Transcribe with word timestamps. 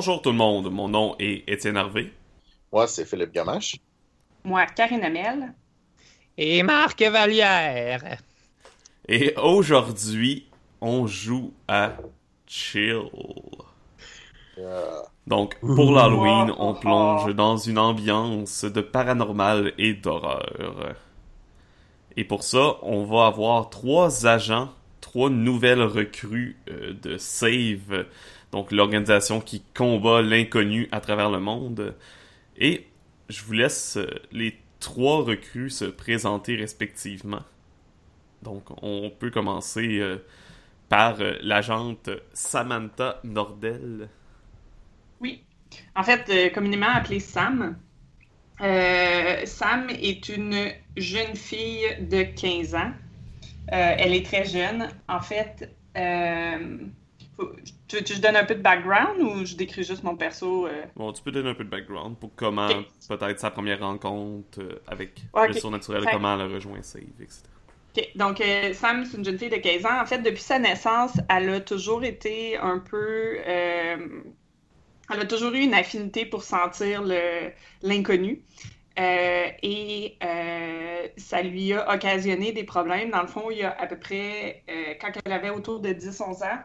bonjour 0.00 0.22
tout 0.22 0.30
le 0.30 0.36
monde, 0.36 0.70
mon 0.72 0.88
nom 0.88 1.14
est 1.18 1.46
Étienne 1.46 1.76
Harvey. 1.76 2.10
Moi, 2.72 2.86
c'est 2.86 3.04
Philippe 3.04 3.32
Gamache. 3.32 3.76
Moi, 4.44 4.64
Karine 4.64 5.04
Amel. 5.04 5.52
Et 6.38 6.62
Marc 6.62 7.02
Vallière. 7.02 8.16
Et 9.06 9.34
aujourd'hui, 9.36 10.46
on 10.80 11.06
joue 11.06 11.52
à 11.68 11.98
Chill. 12.46 13.10
Donc, 15.26 15.60
pour 15.60 15.92
l'Halloween, 15.92 16.54
on 16.56 16.72
plonge 16.72 17.34
dans 17.34 17.58
une 17.58 17.78
ambiance 17.78 18.64
de 18.64 18.80
paranormal 18.80 19.74
et 19.76 19.92
d'horreur. 19.92 20.94
Et 22.16 22.24
pour 22.24 22.42
ça, 22.42 22.78
on 22.80 23.04
va 23.04 23.26
avoir 23.26 23.68
trois 23.68 24.26
agents, 24.26 24.70
trois 25.02 25.28
nouvelles 25.28 25.82
recrues 25.82 26.56
euh, 26.70 26.94
de 26.94 27.18
Save, 27.18 28.06
donc 28.52 28.72
l'organisation 28.72 29.40
qui 29.40 29.62
combat 29.74 30.22
l'inconnu 30.22 30.88
à 30.92 31.00
travers 31.00 31.30
le 31.30 31.40
monde. 31.40 31.94
Et 32.56 32.86
je 33.28 33.42
vous 33.42 33.52
laisse 33.52 33.96
euh, 33.96 34.06
les 34.32 34.58
trois 34.80 35.22
recrues 35.22 35.70
se 35.70 35.84
présenter 35.84 36.56
respectivement. 36.56 37.42
Donc, 38.42 38.64
on 38.82 39.10
peut 39.10 39.30
commencer 39.30 39.98
euh, 39.98 40.18
par 40.88 41.18
l'agente 41.42 42.10
Samantha 42.32 43.20
Nordel. 43.22 44.08
Oui. 45.20 45.44
En 45.94 46.02
fait, 46.02 46.52
communément 46.52 46.88
appelée 46.88 47.20
Sam. 47.20 47.76
Sam 48.58 49.88
est 49.90 50.28
une 50.28 50.72
jeune 50.96 51.36
fille 51.36 51.86
de 52.00 52.22
15 52.22 52.74
ans. 52.74 52.92
Euh, 53.72 53.94
elle 53.98 54.14
est 54.14 54.26
très 54.26 54.44
jeune. 54.44 54.88
En 55.08 55.20
fait, 55.20 55.70
euh, 55.96 56.78
tu 57.88 57.96
veux 57.96 58.02
que 58.02 58.14
je 58.14 58.20
donne 58.20 58.36
un 58.36 58.44
peu 58.44 58.54
de 58.54 58.62
background 58.62 59.20
ou 59.20 59.44
je 59.44 59.54
décris 59.54 59.84
juste 59.84 60.02
mon 60.02 60.16
perso? 60.16 60.66
Euh? 60.66 60.84
Bon, 60.96 61.12
tu 61.12 61.22
peux 61.22 61.30
donner 61.30 61.50
un 61.50 61.54
peu 61.54 61.64
de 61.64 61.70
background 61.70 62.16
pour 62.18 62.30
comment 62.36 62.68
peut-être 63.08 63.40
sa 63.40 63.50
première 63.50 63.80
rencontre 63.80 64.60
avec 64.86 65.22
le 65.34 65.52
surnaturel, 65.52 66.04
comment 66.10 66.34
elle 66.34 66.42
a 66.42 66.46
rejoint 66.46 66.82
Save, 66.82 67.02
etc. 67.20 67.42
Donc, 68.14 68.40
Sam, 68.72 69.04
c'est 69.04 69.16
une 69.16 69.24
jeune 69.24 69.38
fille 69.38 69.50
de 69.50 69.56
15 69.56 69.84
ans. 69.84 70.00
En 70.00 70.06
fait, 70.06 70.18
depuis 70.18 70.42
sa 70.42 70.60
naissance, 70.60 71.18
elle 71.28 71.50
a 71.50 71.60
toujours 71.60 72.04
été 72.04 72.56
un 72.56 72.78
peu. 72.78 73.38
elle 73.44 74.22
a 75.08 75.24
toujours 75.26 75.52
eu 75.54 75.60
une 75.60 75.74
affinité 75.74 76.24
pour 76.24 76.44
sentir 76.44 77.02
l'inconnu. 77.82 78.42
Euh, 78.98 79.46
et 79.62 80.16
euh, 80.22 81.06
ça 81.16 81.42
lui 81.42 81.72
a 81.72 81.94
occasionné 81.94 82.52
des 82.52 82.64
problèmes. 82.64 83.10
Dans 83.10 83.22
le 83.22 83.28
fond, 83.28 83.50
il 83.50 83.58
y 83.58 83.62
a 83.62 83.70
à 83.70 83.86
peu 83.86 83.96
près, 83.96 84.62
euh, 84.68 84.94
quand 85.00 85.12
elle 85.24 85.32
avait 85.32 85.50
autour 85.50 85.80
de 85.80 85.90
10-11 85.90 86.44
ans, 86.44 86.58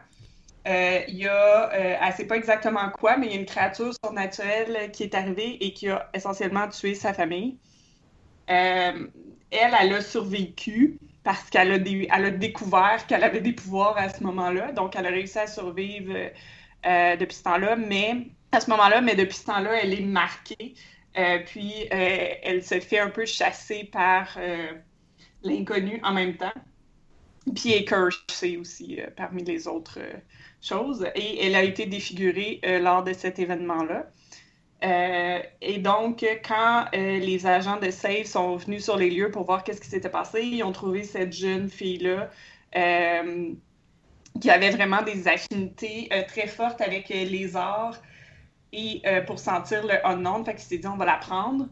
il 0.66 1.16
y 1.16 1.28
a, 1.28 1.70
elle 1.72 2.08
ne 2.08 2.12
sait 2.12 2.26
pas 2.26 2.36
exactement 2.36 2.90
quoi, 2.90 3.16
mais 3.16 3.26
il 3.26 3.32
y 3.32 3.36
a 3.36 3.40
une 3.40 3.46
créature 3.46 3.92
surnaturelle 4.04 4.90
qui 4.92 5.04
est 5.04 5.14
arrivée 5.14 5.64
et 5.64 5.72
qui 5.72 5.88
a 5.88 6.10
essentiellement 6.12 6.68
tué 6.68 6.94
sa 6.94 7.12
famille. 7.14 7.56
elle, 8.46 9.10
elle 9.50 9.92
a 9.92 10.00
survécu 10.00 10.98
parce 11.22 11.48
qu'elle 11.50 11.72
a, 11.72 12.14
a 12.14 12.30
découvert 12.30 13.06
qu'elle 13.06 13.24
avait 13.24 13.40
des 13.40 13.52
pouvoirs 13.52 13.96
à 13.96 14.08
ce 14.08 14.22
moment-là. 14.24 14.72
Donc, 14.72 14.96
elle 14.96 15.06
a 15.06 15.10
réussi 15.10 15.38
à 15.38 15.46
survivre 15.46 16.12
depuis 16.84 17.36
ce 17.36 17.42
temps-là, 17.44 17.76
mais 17.76 18.26
à 18.52 18.60
ce 18.60 18.70
moment-là, 18.70 19.00
mais 19.00 19.14
depuis 19.14 19.36
ce 19.36 19.46
temps-là, 19.46 19.82
elle 19.82 19.94
est 19.94 20.04
marquée 20.04 20.74
euh, 21.18 21.38
puis 21.46 21.72
euh, 21.92 22.34
elle 22.42 22.62
se 22.62 22.78
fait 22.80 22.98
un 22.98 23.08
peu 23.08 23.24
chasser 23.24 23.84
par 23.84 24.36
euh, 24.36 24.72
l'inconnu 25.42 26.00
en 26.02 26.12
même 26.12 26.36
temps. 26.36 26.52
Puis 27.54 27.72
elle 27.72 27.82
est 27.82 27.84
cursée 27.84 28.56
aussi 28.56 28.98
parmi 29.16 29.44
les 29.44 29.66
autres 29.66 30.00
choses. 30.66 31.06
Et 31.14 31.46
elle 31.46 31.54
a 31.54 31.62
été 31.62 31.86
défigurée 31.86 32.60
lors 32.80 33.02
de 33.04 33.12
cet 33.12 33.38
événement-là. 33.38 34.06
et 35.60 35.78
donc, 35.78 36.24
quand 36.44 36.86
les 36.92 37.46
agents 37.46 37.78
de 37.78 37.90
SAFE 37.90 38.26
sont 38.26 38.56
venus 38.56 38.84
sur 38.84 38.96
les 38.96 39.10
lieux 39.10 39.30
pour 39.30 39.44
voir 39.44 39.64
qu'est-ce 39.64 39.80
qui 39.80 39.88
s'était 39.88 40.10
passé, 40.10 40.42
ils 40.42 40.62
ont 40.62 40.72
trouvé 40.72 41.02
cette 41.02 41.32
jeune 41.32 41.68
fille-là 41.68 42.30
qui 44.40 44.50
avait 44.50 44.70
vraiment 44.70 45.02
des 45.02 45.28
affinités 45.28 46.08
très 46.28 46.46
fortes 46.46 46.80
avec 46.80 47.08
les 47.08 47.56
arts, 47.56 48.00
et 48.72 49.00
euh, 49.06 49.22
pour 49.22 49.38
sentir 49.38 49.86
le 49.86 50.04
unknown, 50.06 50.44
fait 50.44 50.54
qu'il 50.54 50.64
s'est 50.64 50.78
dit 50.78 50.86
on 50.86 50.96
va 50.96 51.06
la 51.06 51.16
prendre. 51.16 51.64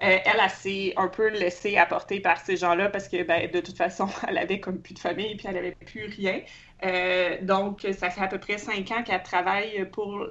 Euh, 0.00 0.18
elle, 0.24 0.40
elle 0.40 0.50
s'est 0.50 0.92
un 0.96 1.08
peu 1.08 1.28
laissée 1.28 1.76
apporter 1.76 2.20
par 2.20 2.40
ces 2.40 2.56
gens-là 2.56 2.88
parce 2.88 3.08
que 3.08 3.22
ben, 3.22 3.50
de 3.50 3.60
toute 3.60 3.76
façon, 3.76 4.08
elle 4.28 4.38
avait 4.38 4.60
comme 4.60 4.80
plus 4.80 4.94
de 4.94 4.98
famille 4.98 5.36
puis 5.36 5.46
elle 5.48 5.56
avait 5.56 5.72
plus 5.72 6.06
rien. 6.06 6.40
Euh, 6.84 7.38
donc, 7.42 7.86
ça 7.98 8.10
fait 8.10 8.20
à 8.20 8.28
peu 8.28 8.38
près 8.38 8.58
cinq 8.58 8.90
ans 8.92 9.02
qu'elle 9.02 9.22
travaille 9.22 9.88
pour 9.90 10.26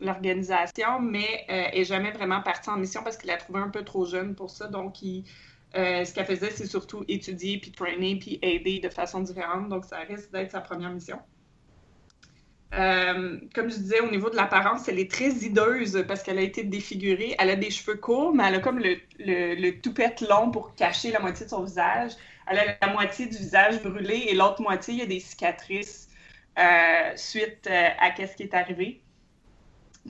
l'organisation, 0.00 1.00
mais 1.00 1.44
elle 1.48 1.78
n'est 1.78 1.84
jamais 1.84 2.10
vraiment 2.10 2.42
partie 2.42 2.70
en 2.70 2.76
mission 2.76 3.02
parce 3.04 3.16
qu'elle 3.16 3.30
la 3.30 3.36
trouvée 3.36 3.60
un 3.60 3.70
peu 3.70 3.84
trop 3.84 4.04
jeune 4.04 4.34
pour 4.34 4.50
ça. 4.50 4.66
Donc, 4.66 4.96
ce 4.96 6.12
qu'elle 6.12 6.26
faisait, 6.26 6.50
c'est 6.50 6.66
surtout 6.66 7.04
étudier, 7.08 7.58
puis 7.58 7.70
trainer, 7.70 8.16
puis 8.16 8.38
aider 8.42 8.80
de 8.80 8.88
façon 8.88 9.20
différente. 9.20 9.68
Donc, 9.68 9.84
ça 9.84 9.98
risque 9.98 10.32
d'être 10.32 10.50
sa 10.50 10.60
première 10.60 10.90
mission. 10.90 11.18
Euh, 12.74 13.38
comme 13.54 13.70
je 13.70 13.76
disais, 13.76 14.00
au 14.00 14.10
niveau 14.10 14.30
de 14.30 14.36
l'apparence, 14.36 14.88
elle 14.88 14.98
est 14.98 15.10
très 15.10 15.28
hideuse 15.28 16.04
parce 16.08 16.22
qu'elle 16.22 16.38
a 16.38 16.42
été 16.42 16.64
défigurée. 16.64 17.34
Elle 17.38 17.50
a 17.50 17.56
des 17.56 17.70
cheveux 17.70 17.96
courts, 17.96 18.34
mais 18.34 18.44
elle 18.48 18.54
a 18.54 18.58
comme 18.60 18.78
le, 18.78 18.96
le, 19.18 19.70
toupette 19.80 20.22
long 20.22 20.50
pour 20.50 20.74
cacher 20.74 21.10
la 21.10 21.20
moitié 21.20 21.44
de 21.44 21.50
son 21.50 21.64
visage. 21.64 22.12
Elle 22.46 22.58
a 22.58 22.76
la 22.80 22.92
moitié 22.92 23.26
du 23.26 23.36
visage 23.36 23.82
brûlé 23.82 24.26
et 24.28 24.34
l'autre 24.34 24.60
moitié, 24.62 24.94
il 24.94 25.00
y 25.00 25.02
a 25.02 25.06
des 25.06 25.20
cicatrices 25.20 26.08
euh, 26.58 27.12
suite 27.16 27.66
euh, 27.70 27.88
à 27.98 28.14
ce 28.14 28.36
qui 28.36 28.42
est 28.42 28.54
arrivé. 28.54 29.00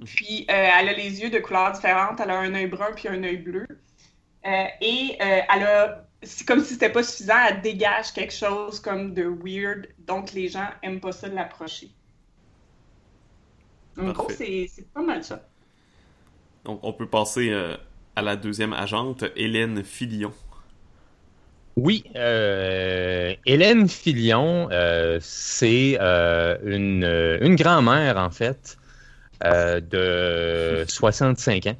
Puis, 0.05 0.47
elle 0.49 0.89
a 0.89 0.93
les 0.95 1.21
yeux 1.21 1.29
de 1.29 1.39
couleurs 1.39 1.73
différentes. 1.73 2.19
Elle 2.21 2.31
a 2.31 2.39
un 2.39 2.55
œil 2.55 2.67
brun 2.67 2.93
puis 2.97 3.09
un 3.09 3.23
œil 3.23 3.37
bleu. 3.37 3.67
et 4.45 5.19
elle 5.21 5.63
a 5.63 6.07
c'est 6.23 6.47
comme 6.47 6.63
si 6.63 6.75
c'était 6.75 6.91
pas 6.91 7.03
suffisant, 7.03 7.35
elle 7.49 7.61
dégage 7.61 8.13
quelque 8.13 8.33
chose 8.33 8.81
comme 8.81 9.13
de 9.13 9.25
weird, 9.25 9.89
donc 9.99 10.33
les 10.33 10.49
gens 10.49 10.69
aiment 10.83 11.01
pas 11.01 11.13
ça 11.13 11.29
de 11.29 11.35
l'approcher. 11.35 11.91
En 13.99 14.13
gros, 14.13 14.31
c'est 14.31 14.69
pas 14.95 15.03
mal 15.03 15.23
ça. 15.23 15.43
Donc, 16.65 16.81
on 16.83 16.93
peut 16.93 17.09
passer 17.09 17.51
euh, 17.51 17.77
à 18.17 18.23
la 18.23 18.37
deuxième 18.37 18.73
agente, 18.73 19.25
Hélène 19.37 19.83
Filion. 19.83 20.33
Oui, 21.77 22.05
euh, 22.17 23.35
Hélène 23.47 23.89
Filion, 23.89 24.69
euh, 24.71 25.19
c'est 25.21 25.99
une, 25.99 27.39
une 27.41 27.57
grand-mère, 27.57 28.19
en 28.19 28.31
fait, 28.31 28.77
de 29.43 30.85
65 30.87 31.67
ans. 31.67 31.77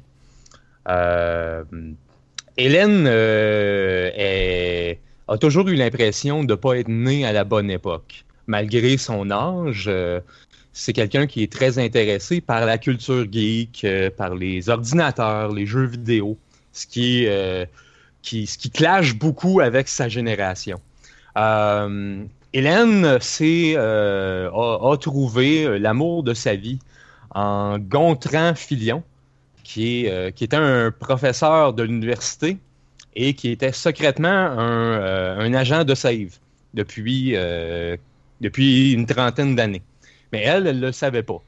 Hélène 2.57 3.07
a 5.27 5.37
toujours 5.37 5.67
eu 5.69 5.75
l'impression 5.75 6.43
de 6.43 6.53
ne 6.53 6.55
pas 6.55 6.77
être 6.79 6.89
née 6.89 7.25
à 7.25 7.31
la 7.31 7.43
bonne 7.43 7.69
époque. 7.69 8.25
Malgré 8.47 8.97
son 8.97 9.31
âge, 9.31 9.89
c'est 10.73 10.91
quelqu'un 10.91 11.27
qui 11.27 11.43
est 11.43 11.51
très 11.51 11.77
intéressé 11.77 12.41
par 12.41 12.65
la 12.65 12.79
culture 12.79 13.25
geek, 13.31 13.83
euh, 13.85 14.09
par 14.09 14.33
les 14.35 14.69
ordinateurs, 14.69 15.53
les 15.53 15.67
jeux 15.67 15.85
vidéo, 15.85 16.37
ce 16.73 16.87
qui, 16.87 17.25
euh, 17.27 17.65
qui, 18.23 18.47
ce 18.47 18.57
qui 18.57 18.71
clash 18.71 19.13
beaucoup 19.15 19.59
avec 19.59 19.87
sa 19.87 20.09
génération. 20.09 20.81
Euh, 21.37 22.23
Hélène 22.53 23.05
a, 23.05 23.17
a, 23.17 24.97
trouvé 24.97 25.79
l'amour 25.79 26.23
de 26.23 26.33
sa 26.33 26.55
vie 26.55 26.79
en 27.31 27.77
Gontran 27.77 28.55
Filion, 28.55 29.03
qui, 29.63 30.05
était 30.05 30.55
un 30.55 30.91
professeur 30.91 31.73
de 31.73 31.83
l'université 31.83 32.57
et 33.15 33.33
qui 33.33 33.49
était 33.49 33.71
secrètement 33.71 34.29
un, 34.29 35.53
agent 35.53 35.83
de 35.83 35.95
Save 35.95 36.37
depuis, 36.73 37.35
une 38.41 39.05
trentaine 39.07 39.55
d'années. 39.55 39.81
Mais 40.31 40.43
elle, 40.43 40.67
elle 40.67 40.79
ne 40.79 40.87
le 40.87 40.91
savait 40.91 41.23
pas. 41.23 41.41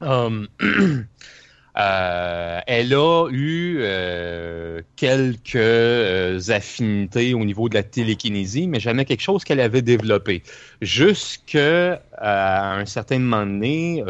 euh, 1.78 2.60
elle 2.66 2.94
a 2.94 3.28
eu 3.30 3.78
euh, 3.80 4.80
quelques 4.96 5.56
euh, 5.56 6.40
affinités 6.48 7.34
au 7.34 7.44
niveau 7.44 7.68
de 7.68 7.74
la 7.74 7.82
télékinésie, 7.82 8.66
mais 8.66 8.80
jamais 8.80 9.04
quelque 9.04 9.20
chose 9.20 9.44
qu'elle 9.44 9.60
avait 9.60 9.82
développé. 9.82 10.42
Jusqu'à 10.80 12.02
un 12.18 12.86
certain 12.86 13.18
moment 13.18 13.44
donné, 13.44 14.02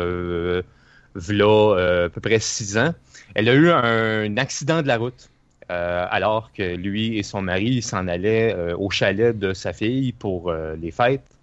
voilà 1.14 2.04
à 2.04 2.08
peu 2.08 2.20
près 2.20 2.38
six 2.38 2.78
ans, 2.78 2.94
elle 3.34 3.48
a 3.48 3.54
eu 3.54 3.70
un 3.70 4.36
accident 4.36 4.82
de 4.82 4.86
la 4.86 4.98
route. 4.98 5.28
alors 5.68 6.52
que 6.52 6.76
lui 6.76 7.18
et 7.18 7.22
son 7.24 7.42
mari 7.42 7.82
s'en 7.82 8.06
allaient 8.06 8.54
au 8.78 8.90
chalet 8.90 9.36
de 9.36 9.52
sa 9.54 9.72
fille 9.72 10.12
pour 10.12 10.52
les 10.52 10.92
fêtes. 10.92 11.35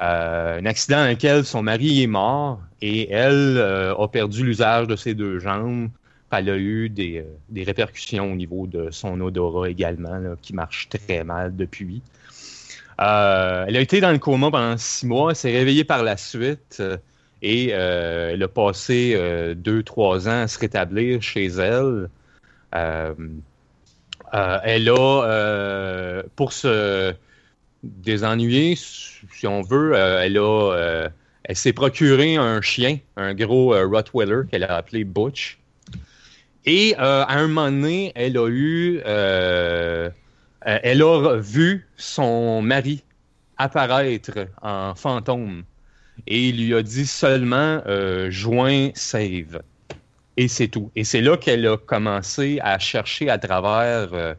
Euh, 0.00 0.58
un 0.58 0.66
accident 0.66 0.96
dans 1.04 1.10
lequel 1.10 1.44
son 1.44 1.62
mari 1.62 2.02
est 2.02 2.06
mort 2.06 2.60
et 2.80 3.10
elle 3.10 3.58
euh, 3.58 3.94
a 3.94 4.08
perdu 4.08 4.44
l'usage 4.44 4.86
de 4.86 4.96
ses 4.96 5.12
deux 5.14 5.38
jambes. 5.38 5.90
Elle 6.30 6.48
a 6.48 6.56
eu 6.56 6.88
des, 6.88 7.18
euh, 7.18 7.24
des, 7.50 7.64
répercussions 7.64 8.32
au 8.32 8.34
niveau 8.34 8.66
de 8.66 8.90
son 8.90 9.20
odorat 9.20 9.68
également, 9.68 10.36
qui 10.40 10.54
marche 10.54 10.88
très 10.88 11.22
mal 11.22 11.54
depuis. 11.54 12.00
elle 12.98 13.76
a 13.76 13.80
été 13.80 14.00
dans 14.00 14.12
le 14.12 14.18
coma 14.18 14.50
pendant 14.50 14.78
six 14.78 15.06
mois. 15.06 15.32
Elle 15.32 15.36
s'est 15.36 15.52
réveillée 15.52 15.84
par 15.84 16.02
la 16.02 16.16
suite 16.16 16.82
Et 17.42 17.70
elle 17.70 18.42
a 18.42 18.48
passé 18.48 19.54
deux, 19.56 19.82
trois 19.82 20.28
ans 20.28 20.42
à 20.42 20.48
se 20.48 20.58
rétablir 20.58 21.20
chez 21.20 21.46
elle. 21.46 22.08
elle 24.32 24.88
a, 24.88 26.22
pour 26.36 26.52
se 26.54 27.14
désennuyer, 27.82 28.76
si 28.76 29.46
on 29.46 29.62
veut, 29.62 29.94
elle 29.94 30.38
a 30.38 31.10
elle 31.44 31.56
s'est 31.56 31.72
procuré 31.72 32.36
un 32.36 32.60
chien, 32.60 32.98
un 33.16 33.34
gros 33.34 33.74
Rottweiler 33.88 34.42
qu'elle 34.50 34.64
a 34.64 34.76
appelé 34.76 35.04
Butch. 35.04 35.58
Et 36.66 36.94
euh, 36.98 37.24
à 37.24 37.38
un 37.38 37.48
moment 37.48 37.70
donné, 37.70 38.12
elle 38.14 38.36
a 38.36 38.48
eu, 38.48 39.00
euh, 39.06 40.10
euh, 40.66 40.78
elle 40.82 41.02
a 41.02 41.36
vu 41.36 41.88
son 41.96 42.60
mari 42.62 43.02
apparaître 43.56 44.46
en 44.62 44.94
fantôme 44.94 45.64
et 46.26 46.48
il 46.48 46.66
lui 46.66 46.74
a 46.74 46.82
dit 46.82 47.06
seulement 47.06 47.82
joins 48.28 48.90
save 48.94 49.62
et 50.36 50.48
c'est 50.48 50.68
tout. 50.68 50.90
Et 50.96 51.04
c'est 51.04 51.20
là 51.20 51.36
qu'elle 51.36 51.66
a 51.66 51.76
commencé 51.76 52.58
à 52.62 52.78
chercher 52.78 53.28
à 53.28 53.38
travers 53.38 54.36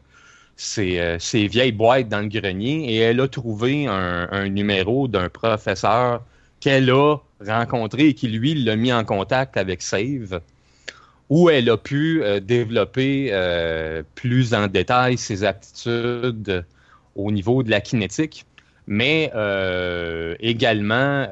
ses, 0.56 1.46
vieilles 1.48 1.72
boîtes 1.72 2.08
dans 2.08 2.20
le 2.20 2.28
grenier 2.28 2.92
et 2.92 2.98
elle 2.98 3.20
a 3.20 3.28
trouvé 3.28 3.86
un, 3.86 4.48
numéro 4.48 5.08
d'un 5.08 5.28
professeur 5.28 6.22
qu'elle 6.60 6.90
a 6.90 7.16
rencontré 7.46 8.08
et 8.08 8.14
qui 8.14 8.28
lui 8.28 8.54
l'a 8.54 8.76
mis 8.76 8.92
en 8.92 9.04
contact 9.04 9.56
avec 9.56 9.82
Save 9.82 10.40
où 11.32 11.48
elle 11.48 11.70
a 11.70 11.78
pu 11.78 12.22
euh, 12.22 12.40
développer 12.40 13.30
euh, 13.32 14.02
plus 14.14 14.52
en 14.52 14.66
détail 14.66 15.16
ses 15.16 15.44
aptitudes 15.44 16.66
au 17.16 17.32
niveau 17.32 17.62
de 17.62 17.70
la 17.70 17.80
kinétique, 17.80 18.44
mais 18.86 19.32
euh, 19.34 20.36
également 20.40 21.26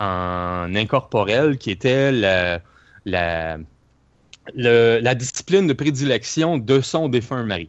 en 0.00 0.74
incorporel, 0.74 1.58
qui 1.58 1.70
était 1.70 2.12
la, 2.12 2.62
la, 3.04 5.14
discipline 5.14 5.66
de 5.66 5.74
prédilection 5.74 6.56
de 6.56 6.80
son 6.80 7.10
défunt 7.10 7.44
mari. 7.44 7.68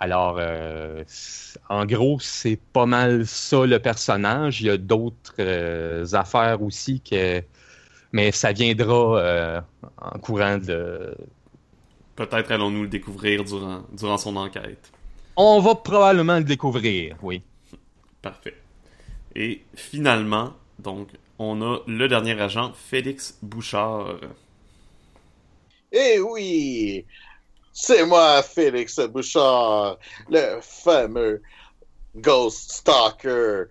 Alors, 0.00 0.40
en 1.68 1.86
gros, 1.86 2.18
c'est 2.20 2.58
pas 2.72 2.86
mal 2.86 3.26
ça 3.26 3.64
le 3.64 3.78
personnage. 3.78 4.60
Il 4.60 4.66
y 4.66 4.70
a 4.70 4.76
d'autres 4.76 6.14
affaires 6.14 6.62
aussi 6.62 7.00
que 7.00 7.42
mais 8.14 8.30
ça 8.30 8.52
viendra 8.52 9.18
euh, 9.18 9.60
en 10.00 10.18
courant 10.20 10.56
de. 10.56 11.16
Peut-être 12.14 12.52
allons-nous 12.52 12.82
le 12.82 12.88
découvrir 12.88 13.42
durant, 13.42 13.82
durant 13.92 14.18
son 14.18 14.36
enquête. 14.36 14.92
On 15.34 15.58
va 15.58 15.74
probablement 15.74 16.38
le 16.38 16.44
découvrir, 16.44 17.16
oui. 17.24 17.42
Parfait. 18.22 18.54
Et 19.34 19.62
finalement, 19.74 20.52
donc, 20.78 21.08
on 21.40 21.60
a 21.60 21.80
le 21.88 22.06
dernier 22.06 22.40
agent, 22.40 22.72
Félix 22.74 23.36
Bouchard. 23.42 24.14
Eh 25.90 26.20
oui! 26.20 27.04
C'est 27.76 28.06
moi, 28.06 28.40
Félix 28.44 29.00
Bouchard, 29.00 29.98
le 30.30 30.60
fameux 30.62 31.42
Ghost 32.14 32.70
Stalker. 32.70 33.64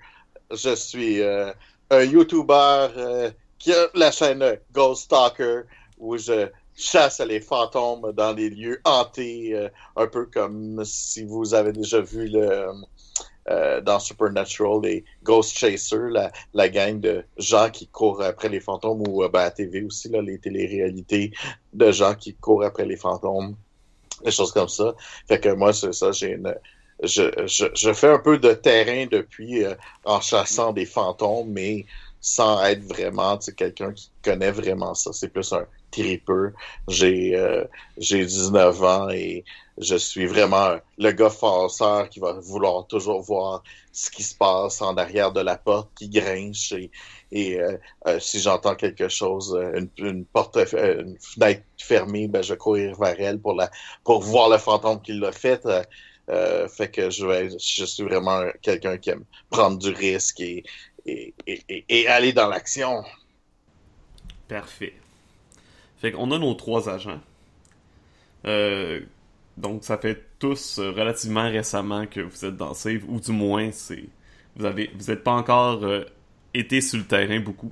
Je 0.52 0.76
suis 0.76 1.22
euh, 1.22 1.54
un 1.90 2.04
YouTuber 2.04 2.88
euh, 2.98 3.32
qui 3.58 3.72
a 3.72 3.88
la 3.96 4.12
chaîne 4.12 4.60
Ghost 4.74 5.04
Stalker 5.04 5.62
où 5.98 6.18
je 6.18 6.50
chasse 6.76 7.22
les 7.22 7.40
fantômes 7.40 8.12
dans 8.12 8.34
des 8.34 8.50
lieux 8.50 8.82
hantés, 8.84 9.56
euh, 9.56 9.70
un 9.96 10.08
peu 10.08 10.26
comme 10.26 10.84
si 10.84 11.24
vous 11.24 11.54
avez 11.54 11.72
déjà 11.72 12.02
vu 12.02 12.30
dans 12.30 14.00
Supernatural 14.00 14.82
les 14.84 15.06
Ghost 15.24 15.58
Chasers, 15.58 16.32
la, 16.54 16.70
gang 16.70 17.00
de 17.00 17.24
gens 17.38 17.70
qui 17.70 17.88
courent 17.88 18.22
après 18.22 18.50
les 18.50 18.60
fantômes, 18.60 19.08
ou 19.08 19.26
ben, 19.30 19.40
à 19.40 19.52
TV 19.52 19.82
aussi, 19.84 20.10
là, 20.10 20.22
les 20.22 20.40
téléréalités 20.40 21.32
de 21.72 21.90
gens 21.94 22.16
qui 22.16 22.36
courent 22.36 22.66
après 22.66 22.86
les 22.86 22.98
fantômes, 22.98 23.56
des 24.24 24.32
choses 24.32 24.52
comme 24.52 24.70
ça. 24.70 24.94
Fait 25.28 25.40
que 25.40 25.50
moi, 25.50 25.74
c'est 25.74 25.94
ça, 25.94 26.12
j'ai 26.12 26.32
une... 26.32 26.56
Je, 27.02 27.24
je, 27.48 27.66
je, 27.74 27.94
fais 27.94 28.08
un 28.08 28.20
peu 28.20 28.38
de 28.38 28.54
terrain 28.54 29.08
depuis 29.12 29.66
en 30.06 30.22
chassant 30.22 30.72
des 30.72 30.86
fantômes, 30.86 31.50
mais 31.50 31.86
sans 32.22 32.64
être 32.64 32.84
vraiment 32.84 33.38
quelqu'un 33.58 33.92
qui 33.92 34.10
connaît 34.24 34.52
vraiment 34.52 34.94
ça. 34.94 35.12
C'est 35.12 35.28
plus 35.28 35.52
un 35.52 35.66
tripeux. 35.92 36.54
J'ai 36.88 37.36
euh, 37.36 37.66
j'ai 37.98 38.26
19 38.26 38.84
ans 38.84 39.10
et 39.10 39.44
je 39.78 39.96
suis 39.96 40.26
vraiment 40.26 40.78
le 40.98 41.12
gars 41.12 41.30
forceur 41.30 42.10
qui 42.10 42.20
va 42.20 42.34
vouloir 42.34 42.86
toujours 42.88 43.22
voir 43.22 43.64
ce 43.92 44.10
qui 44.12 44.24
se 44.24 44.36
passe 44.36 44.82
en 44.82 44.96
arrière 44.98 45.32
de 45.32 45.42
la 45.42 45.58
porte, 45.58 45.90
qui 45.96 46.10
grince 46.10 46.74
et, 47.32 47.60
euh, 47.60 47.78
euh, 48.08 48.20
si 48.20 48.40
j'entends 48.40 48.76
quelque 48.76 49.08
chose, 49.08 49.58
une, 49.76 49.90
une 49.98 50.26
porte, 50.26 50.58
une 50.74 51.18
fenêtre 51.20 51.64
fermée, 51.80 52.28
ben 52.28 52.44
je 52.44 52.54
courir 52.54 52.96
vers 53.00 53.20
elle 53.20 53.40
pour 53.40 53.56
la 53.56 53.72
pour 54.04 54.22
voir 54.22 54.50
le 54.50 54.58
fantôme 54.60 55.02
qui 55.02 55.14
l'a 55.14 55.32
fait. 55.32 55.64
fait 56.28 56.92
que 56.92 57.10
je, 57.10 57.58
suis 57.58 58.04
vraiment 58.04 58.44
quelqu'un 58.62 58.98
qui 58.98 59.10
aime 59.10 59.26
prendre 59.50 59.78
du 59.78 59.90
risque 59.90 60.40
et, 60.42 60.64
et, 61.06 62.08
aller 62.08 62.34
dans 62.34 62.48
l'action. 62.48 63.04
Parfait. 64.48 64.94
Fait 65.98 66.12
qu'on 66.12 66.32
a 66.32 66.38
nos 66.38 66.54
trois 66.54 66.90
agents. 66.90 67.20
Euh, 68.46 69.02
donc 69.58 69.84
ça 69.84 69.98
fait 69.98 70.30
tous 70.40 70.80
relativement 70.80 71.50
récemment 71.50 72.06
que 72.08 72.22
vous 72.22 72.46
êtes 72.46 72.58
dans 72.58 72.74
Save, 72.74 73.04
ou 73.08 73.20
du 73.20 73.32
moins 73.32 73.72
c'est 73.72 74.06
vous 74.56 74.68
vous 74.68 75.06
n'êtes 75.12 75.24
pas 75.24 75.34
encore 75.34 75.84
euh, 75.84 76.04
été 76.54 76.80
sur 76.82 77.00
le 77.00 77.06
terrain 77.06 77.40
beaucoup. 77.40 77.72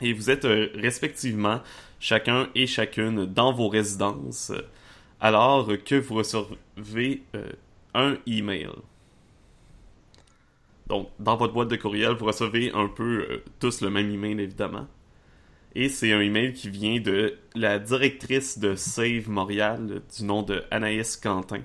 Et 0.00 0.12
vous 0.12 0.30
êtes 0.30 0.44
euh, 0.44 0.68
respectivement 0.74 1.60
chacun 2.00 2.48
et 2.54 2.66
chacune 2.66 3.26
dans 3.26 3.52
vos 3.52 3.68
résidences 3.68 4.52
alors 5.20 5.68
que 5.84 5.96
vous 5.96 6.14
recevez 6.14 7.22
un 7.92 8.16
email. 8.26 8.68
Donc, 10.86 11.10
dans 11.18 11.36
votre 11.36 11.52
boîte 11.52 11.68
de 11.68 11.76
courriel, 11.76 12.12
vous 12.12 12.24
recevez 12.24 12.72
un 12.72 12.88
peu 12.88 13.26
euh, 13.28 13.44
tous 13.58 13.82
le 13.82 13.90
même 13.90 14.10
email, 14.10 14.40
évidemment. 14.40 14.86
Et 15.80 15.88
c'est 15.88 16.12
un 16.12 16.20
email 16.20 16.54
qui 16.54 16.70
vient 16.70 16.98
de 16.98 17.38
la 17.54 17.78
directrice 17.78 18.58
de 18.58 18.74
Save 18.74 19.30
Montréal, 19.30 20.02
du 20.16 20.24
nom 20.24 20.42
de 20.42 20.64
Anaïs 20.72 21.16
Quentin. 21.16 21.60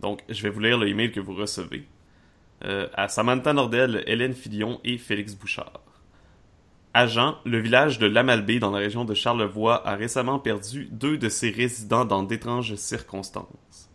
Donc, 0.00 0.22
je 0.30 0.42
vais 0.42 0.48
vous 0.48 0.60
lire 0.60 0.78
le 0.78 0.88
email 0.88 1.12
que 1.12 1.20
vous 1.20 1.34
recevez. 1.34 1.84
Euh, 2.64 2.88
à 2.94 3.08
Samantha 3.08 3.52
Nordel, 3.52 4.02
Hélène 4.06 4.32
Filion 4.32 4.80
et 4.84 4.96
Félix 4.96 5.34
Bouchard. 5.34 5.82
Agent, 6.94 7.36
le 7.44 7.58
village 7.58 7.98
de 7.98 8.06
Lamalbé 8.06 8.58
dans 8.58 8.70
la 8.70 8.78
région 8.78 9.04
de 9.04 9.12
Charlevoix 9.12 9.86
a 9.86 9.96
récemment 9.96 10.38
perdu 10.38 10.88
deux 10.90 11.18
de 11.18 11.28
ses 11.28 11.50
résidents 11.50 12.06
dans 12.06 12.22
d'étranges 12.22 12.74
circonstances. 12.76 13.90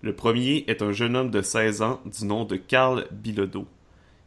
Le 0.00 0.16
premier 0.16 0.64
est 0.66 0.82
un 0.82 0.90
jeune 0.90 1.14
homme 1.14 1.30
de 1.30 1.42
16 1.42 1.80
ans 1.82 2.00
du 2.06 2.24
nom 2.24 2.44
de 2.44 2.56
Carl 2.56 3.06
Bilodeau. 3.12 3.68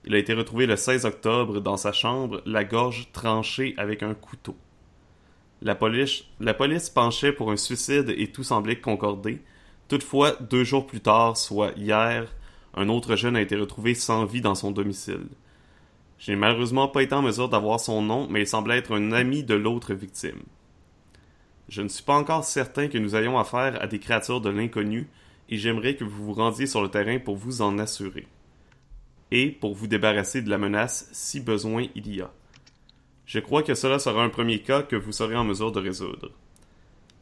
Il 0.08 0.14
a 0.14 0.20
été 0.20 0.34
retrouvé 0.34 0.68
le 0.68 0.76
16 0.76 1.06
octobre 1.06 1.62
dans 1.62 1.78
sa 1.78 1.92
chambre, 1.92 2.42
la 2.46 2.64
gorge 2.64 3.10
tranchée 3.12 3.74
avec 3.78 4.04
un 4.04 4.14
couteau. 4.14 4.56
La 5.64 5.74
police, 5.74 6.90
penchait 6.94 7.32
pour 7.32 7.52
un 7.52 7.58
suicide 7.58 8.14
et 8.16 8.32
tout 8.32 8.44
semblait 8.44 8.80
concorder. 8.80 9.42
Toutefois, 9.88 10.36
deux 10.40 10.64
jours 10.64 10.86
plus 10.86 11.00
tard, 11.00 11.38
soit 11.38 11.72
hier, 11.76 12.32
un 12.76 12.88
autre 12.88 13.16
jeune 13.16 13.36
a 13.36 13.42
été 13.42 13.56
retrouvé 13.56 13.96
sans 13.96 14.26
vie 14.26 14.42
dans 14.42 14.54
son 14.54 14.70
domicile. 14.70 15.28
Je 16.20 16.32
n'ai 16.32 16.38
malheureusement 16.38 16.88
pas 16.88 17.02
été 17.02 17.16
en 17.16 17.24
mesure 17.24 17.50
d'avoir 17.50 17.80
son 17.80 18.04
nom, 18.04 18.28
mais 18.30 18.42
il 18.42 18.48
semblait 18.48 18.78
être 18.78 18.96
un 18.96 19.12
ami 19.12 19.44
de 19.44 19.56
l'autre 19.56 19.96
victime. 19.96 20.44
Je 21.68 21.82
ne 21.82 21.88
suis 21.88 22.04
pas 22.04 22.16
encore 22.16 22.44
certain 22.44 22.90
que 22.90 23.00
nous 23.00 23.16
ayons 23.16 23.40
affaire 23.40 23.82
à 23.82 23.88
des 23.88 24.00
créatures 24.00 24.42
de 24.42 24.50
l'inconnu, 24.50 25.08
et 25.50 25.58
j'aimerais 25.58 25.96
que 25.96 26.04
vous 26.04 26.26
vous 26.26 26.34
rendiez 26.34 26.68
sur 26.68 26.84
le 26.84 26.90
terrain 26.90 27.18
pour 27.18 27.38
vous 27.38 27.64
en 27.64 27.80
assurer. 27.80 28.28
Et 29.32 29.50
pour 29.50 29.74
vous 29.74 29.88
débarrasser 29.88 30.42
de 30.42 30.50
la 30.50 30.58
menace 30.58 31.10
si 31.12 31.40
besoin 31.40 31.88
il 31.96 32.16
y 32.16 32.22
a. 32.22 32.32
Je 33.26 33.40
crois 33.40 33.64
que 33.64 33.74
cela 33.74 34.00
sera 34.00 34.24
un 34.24 34.30
premier 34.30 34.60
cas 34.60 34.84
que 34.84 34.96
vous 34.96 35.12
serez 35.12 35.36
en 35.36 35.44
mesure 35.44 35.72
de 35.72 35.80
résoudre. 35.80 36.32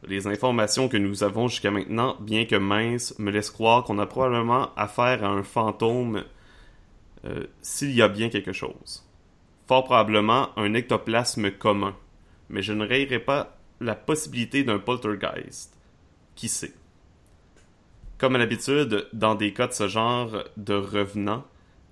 Les 0.06 0.26
informations 0.26 0.88
que 0.88 0.98
nous 0.98 1.22
avons 1.22 1.48
jusqu'à 1.48 1.70
maintenant, 1.70 2.16
bien 2.20 2.44
que 2.44 2.56
minces, 2.56 3.18
me 3.18 3.30
laissent 3.30 3.50
croire 3.50 3.84
qu'on 3.84 3.98
a 3.98 4.06
probablement 4.06 4.74
affaire 4.74 5.24
à 5.24 5.28
un 5.28 5.42
fantôme 5.42 6.24
euh, 7.24 7.46
s'il 7.62 7.92
y 7.92 8.02
a 8.02 8.08
bien 8.08 8.28
quelque 8.28 8.52
chose. 8.52 9.02
Fort 9.66 9.84
probablement 9.84 10.50
un 10.58 10.74
ectoplasme 10.74 11.50
commun, 11.52 11.96
mais 12.50 12.60
je 12.60 12.74
ne 12.74 12.86
rayerai 12.86 13.18
pas 13.18 13.56
la 13.80 13.94
possibilité 13.94 14.62
d'un 14.62 14.78
poltergeist. 14.78 15.74
Qui 16.34 16.48
sait? 16.48 16.74
Comme 18.18 18.36
à 18.36 18.38
l'habitude, 18.38 19.08
dans 19.14 19.34
des 19.34 19.54
cas 19.54 19.68
de 19.68 19.72
ce 19.72 19.88
genre 19.88 20.44
de 20.58 20.74
revenant, 20.74 21.44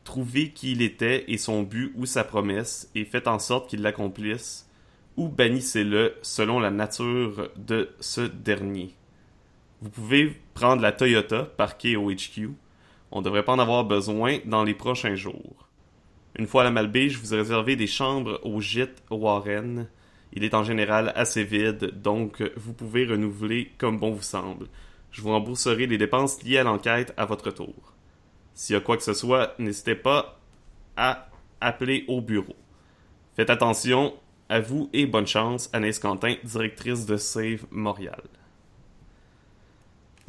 trouvez 0.05 0.51
qui 0.51 0.73
il 0.73 0.83
était 0.83 1.25
et 1.29 1.39
son 1.39 1.63
but 1.63 1.93
ou 1.97 2.07
sa 2.07 2.25
promesse 2.25 2.91
et 2.95 3.05
faites 3.05 3.29
en 3.29 3.39
sorte 3.39 3.69
qu'il 3.69 3.83
l'accomplisse, 3.83 4.69
ou 5.17 5.29
bannissez-le 5.29 6.15
selon 6.23 6.59
la 6.59 6.71
nature 6.71 7.51
de 7.57 7.91
ce 8.01 8.23
dernier. 8.23 8.95
Vous 9.81 9.91
pouvez 9.91 10.41
prendre 10.55 10.81
la 10.81 10.93
Toyota 10.93 11.45
parquée 11.45 11.97
au 11.97 12.11
HQ. 12.11 12.51
On 13.11 13.19
ne 13.19 13.25
devrait 13.25 13.45
pas 13.45 13.53
en 13.53 13.59
avoir 13.59 13.85
besoin 13.85 14.39
dans 14.45 14.65
les 14.65 14.75
prochains 14.75 15.17
jours. 15.17 15.69
Une 16.39 16.47
fois 16.47 16.65
à 16.65 16.71
la 16.71 17.09
je 17.09 17.19
vous 17.19 17.35
ai 17.35 17.39
réservé 17.39 17.77
des 17.77 17.87
chambres 17.87 18.41
au 18.43 18.61
gîte 18.61 19.03
Warren. 19.11 19.89
Il 20.33 20.45
est 20.45 20.55
en 20.55 20.65
général 20.65 21.13
assez 21.15 21.45
vide, 21.45 22.01
donc 22.01 22.43
vous 22.57 22.73
pouvez 22.73 23.05
renouveler 23.05 23.71
comme 23.77 23.99
bon 23.99 24.13
vous 24.13 24.23
semble. 24.23 24.69
Je 25.11 25.21
vous 25.21 25.29
rembourserai 25.29 25.87
les 25.87 25.99
dépenses 25.99 26.43
liées 26.43 26.59
à 26.59 26.65
l'enquête 26.65 27.13
à 27.19 27.27
votre 27.27 27.51
tour. 27.51 27.92
S'il 28.55 28.75
y 28.75 28.77
a 28.77 28.81
quoi 28.81 28.97
que 28.97 29.03
ce 29.03 29.15
soit, 29.15 29.55
n'hésitez 29.59 29.95
pas 29.95 30.39
à 30.97 31.29
appeler 31.61 32.05
au 32.09 32.21
bureau. 32.21 32.57
Faites 33.35 33.51
attention 33.51 34.15
à 34.49 34.61
vous 34.61 34.91
et 34.93 35.07
bonne 35.07 35.27
chance, 35.27 35.71
Anaïs 35.73 35.99
Quentin, 35.99 36.35
directrice 36.45 37.07
de 37.07 37.17
Save 37.17 37.65
Montréal. 37.71 38.23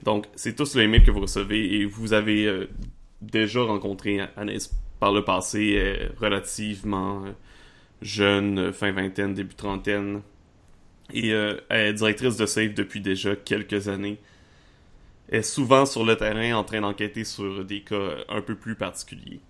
Donc, 0.01 0.27
c'est 0.35 0.55
tous 0.55 0.75
le 0.75 0.83
email 0.83 1.03
que 1.03 1.11
vous 1.11 1.21
recevez 1.21 1.75
et 1.75 1.85
vous 1.85 2.13
avez 2.13 2.45
euh, 2.45 2.69
déjà 3.21 3.61
rencontré 3.61 4.21
Anaïs 4.37 4.73
par 4.99 5.11
le 5.11 5.23
passé, 5.23 5.75
euh, 5.77 6.09
relativement 6.19 7.25
euh, 7.25 7.31
jeune, 8.01 8.71
fin 8.73 8.91
vingtaine, 8.91 9.33
début 9.33 9.55
trentaine. 9.55 10.21
Et 11.13 11.31
elle 11.69 11.93
directrice 11.93 12.37
de 12.37 12.45
Save 12.45 12.73
depuis 12.73 13.01
déjà 13.01 13.35
quelques 13.35 13.89
années. 13.89 14.19
Est 15.33 15.41
souvent 15.41 15.87
sur 15.87 16.05
le 16.05 16.15
terrain 16.15 16.53
en 16.53 16.63
train 16.63 16.79
d'enquêter 16.81 17.23
sur 17.23 17.65
des 17.65 17.83
cas 17.83 18.17
un 18.29 18.41
peu 18.41 18.55
plus 18.55 18.75
particuliers. 18.75 19.41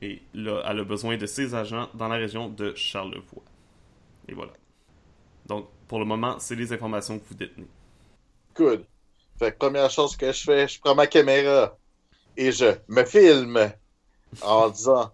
Et 0.00 0.22
là, 0.32 0.62
elle 0.66 0.78
a 0.78 0.84
besoin 0.84 1.18
de 1.18 1.26
ses 1.26 1.54
agents 1.54 1.90
dans 1.92 2.08
la 2.08 2.16
région 2.16 2.48
de 2.48 2.74
Charlevoix. 2.74 3.42
Et 4.28 4.32
voilà. 4.32 4.52
Donc, 5.44 5.68
pour 5.88 5.98
le 5.98 6.06
moment, 6.06 6.38
c'est 6.38 6.54
les 6.54 6.72
informations 6.72 7.18
que 7.18 7.24
vous 7.28 7.34
détenez. 7.34 7.66
Good. 8.56 8.86
Fait 9.38 9.52
que 9.52 9.58
première 9.58 9.90
chose 9.90 10.16
que 10.16 10.32
je 10.32 10.42
fais, 10.42 10.68
je 10.68 10.80
prends 10.80 10.94
ma 10.94 11.06
caméra 11.06 11.76
et 12.38 12.50
je 12.50 12.72
me 12.88 13.04
filme 13.04 13.72
en 14.40 14.70
disant 14.70 15.10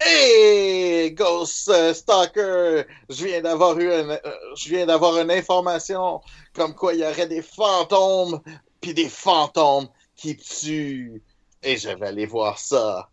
Hey, 0.00 1.12
Ghost 1.12 1.68
euh, 1.70 1.92
Stalker, 1.92 2.84
je 3.08 3.24
viens 3.24 3.40
d'avoir 3.40 3.78
une, 3.78 3.88
euh, 3.88 4.18
je 4.56 4.68
viens 4.68 4.86
d'avoir 4.86 5.18
une 5.18 5.30
information 5.32 6.20
comme 6.52 6.74
quoi 6.74 6.94
il 6.94 7.00
y 7.00 7.04
aurait 7.04 7.26
des 7.26 7.42
fantômes 7.42 8.40
puis 8.84 8.92
des 8.92 9.08
fantômes 9.08 9.88
qui 10.14 10.36
tuent 10.36 11.22
et 11.62 11.78
je 11.78 11.88
vais 11.88 12.06
aller 12.06 12.26
voir 12.26 12.58
ça. 12.58 13.08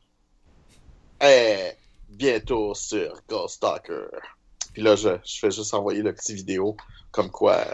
Bientôt 2.10 2.75
sur 2.75 3.22
Ghost 3.30 3.56
Stalker. 3.56 4.08
Puis 4.74 4.82
là, 4.82 4.98
je, 4.98 5.12
je 5.24 5.40
fais 5.40 5.50
juste 5.50 5.74
envoyer 5.74 6.01
le 6.01 6.13
petit 6.13 6.36
vidéo 6.36 6.75
comme 7.12 7.32
quoi 7.32 7.66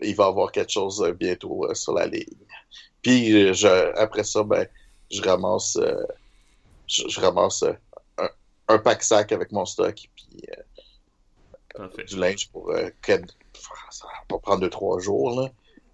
il 0.00 0.14
va 0.14 0.26
y 0.26 0.28
avoir 0.28 0.52
quelque 0.52 0.70
chose 0.70 1.02
euh, 1.02 1.12
bientôt 1.12 1.64
euh, 1.64 1.74
sur 1.74 1.94
la 1.94 2.06
ligne. 2.06 2.46
Puis 3.02 3.52
je, 3.54 3.98
après 3.98 4.22
ça, 4.22 4.44
ben, 4.44 4.68
je 5.10 5.20
ramasse, 5.20 5.76
euh, 5.76 6.06
je, 6.86 7.20
ramasse 7.20 7.64
un, 8.18 8.28
un, 8.68 8.78
pack 8.78 9.02
sac 9.02 9.32
avec 9.32 9.50
mon 9.50 9.66
stock 9.66 9.96
puis 10.14 10.46
du 12.06 12.16
linge 12.16 12.50
pour 12.50 12.72
ça 13.90 14.06
va 14.30 14.38
prendre 14.38 14.60
deux 14.60 14.70
trois 14.70 15.00
jours 15.00 15.40
là. 15.40 15.50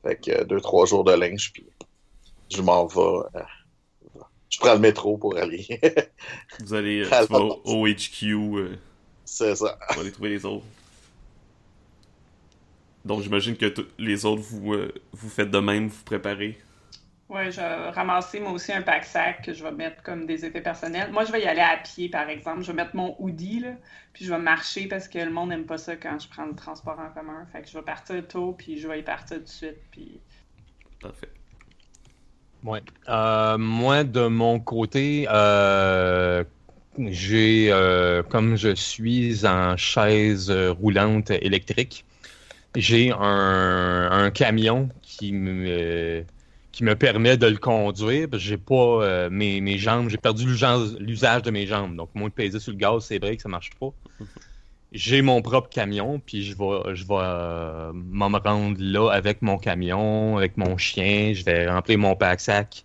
Fait 0.06 0.16
que 0.16 0.44
deux 0.44 0.60
trois 0.60 0.86
jours 0.86 1.02
de 1.02 1.12
linge 1.12 1.52
puis 1.52 1.66
je 2.54 2.62
m'en 2.62 2.86
vais. 2.86 3.40
je 4.48 4.58
prends 4.58 4.74
le 4.74 4.78
métro 4.78 5.18
pour 5.18 5.36
aller. 5.36 5.66
Vous 6.60 6.74
allez 6.74 7.04
au, 7.64 7.86
HQ. 7.88 8.78
C'est 9.24 9.56
ça. 9.56 9.76
Pour 9.88 10.02
aller 10.02 10.12
trouver 10.12 10.28
les 10.30 10.44
autres. 10.44 10.64
Donc 13.04 13.22
j'imagine 13.22 13.56
que 13.56 13.72
les 13.98 14.24
autres, 14.24 14.42
vous, 14.42 14.74
euh, 14.74 14.92
vous 15.12 15.28
faites 15.28 15.50
de 15.50 15.58
même, 15.58 15.88
vous 15.88 16.04
préparez? 16.04 16.58
Oui, 17.28 17.50
je 17.50 17.60
vais 17.60 17.90
ramasser 17.90 18.38
moi 18.38 18.52
aussi 18.52 18.72
un 18.72 18.82
pack-sac 18.82 19.42
que 19.42 19.52
je 19.52 19.64
vais 19.64 19.72
mettre 19.72 20.00
comme 20.02 20.26
des 20.26 20.44
effets 20.44 20.60
personnels. 20.60 21.10
Moi, 21.10 21.24
je 21.24 21.32
vais 21.32 21.42
y 21.42 21.46
aller 21.46 21.60
à 21.60 21.76
pied, 21.76 22.08
par 22.08 22.28
exemple. 22.28 22.62
Je 22.62 22.68
vais 22.68 22.76
mettre 22.76 22.94
mon 22.94 23.16
hoodie, 23.18 23.60
là, 23.60 23.72
puis 24.12 24.24
je 24.24 24.32
vais 24.32 24.38
marcher 24.38 24.86
parce 24.86 25.08
que 25.08 25.18
le 25.18 25.30
monde 25.30 25.48
n'aime 25.48 25.66
pas 25.66 25.78
ça 25.78 25.96
quand 25.96 26.18
je 26.20 26.28
prends 26.28 26.46
le 26.46 26.54
transport 26.54 26.98
en 27.00 27.12
commun. 27.12 27.44
Fait 27.52 27.62
que 27.62 27.68
je 27.68 27.76
vais 27.76 27.84
partir 27.84 28.26
tôt, 28.28 28.54
puis 28.56 28.78
je 28.78 28.86
vais 28.86 29.00
y 29.00 29.02
partir 29.02 29.38
tout 29.38 29.42
de 29.42 29.48
suite. 29.48 29.78
Puis... 29.90 30.20
Parfait. 31.00 31.30
Ouais. 32.62 32.82
Euh, 33.08 33.58
moi, 33.58 34.04
de 34.04 34.28
mon 34.28 34.60
côté, 34.60 35.26
euh, 35.28 36.44
j'ai, 36.96 37.72
comme 38.28 38.56
je 38.56 38.72
suis 38.72 39.44
en 39.44 39.76
chaise 39.76 40.48
roulante 40.50 41.30
électrique, 41.30 42.04
j'ai 42.76 43.10
un, 43.10 44.30
camion 44.32 44.88
qui 45.02 45.32
me, 45.32 46.24
qui 46.76 46.84
me 46.84 46.94
permet 46.94 47.38
de 47.38 47.46
le 47.46 47.56
conduire. 47.56 48.28
J'ai 48.34 48.58
pas 48.58 48.74
euh, 48.74 49.30
mes, 49.30 49.78
jambes, 49.78 50.10
j'ai 50.10 50.18
perdu 50.18 50.44
l'usage 50.44 51.42
de 51.42 51.50
mes 51.50 51.66
jambes. 51.66 51.96
Donc, 51.96 52.10
moi, 52.14 52.28
peser 52.28 52.60
sur 52.60 52.72
le 52.72 52.76
gaz, 52.76 53.06
c'est 53.06 53.18
vrai 53.18 53.36
que 53.36 53.42
ça 53.42 53.48
marche 53.48 53.70
pas. 53.80 53.92
J'ai 54.92 55.20
mon 55.20 55.42
propre 55.42 55.68
camion, 55.68 56.20
puis 56.24 56.44
je 56.44 56.56
vais, 56.56 56.94
je 56.94 57.04
vais 57.04 57.18
euh, 57.18 57.90
m'en 57.92 58.28
rendre 58.28 58.76
là 58.78 59.10
avec 59.10 59.42
mon 59.42 59.58
camion, 59.58 60.36
avec 60.36 60.56
mon 60.56 60.78
chien. 60.78 61.32
Je 61.34 61.44
vais 61.44 61.68
remplir 61.68 61.98
mon 61.98 62.14
pack-sac 62.14 62.84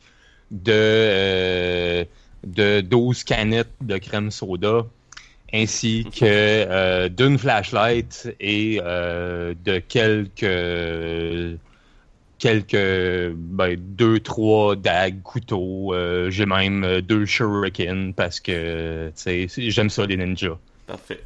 de, 0.49 0.73
euh, 0.73 2.03
de 2.43 2.81
12 2.81 3.23
canettes 3.23 3.69
de 3.81 3.97
crème 3.97 4.31
soda 4.31 4.85
ainsi 5.53 6.05
que 6.19 7.07
d'une 7.09 7.37
flashlight 7.37 8.35
et 8.39 8.77
de 8.77 9.79
quelques 9.79 11.59
quelques 12.41 13.35
ben, 13.35 13.75
deux 13.77 14.19
trois 14.19 14.75
dagues 14.75 15.21
couteaux 15.21 15.93
euh, 15.93 16.31
j'ai 16.31 16.45
même 16.45 17.01
deux 17.01 17.25
shuriken 17.25 18.13
parce 18.13 18.39
que 18.39 19.11
j'aime 19.15 19.89
ça 19.89 20.05
les 20.05 20.17
ninjas. 20.17 20.57
Parfait. 20.87 21.23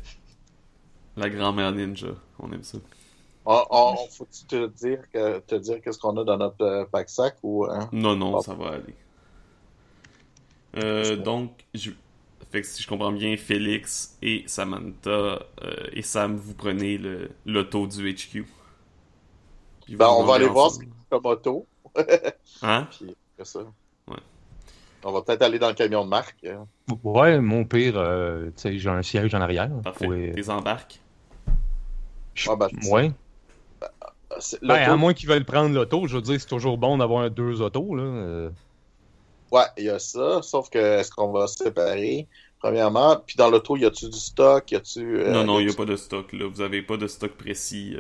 La 1.16 1.30
grand-mère 1.30 1.72
ninja 1.72 2.10
on 2.40 2.52
aime 2.52 2.64
ça. 2.64 2.78
Oh, 3.46 3.64
oh, 3.70 3.96
faut 4.12 4.28
te 4.48 4.68
dire 4.68 5.00
que 5.14 5.40
te 5.40 5.56
dire 5.56 5.80
qu'est-ce 5.82 6.00
qu'on 6.00 6.18
a 6.18 6.24
dans 6.24 6.38
notre 6.38 6.90
pack 6.92 7.10
sac 7.10 7.38
ou 7.44 7.66
hein? 7.66 7.88
non 7.92 8.16
non 8.16 8.42
ça 8.42 8.54
va 8.54 8.74
aller. 8.74 8.94
Donc 11.18 11.52
je 11.74 11.92
fait 12.52 12.62
que 12.62 12.68
si 12.68 12.84
je 12.84 12.88
comprends 12.88 13.12
bien, 13.12 13.36
Félix 13.38 14.18
et 14.22 14.44
Samantha 14.48 15.10
euh, 15.10 15.40
et 15.92 16.02
Sam, 16.02 16.38
vous 16.38 16.54
prenez 16.54 17.00
l'auto 17.46 17.88
du 17.88 18.14
HQ. 18.14 18.46
Ben, 19.90 20.08
on 20.08 20.24
va 20.24 20.36
aller 20.36 20.48
voir 20.48 20.72
ce 20.72 20.80
comme 21.10 21.26
auto. 21.26 21.66
hein? 22.62 22.88
Puis 22.92 23.16
après 23.34 23.46
ça. 23.46 23.60
Ouais. 24.08 24.18
On 25.04 25.12
va 25.12 25.22
peut-être 25.22 25.42
aller 25.44 25.60
dans 25.60 25.68
le 25.70 25.76
camion 25.76 26.04
de 26.04 26.10
marque. 26.10 26.44
Hein. 26.46 26.66
Ouais, 27.04 27.40
mon 27.40 27.66
pire, 27.66 27.96
euh, 27.98 28.48
tu 28.48 28.54
sais, 28.56 28.78
j'ai 28.78 28.90
un 28.90 29.04
siège 29.04 29.34
en 29.36 29.42
arrière. 29.42 29.70
Parfait. 29.84 30.34
Pour... 30.36 30.50
embarques? 30.50 31.00
Ah, 32.48 32.56
ben, 32.56 32.70
ouais. 32.92 33.12
Ben, 34.62 34.76
à 34.76 34.96
moins 34.98 35.14
qu'ils 35.14 35.30
veulent 35.30 35.46
prendre 35.46 35.74
l'auto, 35.74 36.08
je 36.08 36.16
veux 36.16 36.22
dire, 36.22 36.40
c'est 36.40 36.48
toujours 36.48 36.78
bon 36.78 36.98
d'avoir 36.98 37.30
deux 37.30 37.62
autos, 37.62 37.96
là. 37.96 38.04
Euh. 38.04 38.50
Ouais, 39.52 39.64
il 39.78 39.86
y 39.86 39.90
a 39.90 40.00
ça, 40.00 40.42
sauf 40.42 40.70
que 40.70 40.80
est-ce 40.80 41.12
qu'on 41.12 41.32
va 41.32 41.48
se 41.48 41.64
séparer, 41.64 42.28
premièrement, 42.60 43.18
puis 43.26 43.36
dans 43.38 43.50
l'auto, 43.50 43.78
y 43.78 43.86
a-tu 43.86 44.10
du 44.10 44.18
stock, 44.18 44.70
y 44.72 44.76
a-tu... 44.76 45.20
Euh, 45.20 45.32
non, 45.32 45.46
non, 45.46 45.60
il 45.60 45.70
y 45.70 45.72
a 45.72 45.76
pas 45.76 45.86
de 45.86 45.96
stock, 45.96 46.34
là. 46.34 46.48
Vous 46.48 46.62
avez 46.62 46.82
pas 46.82 46.98
de 46.98 47.08
stock 47.08 47.32
précis 47.32 47.96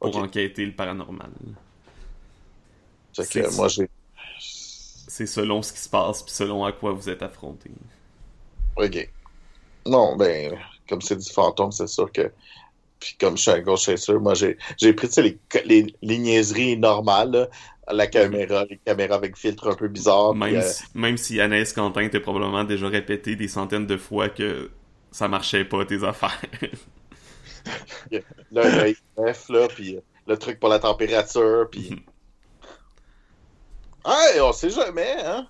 pour 0.00 0.16
enquêter 0.16 0.64
le 0.64 0.72
paranormal. 0.72 1.30
C'est 3.12 3.54
moi, 3.56 3.68
j'ai... 3.68 3.88
C'est 4.38 5.26
selon 5.26 5.60
ce 5.62 5.72
qui 5.72 5.80
se 5.80 5.88
passe, 5.88 6.22
puis 6.22 6.32
selon 6.32 6.64
à 6.64 6.72
quoi 6.72 6.92
vous 6.92 7.08
êtes 7.08 7.22
affronté. 7.22 7.70
Ok. 8.76 9.10
Non, 9.84 10.16
ben, 10.16 10.56
comme 10.88 11.02
c'est 11.02 11.16
du 11.16 11.30
fantôme, 11.30 11.72
c'est 11.72 11.88
sûr 11.88 12.10
que... 12.12 12.30
Puis 13.00 13.16
comme 13.18 13.36
je 13.36 13.42
suis 13.42 13.50
un 13.50 13.60
gauche 13.60 13.94
sûr, 13.96 14.20
moi, 14.20 14.34
j'ai 14.34 14.92
pris, 14.92 15.08
les, 15.18 15.38
les, 15.64 15.94
les, 16.02 16.18
niaiseries 16.18 16.76
normales, 16.76 17.30
là 17.30 17.48
la 17.92 18.06
caméra, 18.06 18.64
les 18.68 18.78
caméras 18.78 19.16
avec 19.16 19.36
filtre 19.36 19.68
un 19.68 19.74
peu 19.74 19.88
bizarre. 19.88 20.34
Même, 20.34 20.56
euh, 20.56 20.62
si, 20.62 20.84
même 20.94 21.16
si 21.16 21.40
Anaïs 21.40 21.72
Quentin 21.72 22.08
t'a 22.08 22.20
probablement 22.20 22.64
déjà 22.64 22.88
répété 22.88 23.36
des 23.36 23.48
centaines 23.48 23.86
de 23.86 23.96
fois 23.96 24.28
que 24.28 24.70
ça 25.10 25.28
marchait 25.28 25.64
pas 25.64 25.84
tes 25.84 26.04
affaires. 26.04 26.40
là, 28.52 28.84
le 28.84 28.90
IF, 28.90 29.48
là, 29.48 29.68
puis 29.68 29.98
le 30.26 30.36
truc 30.36 30.60
pour 30.60 30.68
la 30.68 30.78
température, 30.78 31.68
puis... 31.70 32.02
hey, 34.06 34.40
on 34.40 34.52
sait 34.52 34.70
jamais, 34.70 35.16
hein? 35.24 35.46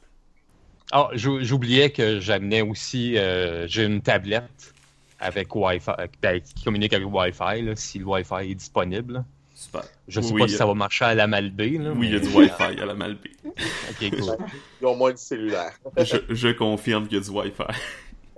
Ah, 0.92 1.08
j'oubliais 1.14 1.90
que 1.90 2.18
j'amenais 2.18 2.62
aussi, 2.62 3.16
euh, 3.16 3.68
j'ai 3.68 3.84
une 3.84 4.02
tablette 4.02 4.74
avec 5.20 5.54
Wi-Fi, 5.54 5.92
ben, 6.20 6.40
qui 6.40 6.64
communique 6.64 6.92
avec 6.92 7.06
Wi-Fi, 7.06 7.62
là, 7.62 7.76
si 7.76 7.98
le 8.00 8.06
Wi-Fi 8.06 8.50
est 8.50 8.54
disponible. 8.54 9.24
Super. 9.54 9.82
Je 10.08 10.20
sais 10.20 10.34
pas 10.34 10.48
si 10.48 10.56
ça 10.56 10.64
va 10.64 10.74
marcher 10.74 11.04
à 11.04 11.14
la 11.14 11.26
Malbaie. 11.26 11.76
Là, 11.78 11.92
oui, 11.94 12.08
il 12.08 12.12
y 12.14 12.16
a 12.16 12.20
du 12.20 12.28
Wi-Fi 12.28 12.80
à 12.80 12.86
la 12.86 12.94
Malbaie. 12.94 13.30
ok, 13.44 14.10
cool. 14.18 14.36
Ils 14.80 14.86
ont 14.86 14.96
moins 14.96 15.12
de 15.12 15.18
cellulaire. 15.18 15.78
je, 15.98 16.16
je, 16.30 16.48
confirme 16.48 17.06
qu'il 17.06 17.18
y 17.18 17.20
a 17.20 17.24
du 17.24 17.30
Wi-Fi. 17.30 17.64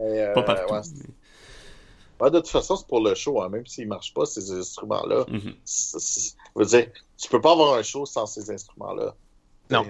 Euh, 0.00 0.34
pas 0.34 0.42
partout. 0.42 0.74
Ouais, 0.74 0.80
de 2.30 2.38
toute 2.38 2.48
façon, 2.48 2.76
c'est 2.76 2.86
pour 2.86 3.00
le 3.02 3.14
show, 3.14 3.42
hein, 3.42 3.48
même 3.48 3.66
s'ils 3.66 3.84
ne 3.84 3.90
marchent 3.90 4.14
pas, 4.14 4.26
ces 4.26 4.50
instruments-là. 4.52 5.24
Mm 5.28 5.36
-hmm. 5.36 5.54
c 5.64 6.34
veux 6.54 6.66
dire, 6.66 6.86
tu 7.16 7.28
peux 7.28 7.40
pas 7.40 7.52
avoir 7.52 7.74
un 7.74 7.82
show 7.82 8.06
sans 8.06 8.26
ces 8.26 8.50
instruments-là. 8.50 9.14
Non. 9.70 9.84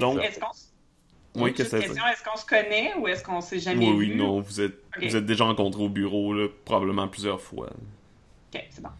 Donc, 0.00 0.22
est-ce 0.22 0.40
qu'on 0.40 1.42
Oui, 1.42 1.52
que 1.54 1.62
est-ce 1.62 2.24
qu'on 2.24 2.36
se 2.36 2.46
connaît 2.46 2.94
ou 2.98 3.08
est-ce 3.08 3.22
qu'on 3.24 3.40
s'est 3.40 3.58
jamais 3.58 3.86
Oui, 3.86 3.92
oui, 3.96 4.08
vu? 4.10 4.16
non, 4.16 4.40
vous 4.40 4.60
êtes, 4.60 4.78
vous 5.00 5.16
êtes 5.16 5.26
déjà 5.26 5.44
rencontrés 5.44 5.82
au 5.82 5.88
bureau, 5.88 6.34
là, 6.34 6.48
probablement 6.64 7.08
plusieurs 7.08 7.40
fois. 7.40 7.68
Ok, 8.54 8.64
c'est 8.70 8.82
bon. 8.82 8.90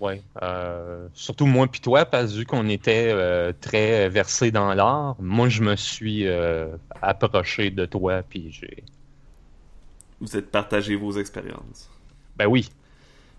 Ouais. 0.00 0.22
euh, 0.42 1.06
surtout 1.12 1.44
moi 1.44 1.66
puis 1.66 1.80
toi, 1.80 2.06
parce 2.06 2.32
que 2.32 2.38
vu 2.38 2.46
qu'on 2.46 2.68
était 2.70 3.10
euh, 3.12 3.52
très 3.60 4.08
versés 4.08 4.50
dans 4.50 4.72
l'art, 4.72 5.14
moi 5.20 5.50
je 5.50 5.62
me 5.62 5.76
suis 5.76 6.26
euh, 6.26 6.74
approché 7.02 7.70
de 7.70 7.84
toi 7.84 8.22
puis 8.22 8.50
j'ai. 8.50 8.82
Vous 10.20 10.36
êtes 10.36 10.50
partagé 10.50 10.96
vos 10.96 11.12
expériences. 11.12 11.88
Ben 12.36 12.46
oui, 12.46 12.68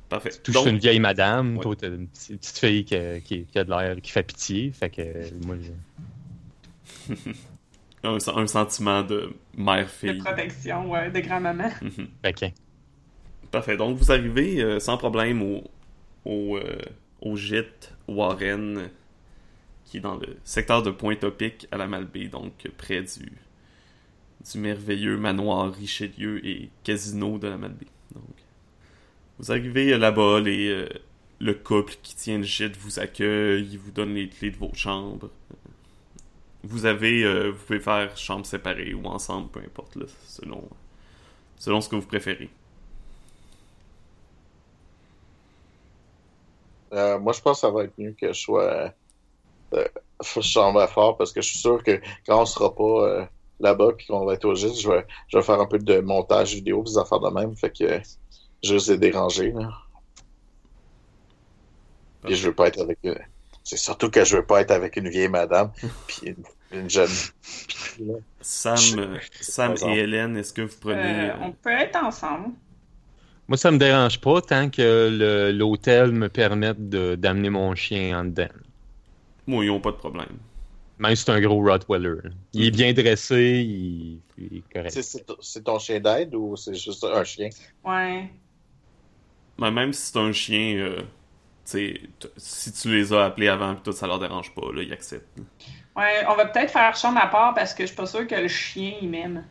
Parfait. 0.10 0.32
tout 0.44 0.52
Donc, 0.52 0.68
une 0.68 0.78
vieille 0.80 1.00
madame, 1.00 1.56
Ouais. 1.58 1.62
toi 1.64 1.76
t'es 1.76 1.88
une 1.88 2.08
petite, 2.08 2.46
fille 2.58 2.84
qui, 2.86 2.96
a- 2.96 3.20
qui- 3.20 3.46
qui 3.46 3.60
a 3.60 3.64
de 3.64 3.70
l'air, 3.70 3.96
qui 4.02 4.12
fait 4.12 4.24
pitié, 4.24 4.72
fait 4.72 4.90
que 4.90 5.46
moi 5.46 5.56
je- 5.62 7.14
un, 8.04 8.18
un 8.36 8.48
sentiment 8.48 9.04
de 9.04 9.34
De 9.56 9.62
mère-fille. 9.62 10.18
protection, 10.20 10.90
ouais, 10.92 11.10
de 11.12 11.20
grand-maman. 11.20 11.70
fait 12.24 12.34
que- 12.34 12.46
Parfait. 13.52 13.76
Donc, 13.78 13.98
vous 13.98 14.12
arrivez 14.12 14.62
euh, 14.64 14.80
sans 14.80 14.98
problème 14.98 15.42
au, 15.42 15.64
au, 16.26 16.58
euh, 16.58 16.78
au 17.22 17.36
gîte 17.36 17.94
Warren, 18.08 18.90
qui 19.86 19.98
est 19.98 20.02
dans 20.02 20.16
le 20.16 20.38
secteur 20.46 20.82
de 20.84 20.90
Pointe-Topic 20.92 21.68
à 21.72 21.78
la 21.78 21.86
Malbaie, 21.88 22.28
donc 22.30 22.54
près 22.78 23.02
du, 23.02 23.32
du 24.42 24.60
merveilleux 24.60 25.18
manoir 25.18 25.72
Richelieu 25.74 26.46
et 26.46 26.70
casino 26.84 27.38
de 27.38 27.48
la 27.48 27.58
Malbaie. 27.58 27.86
Donc, 28.14 28.24
vous 29.40 29.52
arrivez 29.52 29.94
euh, 29.94 29.98
là-bas, 29.98 30.40
les, 30.40 30.70
euh, 30.70 30.90
le 31.40 31.54
couple 31.54 31.96
qui 32.02 32.16
tient 32.16 32.38
le 32.38 32.44
gîte 32.44 32.78
vous 32.78 33.00
accueille, 33.00 33.68
il 33.72 33.80
vous 33.80 33.92
donne 33.92 34.14
les 34.14 34.30
clés 34.30 34.52
de 34.52 34.58
vos 34.58 34.72
chambres. 34.74 35.30
Vous 36.64 36.86
avez, 36.86 37.24
euh, 37.24 37.52
vous 37.52 37.66
pouvez 37.66 37.80
faire 37.80 38.16
chambre 38.18 38.46
séparée 38.46 38.94
ou 38.94 39.06
ensemble, 39.06 39.50
peu 39.50 39.60
importe, 39.60 39.96
là, 39.96 40.06
selon, 40.28 40.64
selon 41.58 41.82
ce 41.82 41.90
que 41.90 41.96
vous 41.96 42.06
préférez. 42.06 42.50
Moi, 46.92 47.32
je 47.32 47.42
pense 47.42 47.58
que 47.58 47.62
ça 47.62 47.72
va 47.72 47.86
être 47.86 47.98
mieux 47.98 48.14
que 48.20 48.34
je 48.34 48.40
sois 48.40 48.94
chambre 50.42 50.82
à 50.82 50.88
fort 50.88 51.18
parce 51.18 51.32
que 51.32 51.42
je 51.42 51.48
suis 51.48 51.58
sûr 51.58 51.82
que 51.84 52.02
quand 52.28 52.42
on 52.42 52.46
sera 52.46 52.76
pas 52.76 53.30
là-bas 53.64 53.90
puis 53.98 54.08
qu'on 54.08 54.26
va 54.26 54.34
être 54.34 54.46
au 54.46 54.56
gîte, 54.56 54.80
je 54.80 54.90
vais, 54.90 55.06
je 55.28 55.38
vais 55.38 55.44
faire 55.44 55.60
un 55.60 55.66
peu 55.68 55.80
de 55.80 56.00
montage 56.00 56.54
vidéo, 56.56 56.84
des 56.84 56.98
affaires 56.98 57.20
de 57.20 57.30
même. 57.30 57.56
Fait 57.56 57.70
que 57.76 58.00
je 58.64 58.74
les 58.74 58.92
ai 58.92 58.98
dérangés. 58.98 59.52
Là. 59.52 59.70
Puis 62.26 62.36
je 62.36 62.48
veux 62.48 62.54
pas 62.56 62.68
être 62.68 62.82
avec. 62.82 63.00
euh, 63.06 63.16
c'est 63.64 63.78
surtout 63.78 64.10
que 64.10 64.24
je 64.26 64.38
veux 64.38 64.46
pas 64.46 64.62
être 64.62 64.72
avec 64.72 64.96
une 64.98 65.10
vieille 65.10 65.30
madame 65.30 65.72
puis 66.08 66.28
une, 66.28 66.44
une 66.82 66.90
jeune. 66.90 67.10
Sam, 68.42 68.78
euh, 69.00 69.18
Sam 69.40 69.76
Par 69.76 69.90
et. 69.90 70.00
Hélène, 70.00 70.38
est-ce 70.38 70.54
que 70.54 70.62
vous 70.64 70.78
prenez... 70.80 71.30
Euh, 71.30 71.34
on 71.42 71.52
peut 71.52 71.70
être 71.72 71.96
ensemble. 72.04 72.50
Moi 73.48 73.58
ça 73.58 73.70
me 73.72 73.78
dérange 73.78 74.20
pas 74.22 74.42
tant 74.42 74.70
que 74.70 75.52
l'hôtel 75.52 76.12
me 76.12 76.30
permette 76.30 76.90
de- 76.90 77.16
d'amener 77.16 77.50
mon 77.50 77.76
chien 77.76 78.20
en 78.20 78.26
dedans. 78.26 78.48
Moi, 79.48 79.66
ils 79.66 79.72
ont 79.72 79.82
pas 79.82 79.92
de 79.92 79.98
problème. 79.98 80.38
Même 81.02 81.16
si 81.16 81.24
c'est 81.24 81.32
un 81.32 81.42
gros 81.42 81.60
Rottweiler. 81.64 82.30
Il 82.54 82.64
est 82.68 82.70
bien 82.72 82.94
dressé, 82.94 83.64
il, 83.68 84.20
il 84.38 84.58
est 84.60 84.64
correct. 84.72 84.92
C'est- 85.02 85.64
ton 85.64 85.80
chien 85.80 86.00
d'aide 86.00 86.36
ou 86.36 86.56
c'est 86.56 86.76
juste 86.76 87.04
un 87.04 87.24
chien? 87.24 87.50
Ouais. 87.84 88.30
Mais 89.58 89.72
même 89.72 89.94
si 89.94 90.12
c'est 90.12 90.20
un 90.20 90.32
chien, 90.32 90.76
euh, 90.78 91.02
si 91.66 92.72
tu 92.72 92.94
les 92.96 93.12
as 93.14 93.26
appelés 93.26 93.48
avant 93.48 93.76
que 93.76 93.82
tout 93.82 93.92
ça 93.94 94.06
leur 94.06 94.20
dérange 94.20 94.54
pas, 94.54 94.62
là, 94.74 94.84
ils 94.84 94.94
acceptent. 94.94 95.40
Ouais, 95.96 96.24
on 96.30 96.36
va 96.36 96.46
peut-être 96.46 96.70
faire 96.72 96.96
chambre 96.96 97.20
à 97.20 97.28
part 97.28 97.56
parce 97.56 97.74
que 97.74 97.82
je 97.82 97.88
suis 97.88 97.96
pas 97.96 98.06
sûre 98.06 98.28
que 98.28 98.36
le 98.36 98.48
chien, 98.48 98.94
il 99.02 99.10
m'aime. 99.10 99.44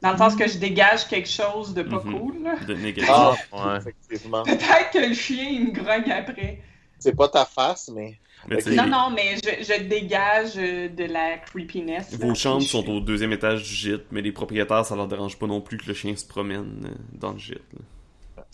Dans 0.00 0.12
le 0.12 0.16
sens 0.16 0.34
que 0.34 0.48
je 0.48 0.56
dégage 0.56 1.06
quelque 1.06 1.28
chose 1.28 1.74
de 1.74 1.82
pas 1.82 2.00
Mhm. 2.02 2.18
cool. 2.18 2.42
là. 2.44 2.56
De 2.66 2.72
négatif. 2.72 3.10
Ah, 3.12 3.34
Ouais. 3.52 3.92
Peut-être 4.08 4.90
que 4.90 5.06
le 5.06 5.12
chien, 5.14 5.44
il 5.50 5.66
me 5.66 5.72
grogne 5.72 6.10
après. 6.10 6.62
C'est 6.98 7.14
pas 7.14 7.28
ta 7.28 7.44
face, 7.44 7.90
mais. 7.94 8.18
Non, 8.48 8.86
non, 8.86 9.10
mais 9.10 9.36
je, 9.36 9.62
je 9.64 9.82
dégage 9.82 10.52
euh, 10.56 10.88
de 10.88 11.04
la 11.04 11.38
creepiness. 11.38 12.12
là. 12.12 12.26
Vos 12.26 12.34
chambres 12.34 12.62
Je- 12.62 12.68
sont 12.68 12.88
au 12.88 13.00
deuxième 13.00 13.32
étage 13.32 13.62
du 13.62 13.68
gîte, 13.74 14.06
mais 14.10 14.22
les 14.22 14.32
propriétaires, 14.32 14.84
ça 14.86 14.96
leur 14.96 15.08
dérange 15.08 15.38
pas 15.38 15.46
non 15.46 15.60
plus 15.60 15.76
que 15.76 15.86
le 15.86 15.94
chien 15.94 16.16
se 16.16 16.26
promène 16.26 16.86
euh, 16.86 16.94
dans 17.12 17.32
le 17.32 17.38
gîte. 17.38 17.62
là. 17.74 18.44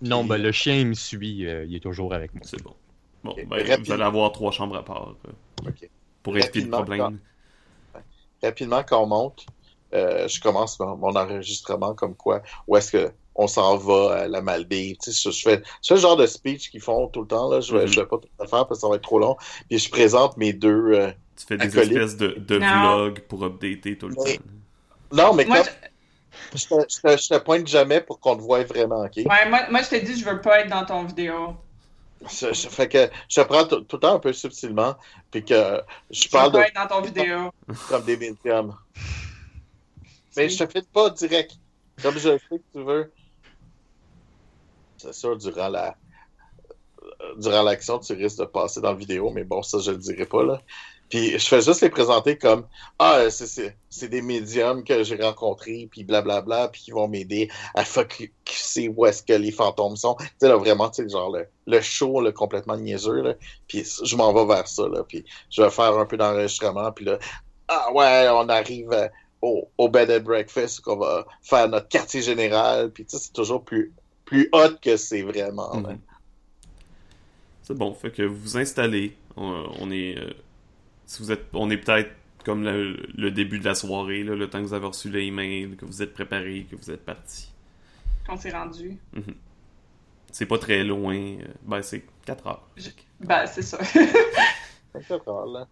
Non, 0.00 0.22
ben 0.24 0.38
le 0.40 0.52
chien 0.52 0.76
il 0.76 0.86
me 0.88 0.94
suit, 0.94 1.46
euh, 1.46 1.64
il 1.64 1.74
est 1.74 1.80
toujours 1.80 2.14
avec 2.14 2.32
moi. 2.34 2.42
C'est 2.44 2.62
bon. 2.62 2.74
Bon, 3.24 3.34
ben, 3.48 3.80
vous 3.82 3.92
allez 3.92 4.02
avoir 4.04 4.30
trois 4.32 4.52
chambres 4.52 4.76
à 4.76 4.84
part 4.84 5.14
euh, 5.26 5.70
pour 6.22 6.36
éviter 6.36 6.60
le 6.60 6.70
Rapidement, 6.70 6.76
problème. 7.06 7.18
rapidement, 8.42 8.82
quand 8.84 9.02
on 9.02 9.06
monte, 9.06 9.46
euh, 9.94 10.28
je 10.28 10.40
commence 10.40 10.78
mon, 10.78 10.96
mon 10.96 11.16
enregistrement 11.16 11.94
comme 11.94 12.14
quoi, 12.14 12.42
où 12.68 12.76
est-ce 12.76 12.92
que 12.92 13.12
on 13.38 13.46
s'en 13.46 13.76
va 13.76 14.14
à 14.22 14.28
la 14.28 14.42
Malbaie. 14.42 14.96
Tu 15.02 15.12
sais, 15.12 15.30
je, 15.30 15.34
je 15.34 15.42
fais 15.42 15.62
ce 15.80 15.96
genre 15.96 16.16
de 16.16 16.26
speech 16.26 16.70
qu'ils 16.70 16.80
font 16.82 17.06
tout 17.08 17.22
le 17.22 17.28
temps. 17.28 17.48
Là, 17.48 17.60
je 17.60 17.72
vais, 17.74 17.84
Mhm. 17.84 17.92
je 17.92 18.00
vais 18.00 18.06
pas 18.06 18.18
tout 18.18 18.28
le 18.38 18.46
faire 18.46 18.66
parce 18.66 18.80
que 18.80 18.82
ça 18.82 18.88
va 18.88 18.96
être 18.96 19.02
trop 19.02 19.18
long. 19.20 19.36
Puis 19.70 19.78
je 19.78 19.88
présente 19.90 20.36
mes 20.36 20.52
deux. 20.52 20.92
euh, 20.92 21.10
Tu 21.36 21.46
fais 21.46 21.56
des 21.56 21.66
acolytes. 21.66 21.96
espèces 21.96 22.16
de, 22.16 22.56
vlogs 22.56 23.20
pour 23.28 23.44
updater 23.44 23.96
tout 23.96 24.08
le 24.08 24.16
temps. 24.16 24.24
Non, 25.12 25.32
mais 25.34 25.44
Moi, 25.46 25.62
je- 25.62 26.58
je, 26.58 26.66
te, 26.66 26.74
je 26.88 27.00
te- 27.00 27.22
je 27.22 27.28
te 27.28 27.38
pointe 27.38 27.66
jamais 27.68 28.00
pour 28.00 28.18
qu'on 28.20 28.36
te 28.36 28.42
voie 28.42 28.64
vraiment, 28.64 29.04
ok? 29.04 29.12
Ouais, 29.18 29.48
moi, 29.48 29.70
moi, 29.70 29.82
je 29.82 29.88
te 29.88 30.04
dis, 30.04 30.18
je 30.18 30.24
veux 30.24 30.40
pas 30.40 30.60
être 30.60 30.68
dans 30.70 30.84
ton 30.84 31.04
vidéo. 31.04 31.54
Je, 32.28 32.52
je- 32.52 32.68
fait 32.68 32.88
que 32.88 33.08
je 33.28 33.40
te 33.40 33.46
prends 33.46 33.64
tout, 33.64 33.76
le 33.92 33.98
temps 34.00 34.16
un 34.16 34.18
peu 34.18 34.32
subtilement, 34.32 34.96
puis 35.30 35.44
que 35.44 35.80
je 36.10 36.28
parle 36.28 36.46
veux 36.46 36.58
de 36.58 36.58
pas 36.64 36.66
être 36.66 36.74
dans 36.74 36.96
ton 36.96 37.00
vidéo. 37.02 37.52
comme 37.88 38.02
des 38.02 38.16
médiums. 38.16 38.74
Mais 40.36 40.48
je 40.48 40.64
te 40.64 40.70
file 40.70 40.86
pas 40.92 41.10
direct. 41.10 41.52
Comme 42.02 42.18
je 42.18 42.28
le 42.30 42.38
sais 42.38 42.58
que 42.58 42.64
tu 42.78 42.84
veux. 42.84 43.12
C'est 44.98 45.14
sûr, 45.14 45.36
durant 45.36 45.68
la 45.68 45.96
durant 47.38 47.62
l'action, 47.62 47.98
tu 47.98 48.12
risques 48.12 48.38
de 48.38 48.44
passer 48.44 48.80
dans 48.80 48.90
la 48.90 48.96
vidéo, 48.96 49.30
mais 49.30 49.44
bon, 49.44 49.62
ça, 49.62 49.78
je 49.78 49.90
le 49.90 49.98
dirai 49.98 50.26
pas, 50.26 50.42
là. 50.42 50.60
Puis 51.08 51.38
je 51.38 51.48
fais 51.48 51.62
juste 51.62 51.80
les 51.80 51.88
présenter 51.88 52.36
comme 52.36 52.66
Ah, 52.98 53.24
c'est 53.30 54.08
des 54.08 54.20
médiums 54.20 54.84
que 54.84 55.02
j'ai 55.04 55.16
rencontrés, 55.16 55.88
puis 55.90 56.04
blablabla, 56.04 56.68
puis 56.68 56.82
qui 56.82 56.90
vont 56.90 57.08
m'aider 57.08 57.48
à 57.74 57.84
focuser 57.84 58.90
où 58.94 59.06
est-ce 59.06 59.22
que 59.22 59.32
les 59.32 59.50
fantômes 59.50 59.96
sont. 59.96 60.16
Tu 60.16 60.26
sais, 60.40 60.48
là, 60.48 60.56
vraiment, 60.56 60.90
tu 60.90 61.02
sais, 61.02 61.08
genre 61.08 61.30
le, 61.30 61.46
le 61.66 61.80
show, 61.80 62.20
là, 62.20 62.30
complètement 62.32 62.76
niaiseux, 62.76 63.22
là. 63.22 63.34
Puis 63.68 63.86
je 64.04 64.16
m'en 64.16 64.32
vais 64.34 64.54
vers 64.54 64.68
ça, 64.68 64.86
là. 64.86 65.02
Puis 65.02 65.24
je 65.50 65.62
vais 65.62 65.70
faire 65.70 65.96
un 65.96 66.04
peu 66.04 66.16
d'enregistrement, 66.16 66.92
puis 66.92 67.06
là, 67.06 67.18
ah 67.68 67.90
ouais, 67.92 68.28
on 68.30 68.48
arrive 68.48 68.92
euh, 68.92 69.08
au, 69.40 69.68
au 69.78 69.88
bed 69.88 70.10
and 70.10 70.24
breakfast, 70.24 70.80
qu'on 70.80 70.96
va 70.96 71.26
faire 71.42 71.68
notre 71.68 71.88
quartier 71.88 72.20
général, 72.22 72.90
puis 72.90 73.06
tu 73.06 73.16
sais, 73.16 73.24
c'est 73.24 73.32
toujours 73.32 73.64
plus, 73.64 73.92
plus 74.28 74.48
hot 74.52 74.76
que 74.82 74.96
c'est 74.96 75.22
vraiment. 75.22 75.74
Mhm. 75.76 75.98
C'est 77.62 77.74
bon, 77.76 77.92
fait 77.94 78.10
que 78.10 78.22
vous 78.22 78.36
vous 78.36 78.56
installez. 78.56 79.16
On, 79.36 79.66
on 79.80 79.90
est. 79.90 80.18
euh, 80.18 80.30
si 81.06 81.22
vous 81.22 81.30
êtes. 81.32 81.46
On 81.52 81.70
est 81.70 81.76
peut-être 81.78 82.10
comme 82.44 82.62
le, 82.64 82.94
le 83.14 83.30
début 83.30 83.58
de 83.58 83.64
la 83.64 83.74
soirée, 83.74 84.22
là, 84.24 84.34
le 84.34 84.48
temps 84.48 84.58
que 84.60 84.64
vous 84.66 84.74
avez 84.74 84.86
reçu 84.86 85.10
l'email, 85.10 85.76
que 85.76 85.84
vous 85.84 86.02
êtes 86.02 86.14
préparé, 86.14 86.66
que 86.70 86.76
vous 86.76 86.90
êtes 86.90 87.04
parti. 87.04 87.50
Qu'on 88.26 88.36
s'est 88.36 88.50
rendu. 88.52 88.96
C'est 90.32 90.46
pas 90.46 90.58
très 90.58 90.84
loin. 90.84 91.16
euh, 91.16 91.44
ben, 91.62 91.82
c'est 91.82 92.04
4 92.26 92.46
heures. 92.46 92.68
Je- 92.76 92.90
Ben, 93.20 93.46
c'est 93.46 93.62
ça. 93.62 93.78
C'est 93.84 95.06
pas 95.06 95.18
grave, 95.18 95.52
là. 95.52 95.68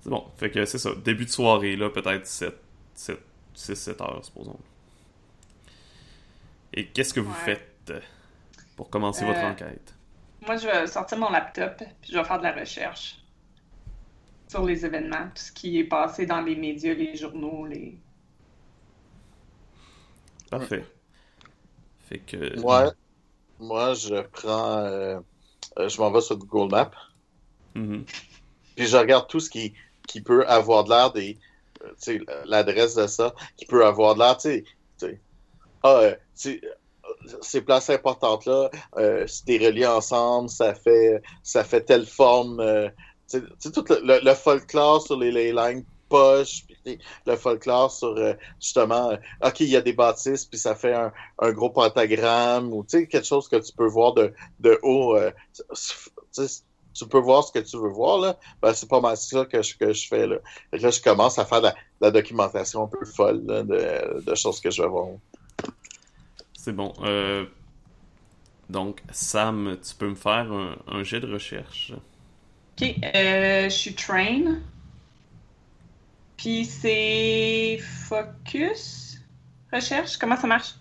C'est 0.00 0.10
bon, 0.10 0.24
fait 0.36 0.50
que 0.50 0.64
c'est 0.66 0.76
ça. 0.78 0.90
Début 1.04 1.24
de 1.24 1.30
soirée, 1.30 1.76
là, 1.76 1.88
peut-être 1.88 2.26
7, 2.26 2.54
7, 2.94 3.18
6, 3.54 3.74
7 3.74 4.00
heures, 4.02 4.22
supposons. 4.24 4.58
Et 6.74 6.88
qu'est-ce 6.88 7.14
que 7.14 7.20
vous 7.20 7.32
Ouais. 7.32 7.34
faites 7.34 7.92
pour 8.76 8.90
commencer 8.90 9.24
votre 9.24 9.42
Euh, 9.42 9.50
enquête? 9.50 9.94
Moi, 10.42 10.56
je 10.58 10.66
vais 10.68 10.86
sortir 10.86 11.18
mon 11.18 11.30
laptop, 11.30 11.78
puis 12.00 12.12
je 12.12 12.18
vais 12.18 12.24
faire 12.24 12.38
de 12.38 12.44
la 12.44 12.52
recherche 12.52 13.18
sur 14.48 14.64
les 14.64 14.86
événements, 14.86 15.28
tout 15.34 15.42
ce 15.42 15.52
qui 15.52 15.78
est 15.78 15.84
passé 15.84 16.24
dans 16.24 16.40
les 16.40 16.56
médias, 16.56 16.94
les 16.94 17.14
journaux, 17.14 17.66
les... 17.66 17.98
Parfait. 20.50 20.84
Fait 22.08 22.18
que. 22.20 22.60
Moi, 22.60 22.92
moi, 23.60 23.94
je 23.94 24.22
prends. 24.22 24.78
euh, 24.78 25.20
euh, 25.78 25.88
je 25.88 26.00
m'en 26.00 26.10
vais 26.12 26.20
sur 26.22 26.38
Google 26.38 26.70
Maps, 26.72 26.92
Mhm. 27.74 28.04
puis 28.76 28.86
je 28.86 28.96
regarde 28.96 29.28
tout 29.28 29.40
ce 29.40 29.50
qui, 29.50 29.74
qui 30.06 30.20
peut 30.22 30.46
avoir 30.48 30.84
de 30.84 30.90
l'air 30.90 31.12
des. 31.12 31.38
euh, 31.82 31.90
tu 32.02 32.18
sais, 32.18 32.20
l'adresse 32.46 32.94
de 32.94 33.06
ça, 33.06 33.34
qui 33.56 33.66
peut 33.66 33.84
avoir 33.86 34.14
de 34.14 34.20
l'air, 34.20 34.36
tu 34.38 34.64
sais. 34.98 35.22
Ah, 35.84 35.98
euh, 35.98 36.14
euh, 36.46 36.56
ces 37.42 37.60
places 37.60 37.90
importantes-là, 37.90 38.70
euh, 38.96 39.26
des 39.46 39.58
reliés 39.58 39.86
ensemble, 39.86 40.48
ça 40.48 40.74
fait, 40.74 41.22
ça 41.42 41.62
fait 41.62 41.82
telle 41.82 42.06
forme. 42.06 42.58
euh, 42.60 42.88
tu 43.30 43.42
sais, 43.58 43.70
tout 43.70 43.84
le, 43.90 44.34
folklore 44.34 45.02
sur 45.02 45.18
les 45.18 45.52
lines 45.52 45.84
poches, 46.08 46.64
sais, 46.86 46.98
le 47.26 47.36
folklore 47.36 47.90
sur 47.92 48.14
justement, 48.60 49.12
ok, 49.44 49.60
il 49.60 49.68
y 49.68 49.76
a 49.76 49.82
des 49.82 49.92
bâtisses, 49.92 50.46
puis 50.46 50.58
ça 50.58 50.74
fait 50.74 50.94
un, 50.94 51.12
un 51.38 51.52
gros 51.52 51.70
pentagramme, 51.70 52.72
ou 52.72 52.82
tu 52.84 53.00
sais, 53.00 53.06
quelque 53.06 53.26
chose 53.26 53.48
que 53.48 53.56
tu 53.56 53.72
peux 53.74 53.86
voir 53.86 54.14
de, 54.14 54.32
de 54.60 54.78
haut. 54.82 55.18
tu 56.32 57.08
peux 57.08 57.18
voir 57.18 57.44
ce 57.44 57.52
que 57.52 57.58
tu 57.58 57.76
veux 57.76 57.90
voir, 57.90 58.18
là, 58.20 58.38
ben, 58.62 58.72
c'est 58.72 58.88
pas 58.88 59.00
mal 59.00 59.18
ça 59.18 59.44
que 59.44 59.60
je, 59.60 59.76
que 59.76 59.92
je 59.92 60.08
fais. 60.08 60.26
Là. 60.26 60.36
Là, 60.72 60.90
je 60.90 61.02
commence 61.02 61.38
à 61.38 61.44
faire 61.44 61.74
la, 62.00 62.10
documentation 62.10 62.84
un 62.84 62.88
peu 62.88 63.04
folle 63.04 63.44
de, 63.44 64.22
de 64.22 64.34
choses 64.34 64.60
que 64.60 64.70
je 64.70 64.82
vais 64.82 64.88
voir. 64.88 65.08
C'est 66.64 66.72
bon. 66.72 66.94
Euh, 67.02 67.44
donc, 68.70 69.02
Sam, 69.10 69.76
tu 69.86 69.94
peux 69.96 70.08
me 70.08 70.14
faire 70.14 70.50
un, 70.50 70.76
un 70.88 71.02
jet 71.02 71.20
de 71.20 71.30
recherche. 71.30 71.92
Ok, 72.80 72.88
euh, 73.14 73.64
je 73.64 73.68
suis 73.68 73.94
train. 73.94 74.60
Puis 76.38 76.64
c'est 76.64 77.78
focus 78.08 79.18
recherche. 79.70 80.16
Comment 80.16 80.38
ça 80.38 80.46
marche? 80.46 80.74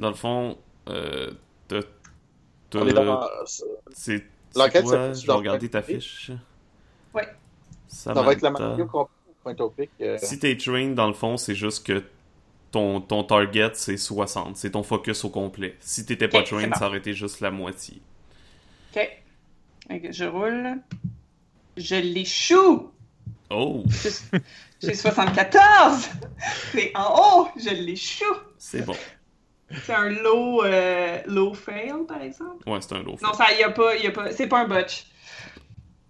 Dans 0.00 0.08
le 0.08 0.16
fond, 0.16 0.58
euh, 0.88 1.30
t'as- 1.68 1.80
dans- 2.72 3.20
c'est 3.46 3.64
c'est 3.92 4.24
L'enquête, 4.56 4.84
Je 4.84 5.26
dans- 5.28 5.36
regarder 5.36 5.68
ta 5.70 5.80
fiche. 5.82 6.32
Ouais. 7.14 7.28
ça 7.86 8.12
va 8.14 8.32
être 8.32 8.42
la. 8.42 8.50
Mario 8.50 8.86
complet 8.86 9.14
point 9.44 9.54
topic. 9.54 9.90
euh, 10.00 10.18
Si 10.20 10.40
t'es 10.40 10.56
train, 10.56 10.88
dans 10.88 11.06
le 11.06 11.14
fond, 11.14 11.36
c'est 11.36 11.54
juste 11.54 11.86
que 11.86 12.02
ton, 12.70 13.00
ton 13.00 13.24
target, 13.24 13.70
c'est 13.74 13.96
60. 13.96 14.56
C'est 14.56 14.70
ton 14.72 14.82
focus 14.82 15.24
au 15.24 15.30
complet. 15.30 15.76
Si 15.80 16.04
t'étais 16.06 16.28
pas 16.28 16.38
Ok, 16.40 16.46
c'est 16.48 16.56
train, 16.56 16.68
bon. 16.68 16.76
ça 16.76 16.86
aurait 16.86 16.98
été 16.98 17.12
juste 17.14 17.40
la 17.40 17.50
moitié. 17.50 18.00
Ok. 18.94 19.08
Je 20.10 20.24
roule. 20.24 20.76
Je 21.76 21.96
l'échoue! 21.96 22.90
Oh! 23.48 23.84
J'ai 24.82 24.94
74! 24.94 26.10
C'est 26.72 26.92
en 26.96 27.14
haut! 27.42 27.48
Je 27.56 27.70
l'échoue! 27.70 28.24
C'est 28.58 28.82
bon. 28.84 28.94
C'est 29.84 29.94
un 29.94 30.08
low, 30.10 30.64
euh, 30.64 31.20
low 31.26 31.54
fail, 31.54 31.92
par 32.06 32.20
exemple? 32.22 32.68
Ouais, 32.68 32.80
c'est 32.80 32.92
un 32.94 33.02
low. 33.02 33.16
Non, 33.22 33.32
ça, 33.32 33.52
y 33.52 33.62
a 33.62 33.70
pas, 33.70 33.96
y 33.96 34.06
a 34.06 34.10
pas, 34.10 34.32
c'est 34.32 34.48
pas 34.48 34.60
un 34.62 34.68
botch. 34.68 35.06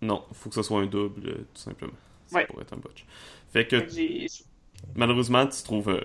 Non, 0.02 0.24
faut 0.32 0.48
que 0.48 0.54
ce 0.54 0.62
soit 0.62 0.80
un 0.80 0.86
double, 0.86 1.44
tout 1.54 1.60
simplement. 1.60 1.92
Ça 2.26 2.38
Ouais. 2.38 2.46
pourrait 2.46 2.62
être 2.62 2.72
un 2.72 2.78
botch. 2.78 3.04
Fait 3.52 3.66
que, 3.66 3.86
malheureusement, 4.94 5.46
tu 5.46 5.62
trouves 5.62 5.90
euh, 5.90 6.00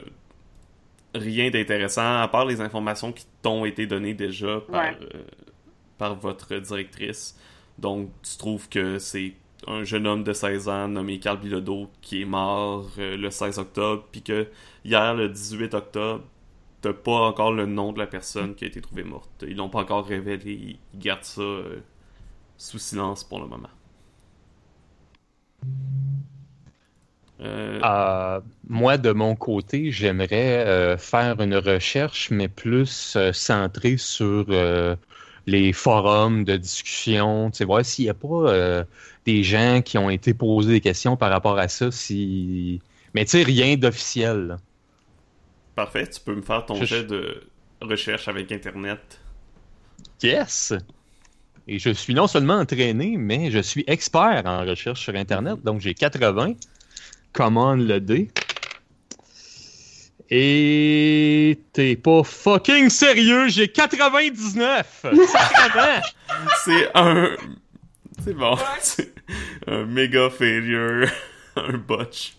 rien 1.16 1.50
d'intéressant, 1.50 2.22
à 2.22 2.28
part 2.28 2.46
les 2.46 2.62
informations 2.62 3.12
qui 3.12 3.26
t'ont 3.42 3.66
été 3.66 3.88
données 3.88 4.14
déjà 4.14 4.62
par, 4.62 4.82
Ouais. 4.84 4.98
euh, 5.16 5.24
par 5.98 6.16
votre 6.16 6.56
directrice. 6.58 7.38
Donc, 7.78 8.10
tu 8.24 8.38
trouves 8.38 8.70
que 8.70 9.00
c'est 9.00 9.34
un 9.68 9.84
jeune 9.84 10.06
homme 10.08 10.24
de 10.24 10.32
16 10.34 10.70
ans 10.70 10.88
nommé 10.88 11.20
Carl 11.20 11.40
Bilodeau 11.40 11.90
qui 12.02 12.22
est 12.22 12.26
mort 12.26 12.88
euh, 13.00 13.18
le 13.18 13.30
16 13.32 13.58
octobre, 13.60 14.06
puis 14.12 14.22
que 14.22 14.48
hier, 14.84 15.14
le 15.16 15.30
18 15.30 15.74
octobre, 15.74 16.24
t'as 16.82 16.94
pas 16.94 17.22
encore 17.28 17.52
le 17.52 17.66
nom 17.66 17.92
de 17.92 17.98
la 18.00 18.08
personne 18.08 18.54
qui 18.56 18.64
a 18.66 18.68
été 18.68 18.80
trouvée 18.82 19.04
morte. 19.04 19.44
Ils 19.48 19.56
l'ont 19.58 19.70
pas 19.70 19.80
encore 19.82 20.06
révélé, 20.06 20.78
ils 20.94 21.00
gardent 21.00 21.24
ça 21.24 21.42
euh, 21.42 21.80
sous 22.58 22.78
silence 22.78 23.24
pour 23.24 23.40
le 23.40 23.48
moment. 23.48 23.70
Euh, 27.40 27.84
Euh, 27.84 28.40
moi, 28.68 28.98
de 28.98 29.12
mon 29.12 29.36
côté, 29.36 29.92
j'aimerais 29.92 30.66
euh, 30.66 30.98
faire 30.98 31.40
une 31.42 31.56
recherche, 31.56 32.32
mais 32.32 32.48
plus 32.48 33.16
euh, 33.18 33.34
centrée 33.34 33.98
sur 33.98 34.46
les 35.48 35.74
forums 35.74 36.44
de 36.44 36.58
discussion, 36.58 37.52
tu 37.52 37.58
sais, 37.58 37.66
voir 37.66 37.86
s'il 37.86 38.06
n'y 38.06 38.10
a 38.10 38.14
pas 38.16 38.86
des 39.26 39.44
gens 39.44 39.82
qui 39.84 39.98
ont 39.98 40.10
été 40.10 40.34
posés 40.34 40.72
des 40.72 40.82
questions 40.82 41.18
par 41.18 41.30
rapport 41.32 41.58
à 41.60 41.68
ça, 41.68 41.92
si... 41.92 42.82
Mais 43.14 43.26
tu 43.26 43.32
sais, 43.32 43.44
rien 43.44 43.76
d'officiel. 43.78 44.58
Parfait, 45.76 46.10
tu 46.10 46.20
peux 46.22 46.36
me 46.36 46.42
faire 46.42 46.66
ton 46.66 46.82
Je- 46.82 46.86
jet 46.86 47.04
de 47.06 47.50
recherche 47.82 48.28
avec 48.28 48.52
Internet. 48.52 49.22
Yes! 50.22 50.74
Et 51.68 51.80
je 51.80 51.92
suis 51.92 52.14
non 52.16 52.28
seulement 52.28 52.56
entraîné, 52.60 53.18
mais 53.18 53.52
je 53.52 53.60
suis 53.60 53.84
expert 53.88 54.44
en 54.46 54.66
recherche 54.66 55.02
sur 55.04 55.16
Internet, 55.16 55.62
donc 55.64 55.82
j'ai 55.82 55.96
80. 55.96 56.56
Commande 57.36 57.86
le 57.86 58.00
D. 58.00 58.32
Et 60.30 61.60
t'es 61.74 61.98
pas 61.98 62.24
fucking 62.24 62.90
sérieux, 62.90 63.50
j'ai 63.50 63.68
99! 63.68 65.06
Sacrément! 65.28 66.02
C'est 66.64 66.90
un... 66.96 67.36
C'est 68.24 68.34
bon. 68.34 68.58
C'est 68.80 69.14
un 69.68 69.86
méga 69.86 70.30
failure. 70.30 71.10
un 71.58 71.78
botch. 71.78 72.38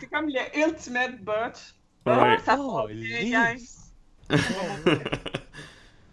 C'est 0.00 0.10
comme 0.10 0.26
le 0.26 0.40
ultimate 0.68 1.22
botch. 1.22 1.74
Ouais. 2.04 2.12
Ah, 2.16 2.36
ça 2.44 2.56
Oh. 2.58 2.88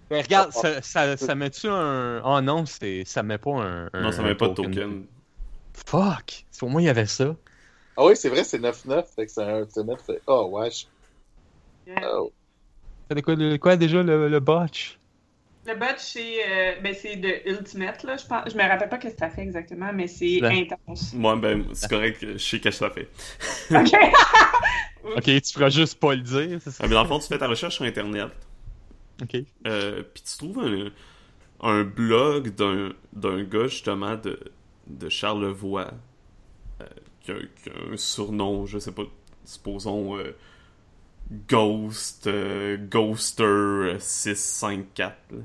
Ben, 0.09 0.21
regarde, 0.21 0.51
ça, 0.51 0.83
ça, 0.83 1.17
ça 1.17 1.33
met-tu 1.33 1.67
un. 1.67 2.21
Oh 2.23 2.39
non, 2.41 2.67
c'est, 2.67 3.03
ça 3.05 3.23
met 3.23 3.39
pas 3.39 3.51
un. 3.51 3.89
un- 3.91 4.01
non, 4.01 4.11
ça 4.11 4.21
un 4.21 4.25
met 4.25 4.35
pas 4.35 4.49
de 4.49 4.53
token. 4.53 5.05
Fuck! 5.87 6.45
Au 6.61 6.67
moins, 6.67 6.81
il 6.81 6.85
y 6.85 6.89
avait 6.89 7.07
ça. 7.07 7.35
Ah 7.97 8.05
oui, 8.05 8.15
c'est 8.15 8.29
vrai, 8.29 8.43
c'est 8.43 8.59
9-9, 8.59 9.03
fait 9.15 9.25
que 9.25 9.31
c'est 9.31 9.43
un 9.43 9.59
ultimate. 9.59 10.01
Fait... 10.01 10.21
Oh, 10.27 10.49
wesh. 10.51 10.87
Oh. 12.03 12.31
C'était 13.09 13.21
quoi, 13.21 13.35
quoi 13.59 13.75
déjà 13.75 14.01
le, 14.01 14.27
le 14.29 14.39
botch? 14.39 14.99
Le 15.65 15.75
botch, 15.75 15.99
c'est 15.99 16.43
euh, 16.49 16.81
ben, 16.81 16.93
c'est 16.93 17.15
de 17.15 17.49
ultimate, 17.49 18.03
là, 18.03 18.17
je 18.17 18.25
pense. 18.25 18.51
Je 18.51 18.57
me 18.57 18.63
rappelle 18.67 18.89
pas 18.89 18.99
ce 18.99 19.07
que 19.07 19.17
ça 19.17 19.29
fait 19.29 19.43
exactement, 19.43 19.91
mais 19.93 20.07
c'est 20.07 20.41
intense. 20.43 21.13
Moi, 21.13 21.35
ben, 21.37 21.65
c'est 21.73 21.89
correct, 21.89 22.19
je 22.21 22.37
sais 22.37 22.59
qu'est-ce 22.59 22.79
que 22.79 22.87
ça 22.87 22.89
fait. 22.89 23.09
OK! 23.75 23.91
Ok, 25.03 25.23
tu 25.25 25.53
feras 25.53 25.69
juste 25.69 25.99
pas 25.99 26.15
le 26.15 26.21
dire, 26.21 26.59
c'est 26.63 26.71
ça? 26.71 26.81
Ah, 26.81 26.87
mais 26.87 26.93
dans 26.93 27.01
le 27.03 27.09
fond, 27.09 27.19
tu 27.19 27.27
fais 27.27 27.37
ta 27.37 27.47
recherche 27.47 27.75
sur 27.75 27.83
Internet. 27.83 28.31
Ok. 29.21 29.35
Euh, 29.67 30.01
Puis 30.13 30.23
tu 30.23 30.37
trouves 30.37 30.59
un, 30.59 30.91
un 31.61 31.83
blog 31.83 32.55
d'un 32.55 32.93
d'un 33.11 33.43
gars, 33.43 33.67
justement, 33.67 34.15
de, 34.15 34.39
de 34.87 35.09
Charlevoix. 35.09 35.91
Euh, 37.29 37.43
qui, 37.63 37.69
un 37.69 37.97
surnom, 37.97 38.65
je 38.65 38.79
sais 38.79 38.91
pas, 38.91 39.03
supposons 39.45 40.17
euh, 40.17 40.35
Ghost, 41.49 42.27
euh, 42.27 42.77
Ghoster 42.77 43.43
euh, 43.43 43.99
654. 43.99 45.17
là. 45.31 45.39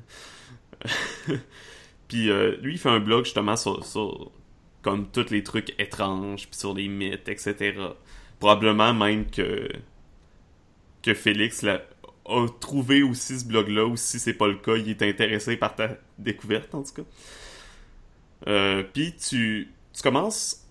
Puis 2.09 2.31
euh, 2.31 2.57
lui, 2.63 2.75
il 2.75 2.79
fait 2.79 2.89
un 2.89 3.01
blog, 3.01 3.25
justement, 3.25 3.57
sur, 3.57 4.31
comme 4.83 5.11
tous 5.11 5.31
les 5.31 5.43
trucs 5.43 5.75
étranges, 5.81 6.49
puis 6.49 6.59
sur 6.59 6.75
les 6.75 6.89
mythes, 6.89 7.29
etc. 7.29 7.75
Probablement 8.41 8.95
même 8.95 9.31
que 9.31 9.69
que 11.03 11.15
Félix 11.15 11.65
a 11.65 11.81
trouvé 12.61 13.03
aussi 13.03 13.39
ce 13.41 13.45
blog-là, 13.47 13.87
ou 13.87 13.97
si 13.97 14.19
c'est 14.19 14.35
pas 14.35 14.49
le 14.49 14.57
cas, 14.57 14.77
il 14.77 14.89
est 14.91 15.03
intéressé 15.03 15.57
par 15.57 15.75
ta 15.75 15.97
découverte, 16.19 16.75
en 16.75 16.83
tout 16.83 17.03
cas. 17.03 17.09
Euh, 18.47 18.83
Puis 18.93 19.15
tu, 19.17 19.73
tu 19.93 20.03
commences 20.03 20.68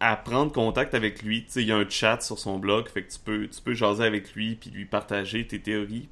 à 0.00 0.16
prendre 0.16 0.52
contact 0.52 0.94
avec 0.94 1.22
lui. 1.22 1.46
Il 1.56 1.62
y 1.62 1.72
a 1.72 1.76
un 1.76 1.88
chat 1.88 2.20
sur 2.20 2.38
son 2.38 2.58
blog, 2.58 2.88
fait 2.88 3.02
que 3.02 3.12
tu 3.12 3.18
peux, 3.18 3.48
tu 3.48 3.60
peux 3.60 3.74
jaser 3.74 4.04
avec 4.04 4.34
lui, 4.34 4.54
puis 4.54 4.70
lui 4.70 4.84
partager 4.84 5.46
tes 5.46 5.60
théories. 5.60 6.08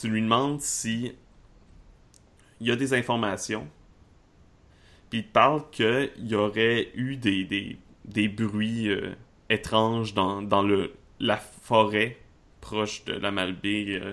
Tu 0.00 0.08
lui 0.08 0.20
demandes 0.22 0.60
si 0.60 1.12
il 2.60 2.66
y 2.66 2.70
a 2.70 2.76
des 2.76 2.92
informations. 2.94 3.68
Puis 5.08 5.20
il 5.20 5.24
te 5.26 5.32
parle 5.32 5.68
qu'il 5.70 6.10
y 6.18 6.34
aurait 6.34 6.90
eu 6.94 7.16
des, 7.16 7.44
des, 7.44 7.78
des 8.04 8.28
bruits 8.28 8.88
euh, 8.88 9.14
étranges 9.48 10.14
dans, 10.14 10.42
dans 10.42 10.62
le, 10.62 10.92
la 11.18 11.36
forêt 11.36 12.16
proche 12.60 13.04
de 13.04 13.14
la 13.14 13.30
Malbaie 13.30 14.00
euh, 14.00 14.12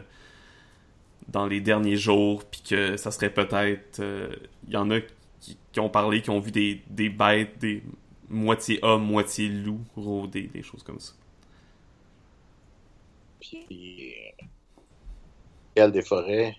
dans 1.28 1.46
les 1.46 1.60
derniers 1.62 1.98
jours, 1.98 2.46
puis 2.46 2.62
que 2.62 2.98
ça 2.98 3.12
serait 3.12 3.34
peut-être... 3.34 4.00
euh, 4.00 4.30
Il 4.68 4.74
y 4.74 4.78
en 4.78 4.90
a 4.90 5.02
qui, 5.40 5.58
qui 5.72 5.80
ont 5.80 5.90
parlé, 5.90 6.22
qui 6.22 6.30
ont 6.30 6.40
vu 6.40 6.52
des, 6.52 6.82
des 6.90 7.10
bêtes, 7.10 7.60
des 7.60 7.84
moitié 8.30 8.80
hommes, 8.84 9.06
moitié 9.06 9.50
loups 9.50 9.84
rôder, 9.96 10.48
des 10.48 10.64
choses 10.64 10.84
comme 10.84 11.00
ça. 11.00 11.14
Puis. 13.40 14.16
euh, 15.80 15.90
des 15.92 16.02
forêts? 16.02 16.56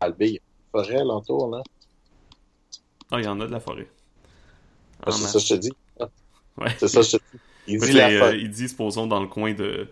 Albé, 0.00 0.26
il 0.28 0.32
y 0.34 0.38
a 0.38 0.40
une 0.40 0.70
forêt 0.70 0.96
alentour, 0.98 1.48
là. 1.50 1.62
Ah, 3.10 3.20
il 3.20 3.24
y 3.24 3.28
en 3.28 3.40
a 3.40 3.46
de 3.46 3.52
la 3.52 3.60
forêt. 3.60 3.88
Ah, 5.02 5.10
En 5.10 5.12
c'est 5.12 5.26
ça 5.26 5.38
que 5.38 5.44
je 5.44 5.54
te 5.54 5.60
dis. 5.60 5.72
Ouais. 6.56 6.76
C'est 6.78 6.88
ça 6.88 7.00
que 7.00 7.06
je 7.06 7.16
te 7.18 7.22
dis. 7.32 7.40
Il 7.66 7.80
dit 7.80 7.92
la 7.92 8.08
euh, 8.08 8.36
il 8.36 8.50
dit, 8.50 8.68
supposons, 8.68 9.06
dans 9.06 9.20
le 9.20 9.28
coin 9.28 9.54
de 9.54 9.90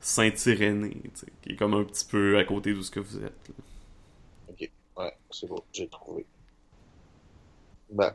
Saint-Irénée, 0.00 0.96
qui 1.42 1.52
est 1.52 1.56
comme 1.56 1.74
un 1.74 1.84
petit 1.84 2.04
peu 2.06 2.38
à 2.38 2.44
côté 2.44 2.74
d'où 2.74 2.82
ce 2.82 2.90
que 2.90 3.00
vous 3.00 3.18
êtes. 3.18 3.48
là. 3.48 3.54
Ouais, 4.96 5.16
c'est 5.30 5.46
bon, 5.46 5.64
j'ai 5.72 5.88
trouvé. 5.88 6.26
Ben, 7.90 8.14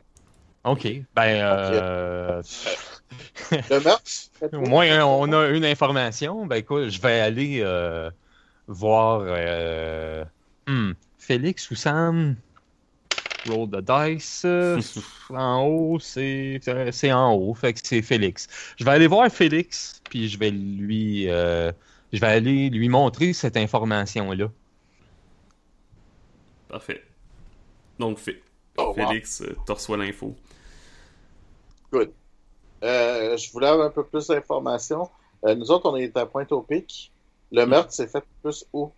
Ok. 0.64 0.88
Ben, 1.16 1.42
euh, 1.44 2.42
le 3.52 3.80
meurtre? 3.80 4.12
au 4.54 4.62
moins, 4.62 4.86
hein, 4.90 5.06
on 5.06 5.32
a 5.34 5.48
une 5.50 5.66
information. 5.66 6.46
Ben, 6.46 6.58
écoute, 6.58 6.90
je 6.90 7.02
vais 7.02 7.20
aller 7.20 7.62
euh, 7.62 8.10
voir 8.68 9.22
euh, 9.26 10.24
hmm, 10.68 10.92
Félix 11.18 11.70
ou 11.72 11.76
Sam. 11.76 12.36
Roll 13.48 13.70
the 13.72 13.82
dice. 13.82 14.44
euh, 14.46 14.80
en 15.30 15.64
haut, 15.64 16.00
c'est 16.00 16.60
c'est 16.92 17.12
en 17.12 17.34
haut. 17.34 17.54
Fait 17.56 17.74
que 17.74 17.80
c'est 17.84 18.02
Félix. 18.04 18.48
Je 18.78 18.86
vais 18.86 18.92
aller 18.92 19.08
voir 19.08 19.30
Félix, 19.32 20.02
puis 20.10 20.30
je 20.30 20.38
vais 20.38 20.52
lui. 20.52 21.28
euh, 21.30 21.72
je 22.14 22.20
vais 22.20 22.28
aller 22.28 22.70
lui 22.70 22.90
montrer 22.90 23.34
cette 23.34 23.58
information-là. 23.58 24.52
Parfait. 26.68 27.04
Donc, 28.00 28.18
fait. 28.20 28.42
Oh, 28.78 28.94
wow. 28.98 29.08
Félix, 29.08 29.42
euh, 29.42 29.56
tu 29.66 29.72
reçois 29.72 29.98
l'info. 29.98 30.36
Good. 31.92 32.12
Euh, 32.84 33.38
je 33.38 33.52
voulais 33.52 33.68
avoir 33.68 33.88
un 33.88 33.92
peu 33.92 34.06
plus 34.06 34.28
d'informations. 34.28 35.10
Euh, 35.46 35.56
nous 35.56 35.72
autres, 35.72 35.90
on 35.90 35.96
est 35.96 36.16
à 36.18 36.26
Pointe-au-Pic. 36.26 37.12
Le 37.52 37.66
meurtre 37.66 37.94
s'est 37.94 38.08
fait 38.08 38.24
plus 38.42 38.66
où? 38.74 38.92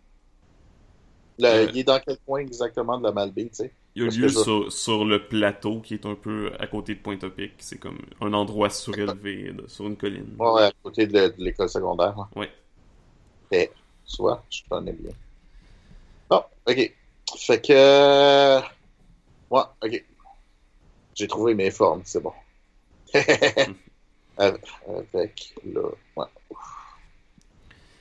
Le- 1.40 1.46
Euh. 1.48 1.68
Il 1.74 1.78
est 1.80 1.84
dans 1.84 2.00
quel 2.00 2.18
coin 2.26 2.40
exactement 2.40 2.98
de 2.98 3.04
la 3.04 3.12
Malbaie, 3.12 3.50
tu 3.50 3.56
sais? 3.56 3.74
Il 3.96 4.04
y 4.04 4.08
a 4.08 4.10
lieu 4.10 4.28
je- 4.28 4.40
sur, 4.40 4.72
sur 4.72 5.06
le 5.06 5.28
plateau 5.28 5.80
qui 5.82 5.94
est 5.96 6.06
un 6.06 6.16
peu 6.16 6.52
à 6.60 6.68
côté 6.68 6.96
de 6.96 7.00
Pointe-au-Pic. 7.02 7.54
C'est 7.60 7.78
comme 7.80 8.00
un 8.22 8.34
endroit 8.34 8.70
surélevé 8.70 9.52
de- 9.52 9.68
sur 9.68 9.88
une 9.88 9.98
colline. 9.98 10.36
Ouais, 10.38 10.64
à 10.64 10.72
côté 10.84 11.08
de, 11.08 11.28
de 11.30 11.34
l'école 11.44 11.70
secondaire. 11.70 12.18
hein. 12.20 12.30
Ouais. 12.36 12.50
Ok. 13.52 13.70
Soit, 14.06 14.44
je 14.50 14.62
connais 14.70 14.94
bien. 14.94 15.12
Bon, 16.30 16.44
ok. 16.68 16.94
Fait 17.38 17.62
que. 17.62 18.60
Ouais, 19.50 19.64
ok. 19.84 20.04
J'ai 21.16 21.28
trouvé 21.28 21.56
mes 21.56 21.72
formes, 21.72 22.04
c'est 22.06 22.22
bon. 22.22 22.34
avec, 24.38 25.54
là. 25.66 25.82
Ouais. 26.16 26.26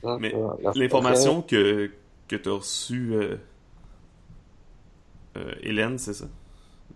Là, 0.02 0.16
Mais 0.20 0.34
la 0.62 0.72
L'information 0.74 1.42
que, 1.42 1.90
que 2.28 2.36
tu 2.36 2.48
as 2.48 2.52
reçue, 2.52 3.14
euh, 3.14 3.36
euh, 5.36 5.54
Hélène, 5.62 5.98
c'est 5.98 6.14
ça? 6.14 6.26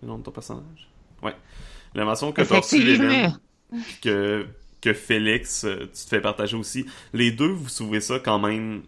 Le 0.01 0.07
nom 0.07 0.17
de 0.17 0.23
ton 0.23 0.31
personnage? 0.31 0.89
Ouais. 1.23 1.35
L'information 1.93 2.31
que 2.31 2.41
tu 2.41 2.53
as 2.53 2.57
reçue, 2.57 2.81
Hélène, 2.81 3.39
que, 4.01 4.47
que 4.81 4.93
Félix, 4.93 5.63
euh, 5.63 5.85
tu 5.85 6.03
te 6.03 6.09
fais 6.09 6.21
partager 6.21 6.57
aussi. 6.57 6.85
Les 7.13 7.31
deux, 7.31 7.51
vous 7.51 7.69
trouvez 7.69 8.01
ça 8.01 8.19
quand 8.19 8.39
même 8.39 8.83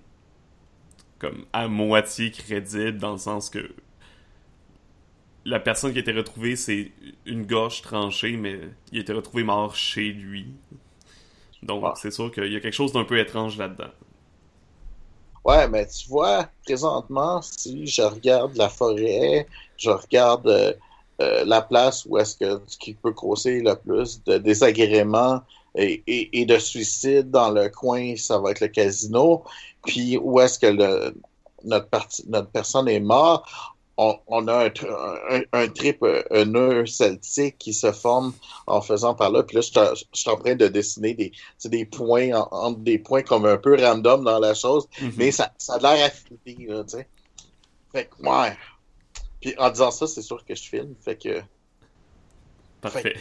comme 1.19 1.45
à 1.51 1.67
moitié 1.67 2.31
crédible 2.31 2.97
dans 2.97 3.11
le 3.11 3.17
sens 3.17 3.49
que 3.49 3.69
la 5.45 5.59
personne 5.59 5.91
qui 5.91 5.97
a 5.99 6.01
été 6.01 6.11
retrouvée, 6.13 6.55
c'est 6.55 6.91
une 7.25 7.45
gorge 7.45 7.81
tranchée, 7.81 8.37
mais 8.37 8.59
il 8.91 8.99
a 8.99 9.01
été 9.01 9.13
retrouvé 9.13 9.43
mort 9.43 9.75
chez 9.75 10.11
lui. 10.11 10.55
Donc, 11.63 11.83
Ouais. 11.83 11.93
c'est 11.97 12.11
sûr 12.11 12.31
qu'il 12.33 12.51
y 12.51 12.55
a 12.55 12.59
quelque 12.59 12.73
chose 12.73 12.91
d'un 12.93 13.05
peu 13.05 13.17
étrange 13.19 13.57
là-dedans. 13.57 13.91
Ouais, 15.45 15.67
mais 15.69 15.87
tu 15.87 16.07
vois, 16.09 16.49
présentement, 16.65 17.41
si 17.41 17.87
je 17.87 18.01
regarde 18.01 18.55
la 18.57 18.69
forêt, 18.69 19.47
je 19.77 19.89
regarde 19.89 20.47
euh, 20.47 20.73
euh, 21.21 21.45
la 21.45 21.61
place 21.61 22.05
où 22.05 22.17
est-ce 22.17 22.35
que 22.37 22.61
ce 22.67 22.77
qui 22.77 22.93
peut 22.93 23.13
causer 23.13 23.61
le 23.61 23.75
plus 23.75 24.23
de 24.25 24.37
désagréments 24.37 25.41
et, 25.75 26.03
et, 26.07 26.41
et 26.41 26.45
de 26.45 26.57
suicides 26.59 27.31
dans 27.31 27.51
le 27.51 27.69
coin, 27.69 28.15
ça 28.17 28.37
va 28.39 28.51
être 28.51 28.59
le 28.61 28.67
casino. 28.67 29.43
Puis 29.85 30.17
où 30.17 30.39
est-ce 30.41 30.59
que 30.59 30.67
le, 30.67 31.15
notre, 31.63 31.87
parti, 31.89 32.23
notre 32.27 32.49
personne 32.51 32.87
est 32.89 32.99
morte, 32.99 33.47
on, 34.01 34.17
on 34.27 34.47
a 34.47 34.67
un, 34.67 34.71
un, 35.29 35.41
un 35.51 35.67
trip, 35.67 36.01
euh, 36.03 36.23
un 36.31 36.45
nœud 36.45 36.85
celtique 36.85 37.57
qui 37.57 37.73
se 37.73 37.91
forme 37.91 38.33
en 38.65 38.79
faisant 38.81 39.13
par 39.13 39.29
là. 39.29 39.43
Puis 39.43 39.55
là, 39.57 39.61
je 39.61 39.67
suis- 39.67 40.05
je 40.13 40.19
suis 40.21 40.29
en 40.29 40.37
train 40.37 40.55
de 40.55 40.67
dessiner 40.69 41.13
des, 41.15 41.33
des 41.65 41.85
points, 41.85 42.31
en- 42.33 42.47
entre 42.51 42.79
des 42.79 42.97
points 42.97 43.23
comme 43.23 43.45
un 43.45 43.57
peu 43.57 43.75
random 43.75 44.23
dans 44.23 44.39
la 44.39 44.53
chose. 44.53 44.87
Mhm. 45.01 45.13
Mais 45.17 45.31
ça, 45.31 45.51
ça 45.57 45.73
a 45.73 45.79
l'air 45.79 46.05
affiné, 46.05 46.65
là, 46.67 46.83
tu 46.85 46.91
sais. 46.97 47.07
Fait 47.91 48.05
que, 48.05 48.23
ouais. 48.23 48.55
Puis 49.41 49.53
en 49.57 49.69
disant 49.69 49.91
ça, 49.91 50.07
c'est 50.07 50.21
sûr 50.21 50.45
que 50.45 50.55
je 50.55 50.63
filme. 50.63 50.95
Fait 51.03 51.17
que, 51.17 51.41
Parfait. 52.81 53.15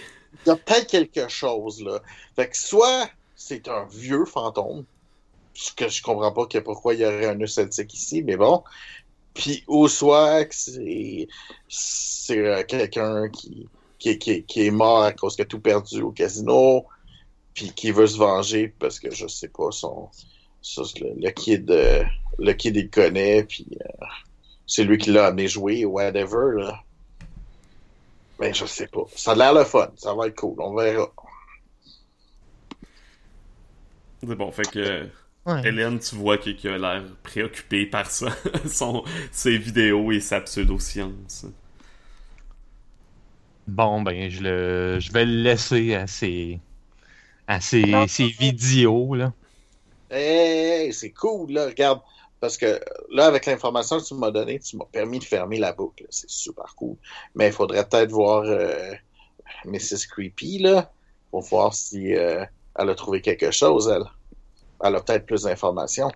il 0.45 0.49
y 0.49 0.51
a 0.53 0.57
peut-être 0.57 0.87
quelque 0.87 1.29
chose, 1.29 1.83
là. 1.83 2.01
Fait 2.37 2.49
que 2.49 2.57
soit 2.57 3.11
c'est 3.35 3.67
un 3.69 3.85
vieux 3.87 4.25
fantôme, 4.27 4.85
ce 5.55 5.73
que 5.73 5.89
je 5.89 6.03
comprends 6.03 6.31
pas 6.33 6.47
que 6.47 6.59
pourquoi 6.59 6.95
il 6.95 7.01
y 7.01 7.05
aurait 7.05 7.27
un 7.27 7.35
nœud 7.35 7.47
celtique 7.49 7.93
ici, 7.95 8.23
mais 8.23 8.37
bon. 8.37 8.63
Puis, 9.39 9.63
que 10.49 10.55
c'est, 11.69 12.39
euh, 12.39 12.65
quelqu'un 12.65 13.29
qui, 13.29 13.69
qui, 14.01 14.19
qui, 14.19 14.67
est- 14.67 14.71
mort 14.73 15.05
à 15.05 15.13
cause 15.13 15.37
qu'il 15.37 15.45
a 15.45 15.47
tout 15.47 15.61
perdu 15.61 16.03
au 16.03 16.11
casino, 16.11 16.87
puis 17.55 17.71
qui 17.73 17.93
veut 17.93 18.09
se 18.09 18.19
venger 18.19 18.75
parce 18.81 18.99
que 18.99 19.15
je 19.15 19.29
sais 19.29 19.47
pas, 19.49 19.71
son, 19.71 20.11
le, 21.01 21.31
kid, 21.31 21.71
euh, 21.71 22.03
le 22.41 22.53
il 22.77 22.91
connaît, 22.91 23.45
puis 23.45 23.79
euh, 23.81 24.07
c'est 24.67 24.83
lui 24.83 24.99
qui 24.99 25.13
l'a 25.13 25.27
amené 25.27 25.47
jouer, 25.47 25.85
whatever, 25.85 26.61
là. 26.61 26.83
Mais 28.41 28.53
je 28.53 28.67
sais 28.67 28.89
pas. 28.89 29.05
Ça 29.15 29.33
a 29.33 29.35
l'air 29.37 29.55
le 29.55 29.65
fun. 29.65 29.93
Ça 29.97 30.15
va 30.15 30.27
être 30.27 30.37
cool. 30.37 30.57
On 30.59 30.75
verra. 30.75 31.13
C'est 34.21 34.35
bon, 34.35 34.51
fait 34.51 34.69
que 34.69 35.09
Ouais. 35.47 35.67
Hélène, 35.67 35.99
tu 35.99 36.15
vois 36.17 36.39
qu'il 36.39 36.57
qu'il 36.57 36.71
a 36.71 36.79
l'air 36.79 37.05
préoccupé 37.23 37.87
par 37.87 38.11
ça, 38.11 38.29
son, 38.67 39.05
ses 39.33 39.57
vidéos 39.59 40.13
et 40.13 40.21
sa 40.21 40.41
pseudo-science. 40.41 41.47
Bon, 43.67 44.03
ben, 44.03 44.31
je, 44.31 44.43
le, 44.43 45.01
je 45.01 45.13
vais 45.13 45.27
le 45.27 45.43
laisser 45.43 45.95
à 45.95 46.07
ses, 46.07 46.61
à 47.47 47.61
ses, 47.61 48.07
ses 48.09 48.29
vidéos, 48.29 49.15
là. 49.15 49.33
Hey, 50.11 50.93
c'est 50.93 51.13
cool, 51.13 51.53
là. 51.53 51.67
Regarde. 51.67 52.01
Parce 52.41 52.57
que 52.57 52.81
là, 53.11 53.27
avec 53.27 53.47
l'information 53.47 53.99
que 53.99 54.05
tu 54.05 54.15
m'as 54.15 54.31
donnée, 54.31 54.61
tu 54.61 54.77
m'as 54.77 54.85
permis 54.87 55.19
de 55.19 55.25
fermer 55.25 55.59
la 55.59 55.73
boucle. 55.73 56.07
C'est 56.11 56.31
super 56.31 56.75
cool. 56.77 56.97
Mais 57.35 57.49
il 57.49 57.53
faudrait 57.53 57.87
peut-être 57.89 58.11
voir 58.13 58.45
euh, 58.45 58.95
Mrs. 59.65 60.07
Creepy, 60.11 60.59
là, 60.61 60.93
pour 61.31 61.43
voir 61.43 61.75
si 61.75 62.15
euh, 62.15 62.45
elle 62.77 62.91
a 62.91 62.95
trouvé 62.95 63.21
quelque 63.23 63.51
chose, 63.51 63.89
elle. 63.89 64.05
Elle 64.85 64.97
a 64.97 65.01
peut-être 65.01 65.27
plus 65.27 65.43
d'informations. 65.43 66.11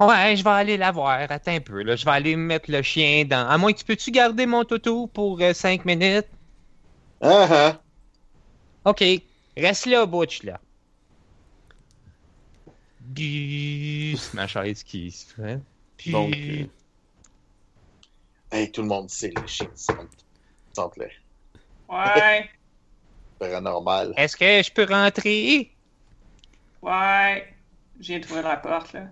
Ouais, 0.00 0.36
je 0.36 0.42
vais 0.42 0.50
aller 0.50 0.76
la 0.76 0.90
voir. 0.90 1.18
Attends 1.30 1.52
un 1.52 1.60
peu, 1.60 1.82
là. 1.82 1.96
Je 1.96 2.04
vais 2.04 2.10
aller 2.10 2.36
mettre 2.36 2.70
le 2.70 2.82
chien 2.82 3.24
dans. 3.24 3.48
À 3.48 3.56
moins 3.56 3.72
que 3.72 3.78
tu 3.78 3.84
peux-tu 3.84 4.10
garder 4.10 4.46
mon 4.46 4.64
toutou 4.64 5.06
pour 5.06 5.40
5 5.52 5.84
minutes? 5.84 6.26
Ah 7.20 7.48
ah. 7.50 7.80
Ok. 8.84 9.04
Reste 9.56 9.86
là, 9.86 10.06
Butch, 10.06 10.42
là. 10.42 10.60
C'est 13.16 14.34
ma 14.34 14.46
chaise 14.46 14.82
qui 14.82 15.10
se 15.10 15.34
fait. 15.34 15.60
Puis... 15.96 16.10
Donc, 16.10 16.34
euh, 16.34 16.64
Hey, 18.52 18.70
tout 18.70 18.82
le 18.82 18.88
monde 18.88 19.08
sait, 19.08 19.32
les 19.34 19.48
chiens 19.48 19.70
sentent, 19.74 20.26
sentent 20.74 20.98
le 20.98 21.08
Ouais, 21.88 22.50
paranormal. 23.38 24.12
Est-ce 24.18 24.36
que 24.36 24.62
je 24.62 24.70
peux 24.70 24.84
rentrer? 24.84 25.71
Ouais. 26.82 27.54
J'ai 28.00 28.20
trouvé 28.20 28.42
la 28.42 28.56
porte, 28.56 28.92
là. 28.92 29.10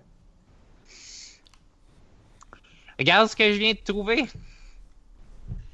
Regarde 2.99 3.29
ce 3.29 3.35
que 3.35 3.51
je 3.51 3.57
viens 3.57 3.73
de 3.73 3.79
trouver. 3.79 4.25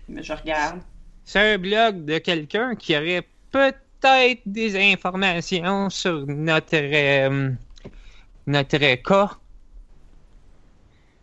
Mais 0.07 0.23
je 0.23 0.33
regarde. 0.33 0.81
C'est 1.25 1.55
un 1.55 1.57
blog 1.57 2.05
de 2.05 2.19
quelqu'un 2.19 2.75
qui 2.75 2.95
aurait 2.95 3.27
peut-être 3.51 4.41
des 4.45 4.93
informations 4.93 5.89
sur 5.89 6.25
notre 6.27 6.75
euh, 6.75 7.51
notre 8.45 8.95
cas. 8.95 9.37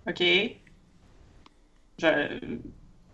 OK. 0.07 0.23
Je, 1.99 2.39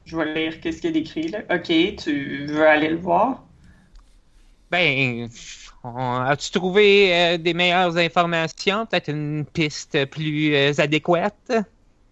je 0.05 0.17
vais 0.17 0.35
lire 0.35 0.61
qu'est-ce 0.61 0.81
qu'il 0.81 0.91
y 0.91 0.99
a 0.99 1.01
d'écrit, 1.01 1.29
là. 1.29 1.41
OK, 1.51 1.97
tu 1.97 2.47
veux 2.47 2.67
aller 2.67 2.89
le 2.89 2.97
voir? 2.97 3.45
Ben, 4.71 5.29
as-tu 5.85 6.51
trouvé 6.53 7.15
euh, 7.15 7.39
des 7.39 7.55
meilleures 7.55 7.97
informations, 7.97 8.87
peut-être 8.87 9.09
une 9.11 9.45
piste 9.47 10.07
plus 10.07 10.55
euh, 10.55 10.73
adéquate? 10.79 11.53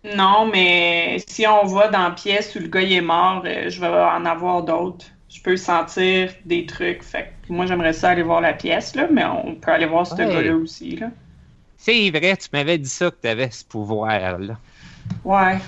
Non, 0.04 0.46
mais 0.50 1.18
si 1.28 1.46
on 1.46 1.64
va 1.66 1.88
dans 1.88 2.04
la 2.08 2.10
pièce 2.12 2.54
où 2.54 2.60
le 2.60 2.68
gars 2.68 2.80
il 2.82 2.92
est 2.92 3.00
mort, 3.00 3.42
euh, 3.44 3.68
je 3.68 3.80
vais 3.80 3.86
en 3.88 4.24
avoir 4.24 4.62
d'autres. 4.64 5.06
Je 5.28 5.40
peux 5.42 5.56
sentir 5.56 6.32
des 6.44 6.66
trucs. 6.66 7.02
Fait 7.02 7.34
que 7.46 7.52
moi, 7.52 7.66
j'aimerais 7.66 7.92
ça 7.92 8.10
aller 8.10 8.22
voir 8.22 8.40
la 8.40 8.54
pièce, 8.54 8.94
là, 8.96 9.08
mais 9.12 9.24
on 9.24 9.54
peut 9.56 9.70
aller 9.72 9.86
voir 9.86 10.06
ce 10.06 10.14
Ouais. 10.14 10.28
gars-là 10.28 10.56
aussi, 10.56 10.96
là. 10.96 11.10
C'est 11.76 12.10
vrai, 12.10 12.36
tu 12.36 12.48
m'avais 12.52 12.78
dit 12.78 12.88
ça 12.88 13.10
que 13.10 13.16
tu 13.22 13.28
avais 13.28 13.50
ce 13.50 13.64
pouvoir-là. 13.64 14.58
Ouais. 15.24 15.58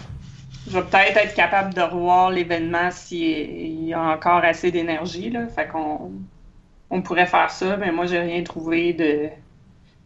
Je 0.67 0.73
vais 0.79 0.83
peut-être 0.85 1.17
être 1.17 1.35
capable 1.35 1.75
de 1.75 1.81
revoir 1.81 2.31
l'événement 2.31 2.91
s'il 2.91 3.85
y 3.89 3.95
a 3.95 4.03
encore 4.03 4.45
assez 4.45 4.71
d'énergie, 4.71 5.31
là. 5.31 5.47
Fait 5.49 5.69
qu'on 5.69 6.13
on 6.91 7.03
pourrait 7.03 7.27
faire 7.27 7.51
ça, 7.51 7.77
mais 7.77 7.93
moi, 7.93 8.07
j'ai 8.07 8.19
rien 8.19 8.43
trouvé 8.43 8.93
de... 8.93 9.29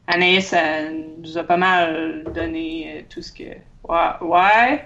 Anaïs, 0.06 0.52
elle 0.52 1.06
nous 1.18 1.38
a 1.38 1.44
pas 1.44 1.56
mal 1.56 2.24
donné 2.34 2.98
euh, 2.98 3.02
tout 3.08 3.22
ce 3.22 3.32
que... 3.32 3.44
Ouais. 3.84 4.12
ouais. 4.20 4.84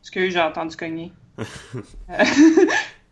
Excuse, 0.00 0.32
j'ai 0.32 0.40
entendu 0.40 0.76
cogner? 0.76 1.12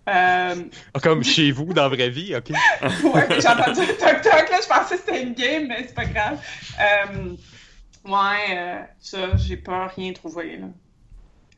Euh, 0.08 0.54
euh, 0.56 1.00
Comme 1.02 1.22
chez 1.22 1.50
vous, 1.50 1.74
dans 1.74 1.82
la 1.82 1.88
vraie 1.90 2.08
vie, 2.08 2.34
ok? 2.34 2.48
ouais, 3.14 3.40
j'ai 3.40 3.46
entendu 3.46 3.80
le 3.80 3.94
toc-toc, 3.94 4.50
là, 4.50 4.58
je 4.62 4.66
pensais 4.66 4.96
que 4.96 5.02
c'était 5.04 5.22
une 5.22 5.34
game, 5.34 5.66
mais 5.68 5.84
c'est 5.86 5.94
pas 5.94 6.06
grave. 6.06 6.42
Euh, 6.80 7.36
ouais, 8.06 8.56
euh, 8.56 8.80
ça, 9.00 9.36
j'ai 9.36 9.58
pas 9.58 9.86
rien 9.88 10.14
trouvé, 10.14 10.56
là. 10.56 10.68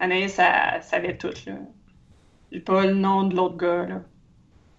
Anaïs, 0.01 0.35
ça 0.35 0.81
savait 0.83 1.17
tout, 1.17 1.31
là. 1.47 1.53
J'ai 2.53 2.61
pas 2.61 2.87
le 2.87 2.95
nom 2.95 3.25
de 3.25 3.37
l'autre 3.37 3.57
gars, 3.57 3.87
là. 3.87 4.03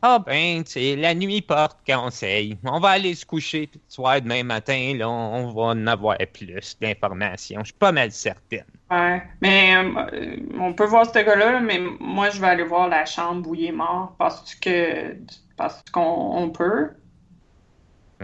Ah 0.04 0.18
ben, 0.18 0.64
tu 0.64 0.72
sais, 0.72 0.96
la 0.96 1.14
nuit 1.14 1.44
porte 1.44 1.78
conseil. 1.86 2.58
On 2.64 2.80
va 2.80 2.90
aller 2.90 3.14
se 3.14 3.24
coucher, 3.24 3.68
puis 3.68 3.80
le 3.88 3.94
soir, 3.94 4.20
demain 4.20 4.44
matin, 4.44 4.96
là, 4.98 5.08
on 5.08 5.54
va 5.54 5.62
en 5.62 5.86
avoir 5.86 6.18
plus 6.34 6.76
d'informations. 6.82 7.60
Je 7.60 7.66
suis 7.66 7.74
pas 7.76 7.92
mal 7.92 8.12
certaine. 8.12 8.66
Ouais, 8.90 9.22
mais 9.42 9.76
euh, 9.76 10.38
on 10.60 10.74
peut 10.74 10.86
voir 10.86 11.06
ce 11.06 11.20
gars-là, 11.20 11.60
mais 11.60 11.80
moi, 12.00 12.32
je 12.32 12.42
vais 12.42 12.48
aller 12.48 12.64
voir 12.64 12.90
la 12.90 13.06
chambre 13.06 13.48
où 13.48 13.54
il 13.54 13.66
est 13.66 13.72
mort. 13.72 14.16
Parce 14.18 14.56
que 14.56 15.16
parce 15.56 15.84
qu'on 15.92 16.02
on 16.02 16.50
peut? 16.50 16.90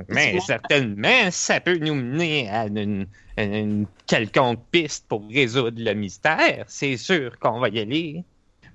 Mais 0.10 0.39
certainement, 0.39 1.29
ça 1.29 1.60
peut 1.60 1.77
nous 1.77 1.95
mener 1.95 2.49
à 2.49 2.65
une, 2.65 3.07
une 3.38 3.86
quelconque 4.07 4.60
piste 4.71 5.07
pour 5.07 5.27
résoudre 5.29 5.79
le 5.79 5.93
mystère. 5.93 6.65
C'est 6.67 6.97
sûr 6.97 7.38
qu'on 7.38 7.60
va 7.60 7.69
y 7.69 7.79
aller. 7.79 8.23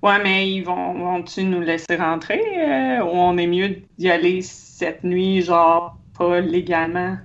Ouais, 0.03 0.21
mais 0.21 0.51
ils 0.51 0.63
vont, 0.63 0.93
vont-tu 0.95 1.45
nous 1.45 1.61
laisser 1.61 1.95
rentrer 1.95 2.41
euh, 2.57 3.05
ou 3.05 3.11
on 3.11 3.37
est 3.37 3.47
mieux 3.47 3.77
d'y 3.97 4.11
aller 4.11 4.41
cette 4.41 5.01
nuit, 5.05 5.41
genre 5.41 5.97
pas 6.17 6.41
légalement? 6.41 7.17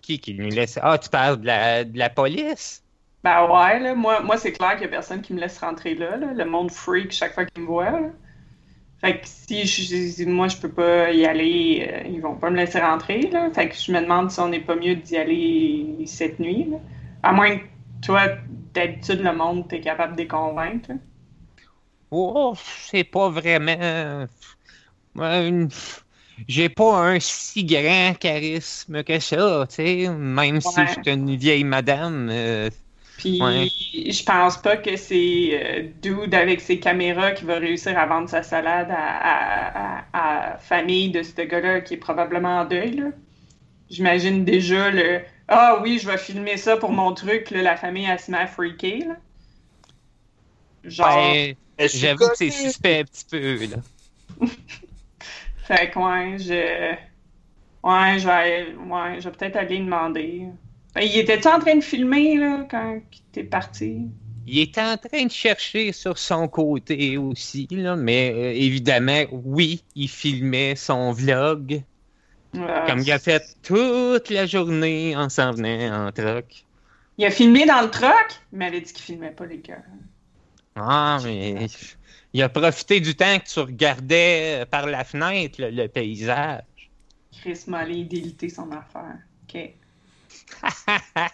Qui 0.00 0.20
qui 0.20 0.34
nous 0.34 0.50
laisse? 0.50 0.78
Ah, 0.80 0.98
tu 0.98 1.08
parles 1.10 1.40
de 1.40 1.46
la, 1.46 1.82
de 1.82 1.98
la 1.98 2.10
police? 2.10 2.84
Ben 3.24 3.44
ouais, 3.46 3.80
là, 3.80 3.96
moi, 3.96 4.20
moi 4.20 4.36
c'est 4.36 4.52
clair 4.52 4.74
qu'il 4.74 4.82
y 4.82 4.84
a 4.84 4.88
personne 4.88 5.20
qui 5.20 5.34
me 5.34 5.40
laisse 5.40 5.58
rentrer 5.58 5.96
là, 5.96 6.16
là. 6.16 6.32
Le 6.32 6.44
monde 6.44 6.70
freak 6.70 7.10
chaque 7.10 7.34
fois 7.34 7.46
qu'il 7.46 7.64
me 7.64 7.66
voit. 7.66 7.90
Là. 7.90 8.10
Fait 9.00 9.18
que 9.18 9.26
si 9.26 9.66
je, 9.66 10.24
moi 10.28 10.46
je 10.46 10.56
peux 10.58 10.70
pas 10.70 11.10
y 11.10 11.26
aller, 11.26 11.88
euh, 11.90 12.08
ils 12.08 12.20
vont 12.20 12.36
pas 12.36 12.50
me 12.50 12.56
laisser 12.56 12.78
rentrer. 12.78 13.22
Là. 13.32 13.50
Fait 13.52 13.68
que 13.68 13.74
je 13.74 13.90
me 13.90 14.00
demande 14.00 14.30
si 14.30 14.38
on 14.38 14.48
n'est 14.48 14.60
pas 14.60 14.76
mieux 14.76 14.94
d'y 14.94 15.16
aller 15.16 16.04
cette 16.06 16.38
nuit. 16.38 16.68
Là. 16.70 16.76
À 17.24 17.32
moins 17.32 17.58
que 17.58 17.64
toi, 18.02 18.22
d'habitude, 18.74 19.20
le 19.20 19.34
monde, 19.34 19.68
t'es 19.68 19.80
capable 19.80 20.14
de 20.14 20.22
les 20.22 20.28
convaincre? 20.28 20.90
Oh, 22.10 22.54
c'est 22.56 23.04
pas 23.04 23.28
vraiment. 23.28 23.76
Euh, 25.18 25.68
j'ai 26.48 26.68
pas 26.68 26.96
un 26.96 27.20
si 27.20 27.64
grand 27.64 28.14
charisme 28.18 29.02
que 29.04 29.18
ça, 29.18 29.66
tu 29.68 29.74
sais, 29.76 30.08
même 30.08 30.60
si 30.60 30.80
je 30.86 30.92
suis 30.92 31.12
une 31.12 31.36
vieille 31.36 31.64
madame. 31.64 32.28
Euh, 32.30 32.70
Puis 33.18 33.38
je 34.10 34.24
pense 34.24 34.56
pas 34.56 34.76
que 34.76 34.96
c'est 34.96 35.50
euh, 35.52 35.88
Dude 36.02 36.34
avec 36.34 36.60
ses 36.60 36.80
caméras 36.80 37.32
qui 37.32 37.44
va 37.44 37.58
réussir 37.58 37.96
à 37.98 38.06
vendre 38.06 38.28
sa 38.28 38.42
salade 38.42 38.88
à, 38.90 40.04
à, 40.12 40.58
famille 40.58 41.10
de 41.10 41.22
ce 41.22 41.42
gars-là 41.42 41.80
qui 41.80 41.94
est 41.94 41.98
probablement 41.98 42.60
en 42.60 42.64
deuil. 42.64 43.04
J'imagine 43.90 44.44
déjà 44.44 44.90
le 44.90 45.20
ah 45.50 45.80
oui, 45.82 45.98
je 45.98 46.06
vais 46.06 46.16
filmer 46.16 46.56
ça 46.56 46.76
pour 46.76 46.92
mon 46.92 47.12
truc, 47.12 47.50
là, 47.50 47.60
la 47.62 47.76
famille 47.76 48.06
a 48.06 48.16
se 48.18 48.30
met 48.30 48.46
Genre. 50.84 51.06
Ben, 51.76 51.88
j'avoue 51.92 52.28
que 52.28 52.36
c'est 52.36 52.50
suspect 52.50 53.00
un 53.00 53.04
petit 53.04 53.24
peu, 53.28 53.66
là. 53.66 53.76
fait 55.64 55.90
que, 55.90 55.98
ouais, 55.98 56.38
je. 56.38 56.94
Ouais, 57.82 58.18
je 58.18 58.26
vais, 58.26 58.74
ouais, 58.76 59.20
je 59.20 59.28
vais 59.28 59.36
peut-être 59.36 59.56
aller 59.56 59.78
demander. 59.78 60.46
Ben, 60.94 61.02
il 61.02 61.18
était 61.18 61.44
en 61.48 61.58
train 61.58 61.74
de 61.74 61.80
filmer, 61.80 62.36
là, 62.36 62.66
quand 62.70 63.00
t'es 63.32 63.44
parti? 63.44 64.06
Il 64.46 64.58
était 64.58 64.82
en 64.82 64.96
train 64.96 65.24
de 65.24 65.30
chercher 65.30 65.92
sur 65.92 66.16
son 66.16 66.46
côté 66.46 67.16
aussi, 67.18 67.66
là, 67.70 67.96
mais 67.96 68.32
euh, 68.32 68.52
évidemment, 68.52 69.24
oui, 69.32 69.82
il 69.96 70.08
filmait 70.08 70.76
son 70.76 71.12
vlog. 71.12 71.82
Comme 72.52 73.00
il 73.00 73.12
a 73.12 73.18
fait 73.18 73.56
toute 73.62 74.28
la 74.30 74.46
journée 74.46 75.16
en 75.16 75.28
s'en 75.28 75.52
venant 75.52 76.06
en 76.06 76.12
truck. 76.12 76.64
Il 77.18 77.24
a 77.24 77.30
filmé 77.30 77.66
dans 77.66 77.82
le 77.82 77.90
truck? 77.90 78.40
Il 78.52 78.58
m'avait 78.58 78.80
dit 78.80 78.92
qu'il 78.92 79.04
filmait 79.04 79.30
pas 79.30 79.46
les 79.46 79.58
gars. 79.58 79.82
Ah, 80.74 81.18
mais 81.22 81.66
il 82.32 82.42
a 82.42 82.48
profité 82.48 83.00
du 83.00 83.14
temps 83.14 83.38
que 83.38 83.44
tu 83.44 83.60
regardais 83.60 84.64
par 84.70 84.86
la 84.86 85.04
fenêtre 85.04 85.56
le, 85.60 85.86
paysage. 85.88 86.62
Chris 87.32 87.64
Molly 87.66 88.04
délité 88.04 88.48
son 88.48 88.70
affaire. 88.72 89.18
OK. 89.48 89.74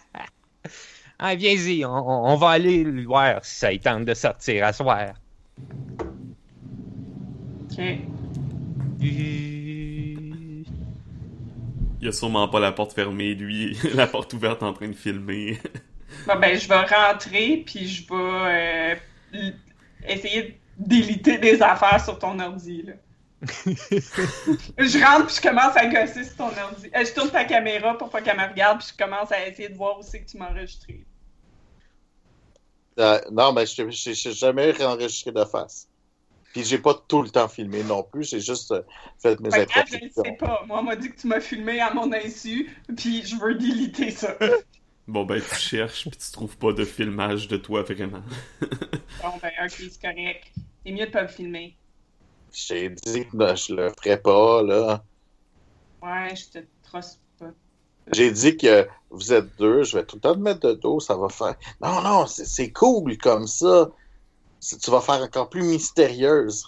ah, 1.19 1.35
viens-y, 1.35 1.85
on, 1.85 2.35
va 2.35 2.49
aller 2.49 2.83
voir 3.05 3.43
si 3.45 3.55
ça 3.55 3.77
tente 3.77 4.05
de 4.05 4.13
sortir 4.13 4.65
à 4.65 4.73
soir. 4.73 5.13
OK. 7.71 7.81
Il 12.01 12.07
a 12.07 12.11
sûrement 12.11 12.47
pas 12.47 12.59
la 12.59 12.71
porte 12.71 12.93
fermée, 12.93 13.33
lui, 13.33 13.77
la 13.93 14.07
porte 14.07 14.33
ouverte 14.33 14.63
en 14.63 14.73
train 14.73 14.87
de 14.87 14.95
filmer. 14.95 15.59
bon, 16.27 16.39
ben, 16.39 16.57
je 16.57 16.67
vais 16.67 16.81
rentrer, 16.81 17.63
puis 17.65 17.87
je 17.87 18.07
vais 18.07 18.95
euh, 19.33 19.49
essayer 20.07 20.59
d'éliter 20.77 21.37
des 21.37 21.61
affaires 21.61 22.03
sur 22.03 22.19
ton 22.19 22.39
ordi, 22.39 22.83
là. 22.83 22.93
je 23.41 25.05
rentre 25.05 25.27
puis 25.27 25.35
je 25.35 25.41
commence 25.41 25.77
à 25.77 25.85
gosser 25.85 26.23
sur 26.23 26.37
ton 26.37 26.45
ordi. 26.47 26.89
Euh, 26.95 27.05
je 27.05 27.13
tourne 27.13 27.29
ta 27.29 27.45
caméra 27.45 27.95
pour 27.95 28.09
pas 28.09 28.19
qu'elle 28.21 28.35
me 28.35 28.47
regarde 28.47 28.79
puis 28.79 28.87
je 28.91 29.03
commence 29.03 29.31
à 29.31 29.47
essayer 29.47 29.69
de 29.69 29.75
voir 29.75 29.99
où 29.99 30.01
c'est 30.01 30.21
que 30.21 30.29
tu 30.29 30.37
m'as 30.37 30.49
enregistré. 30.49 31.05
Euh, 32.99 33.21
non, 33.31 33.53
mais 33.53 33.67
je 33.67 33.83
n'ai 33.83 34.33
jamais 34.33 34.83
enregistré 34.83 35.31
de 35.31 35.43
face. 35.45 35.87
Puis 36.53 36.63
j'ai 36.63 36.77
pas 36.77 36.93
tout 37.07 37.21
le 37.21 37.29
temps 37.29 37.47
filmé 37.47 37.83
non 37.83 38.03
plus, 38.03 38.29
j'ai 38.29 38.39
juste 38.39 38.71
euh, 38.71 38.81
fait 39.19 39.39
mes 39.39 39.49
ben, 39.49 39.67
Je 39.87 40.05
ne 40.05 40.09
sais 40.09 40.37
pas. 40.39 40.63
Moi, 40.65 40.79
on 40.79 40.83
m'a 40.83 40.95
dit 40.95 41.11
que 41.11 41.19
tu 41.19 41.27
m'as 41.27 41.39
filmé 41.39 41.79
à 41.79 41.93
mon 41.93 42.11
insu, 42.11 42.69
puis 42.95 43.23
je 43.23 43.35
veux 43.35 43.55
déliter 43.55 44.11
ça. 44.11 44.35
Bon, 45.07 45.23
ben, 45.23 45.39
tu 45.41 45.55
cherches, 45.55 46.09
puis 46.09 46.19
tu 46.19 46.31
trouves 46.33 46.57
pas 46.57 46.73
de 46.73 46.83
filmage 46.83 47.47
de 47.47 47.55
toi 47.55 47.81
vraiment. 47.81 48.21
bon, 48.61 49.31
ben, 49.41 49.51
ok, 49.63 49.71
c'est 49.71 50.01
correct. 50.01 50.51
C'est 50.85 50.91
mieux 50.91 51.05
de 51.05 51.11
pas 51.11 51.23
me 51.23 51.27
filmer. 51.29 51.77
J'ai 52.51 52.89
dit 52.89 53.25
que 53.25 53.55
je 53.55 53.73
le 53.73 53.89
ferais 53.91 54.19
pas, 54.19 54.63
là. 54.63 55.01
Ouais, 56.01 56.35
je 56.35 56.59
te 56.59 56.65
trosse 56.83 57.21
pas. 57.39 57.53
J'ai 58.11 58.31
dit 58.31 58.57
que 58.57 58.85
vous 59.09 59.31
êtes 59.31 59.55
deux, 59.57 59.83
je 59.83 59.97
vais 59.97 60.03
tout 60.03 60.17
le 60.17 60.21
temps 60.21 60.33
te 60.33 60.39
mettre 60.39 60.59
de 60.59 60.73
dos, 60.73 60.99
ça 60.99 61.15
va 61.15 61.29
faire. 61.29 61.55
Non, 61.81 62.01
non, 62.01 62.25
c'est 62.27 62.73
cool 62.73 63.17
comme 63.17 63.47
ça 63.47 63.89
tu 64.59 64.91
vas 64.91 65.01
faire 65.01 65.21
encore 65.21 65.49
plus 65.49 65.63
mystérieuse. 65.63 66.65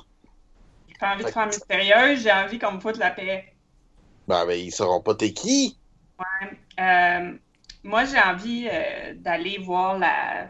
J'ai 0.87 0.95
pas 0.99 1.13
envie 1.13 1.23
de 1.23 1.29
faire 1.29 1.47
mystérieuse, 1.47 2.21
j'ai 2.21 2.31
envie 2.31 2.59
qu'on 2.59 2.73
me 2.73 2.79
foute 2.79 2.97
la 2.97 3.11
paix. 3.11 3.53
Ben, 4.27 4.45
ben 4.45 4.59
ils 4.59 4.71
sauront 4.71 5.01
pas 5.01 5.15
t'es 5.15 5.33
qui. 5.33 5.77
Ouais. 6.19 6.57
Euh, 6.79 7.33
moi, 7.83 8.05
j'ai 8.05 8.19
envie 8.19 8.67
euh, 8.71 9.13
d'aller 9.15 9.57
voir 9.57 9.97
la, 9.97 10.49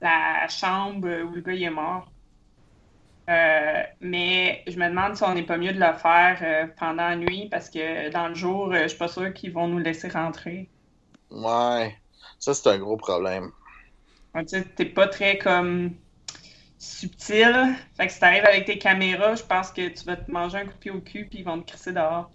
la 0.00 0.48
chambre 0.48 1.08
où 1.24 1.34
le 1.34 1.40
gars 1.40 1.52
est 1.52 1.70
mort. 1.70 2.10
Euh, 3.28 3.82
mais 4.00 4.62
je 4.66 4.78
me 4.78 4.88
demande 4.88 5.16
si 5.16 5.22
on 5.22 5.34
n'est 5.34 5.44
pas 5.44 5.56
mieux 5.56 5.72
de 5.72 5.80
le 5.80 5.92
faire 5.94 6.70
pendant 6.78 7.08
la 7.08 7.16
nuit 7.16 7.48
parce 7.50 7.70
que 7.70 8.10
dans 8.10 8.28
le 8.28 8.34
jour, 8.34 8.74
je 8.74 8.88
suis 8.88 8.98
pas 8.98 9.08
sûr 9.08 9.32
qu'ils 9.32 9.52
vont 9.52 9.66
nous 9.66 9.78
laisser 9.78 10.08
rentrer. 10.08 10.68
Ouais, 11.30 11.96
ça 12.38 12.52
c'est 12.52 12.68
un 12.68 12.78
gros 12.78 12.98
problème. 12.98 13.50
Tu 14.36 14.48
sais, 14.48 14.64
t'es 14.64 14.84
pas 14.84 15.08
très 15.08 15.38
comme 15.38 15.94
subtil. 16.84 17.74
Fait 17.96 18.06
que 18.06 18.12
si 18.12 18.20
t'arrives 18.20 18.44
avec 18.44 18.66
tes 18.66 18.78
caméras, 18.78 19.34
je 19.34 19.42
pense 19.42 19.70
que 19.70 19.88
tu 19.88 20.04
vas 20.04 20.16
te 20.16 20.30
manger 20.30 20.58
un 20.58 20.64
coup 20.66 20.72
de 20.72 20.78
pied 20.78 20.90
au 20.90 21.00
cul 21.00 21.26
puis 21.28 21.40
ils 21.40 21.44
vont 21.44 21.60
te 21.60 21.70
crisser 21.70 21.92
dehors. 21.92 22.30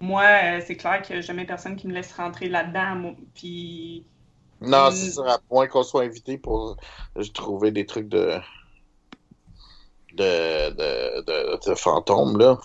Moi, 0.00 0.22
euh, 0.22 0.60
c'est 0.66 0.76
clair 0.76 1.00
qu'il 1.02 1.16
n'y 1.16 1.22
a 1.22 1.22
jamais 1.22 1.44
personne 1.46 1.76
qui 1.76 1.86
me 1.86 1.92
laisse 1.92 2.12
rentrer 2.12 2.48
là-dedans. 2.48 3.14
Puis. 3.34 4.04
Non, 4.60 4.90
c'est 4.90 5.10
ça, 5.10 5.34
à 5.34 5.38
point 5.38 5.66
qu'on 5.66 5.82
soit 5.82 6.04
invité 6.04 6.38
pour 6.38 6.76
trouver 7.32 7.70
des 7.70 7.86
trucs 7.86 8.08
de. 8.08 8.38
De, 10.12 10.70
de, 10.70 11.68
de, 11.68 11.74
fantômes, 11.74 12.38
là. 12.38 12.56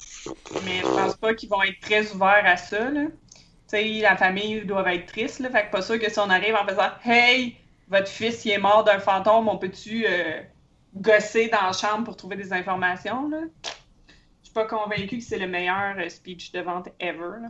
Mais 0.66 0.82
je 0.82 0.84
pense 0.84 1.16
pas 1.16 1.34
qu'ils 1.34 1.50
vont 1.50 1.64
être 1.64 1.80
très 1.80 2.12
ouverts 2.12 2.44
à 2.46 2.58
ça, 2.58 2.92
là. 2.92 3.06
Tu 3.06 3.12
sais, 3.66 3.84
la 4.02 4.16
famille 4.18 4.66
doit 4.66 4.94
être 4.94 5.08
triste, 5.08 5.40
là. 5.40 5.50
Fait 5.50 5.66
que 5.66 5.72
pas 5.72 5.82
sûr 5.82 6.00
que 6.00 6.12
si 6.12 6.20
on 6.20 6.30
arrive 6.30 6.54
en 6.54 6.68
faisant 6.68 6.90
Hey, 7.04 7.56
votre 7.88 8.08
fils, 8.08 8.46
il 8.46 8.52
est 8.52 8.60
mort 8.60 8.84
d'un 8.84 9.00
fantôme, 9.00 9.48
on 9.48 9.58
peut-tu. 9.58 10.06
Euh, 10.08 10.44
gosser 10.96 11.50
dans 11.50 11.62
la 11.62 11.74
chambre 11.74 12.06
pour 12.06 12.18
trouver 12.18 12.36
des 12.36 12.54
informations. 12.54 13.30
Là. 13.30 13.42
Je 13.64 14.46
suis 14.46 14.54
pas 14.54 14.66
convaincu 14.66 15.18
que 15.18 15.24
c'est 15.24 15.40
le 15.40 15.48
meilleur 15.48 15.98
euh, 15.98 16.10
speech 16.10 16.52
de 16.52 16.62
vente 16.62 16.90
ever. 17.00 17.42
Là. 17.42 17.50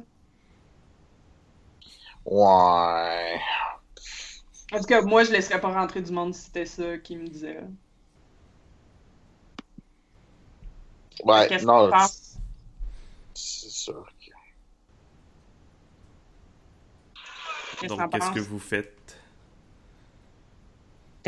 Ouais. 2.26 3.40
En 4.72 4.78
tout 4.80 4.86
cas, 4.86 5.02
moi, 5.02 5.24
je 5.24 5.32
laisserais 5.32 5.60
pas 5.60 5.74
rentrer 5.74 6.02
du 6.02 6.12
monde 6.12 6.34
si 6.36 6.44
c'était 6.44 6.66
ça 6.66 6.98
qui 6.98 7.16
me 7.16 7.28
disait. 7.28 7.60
Ouais, 11.24 11.48
Qu'est-ce 11.48 11.66
non. 11.66 11.90
C'est 13.34 13.70
sûr 13.70 14.06
Donc, 17.88 18.12
qu'est-ce 18.12 18.32
que 18.32 18.40
vous 18.40 18.60
faites? 18.60 18.99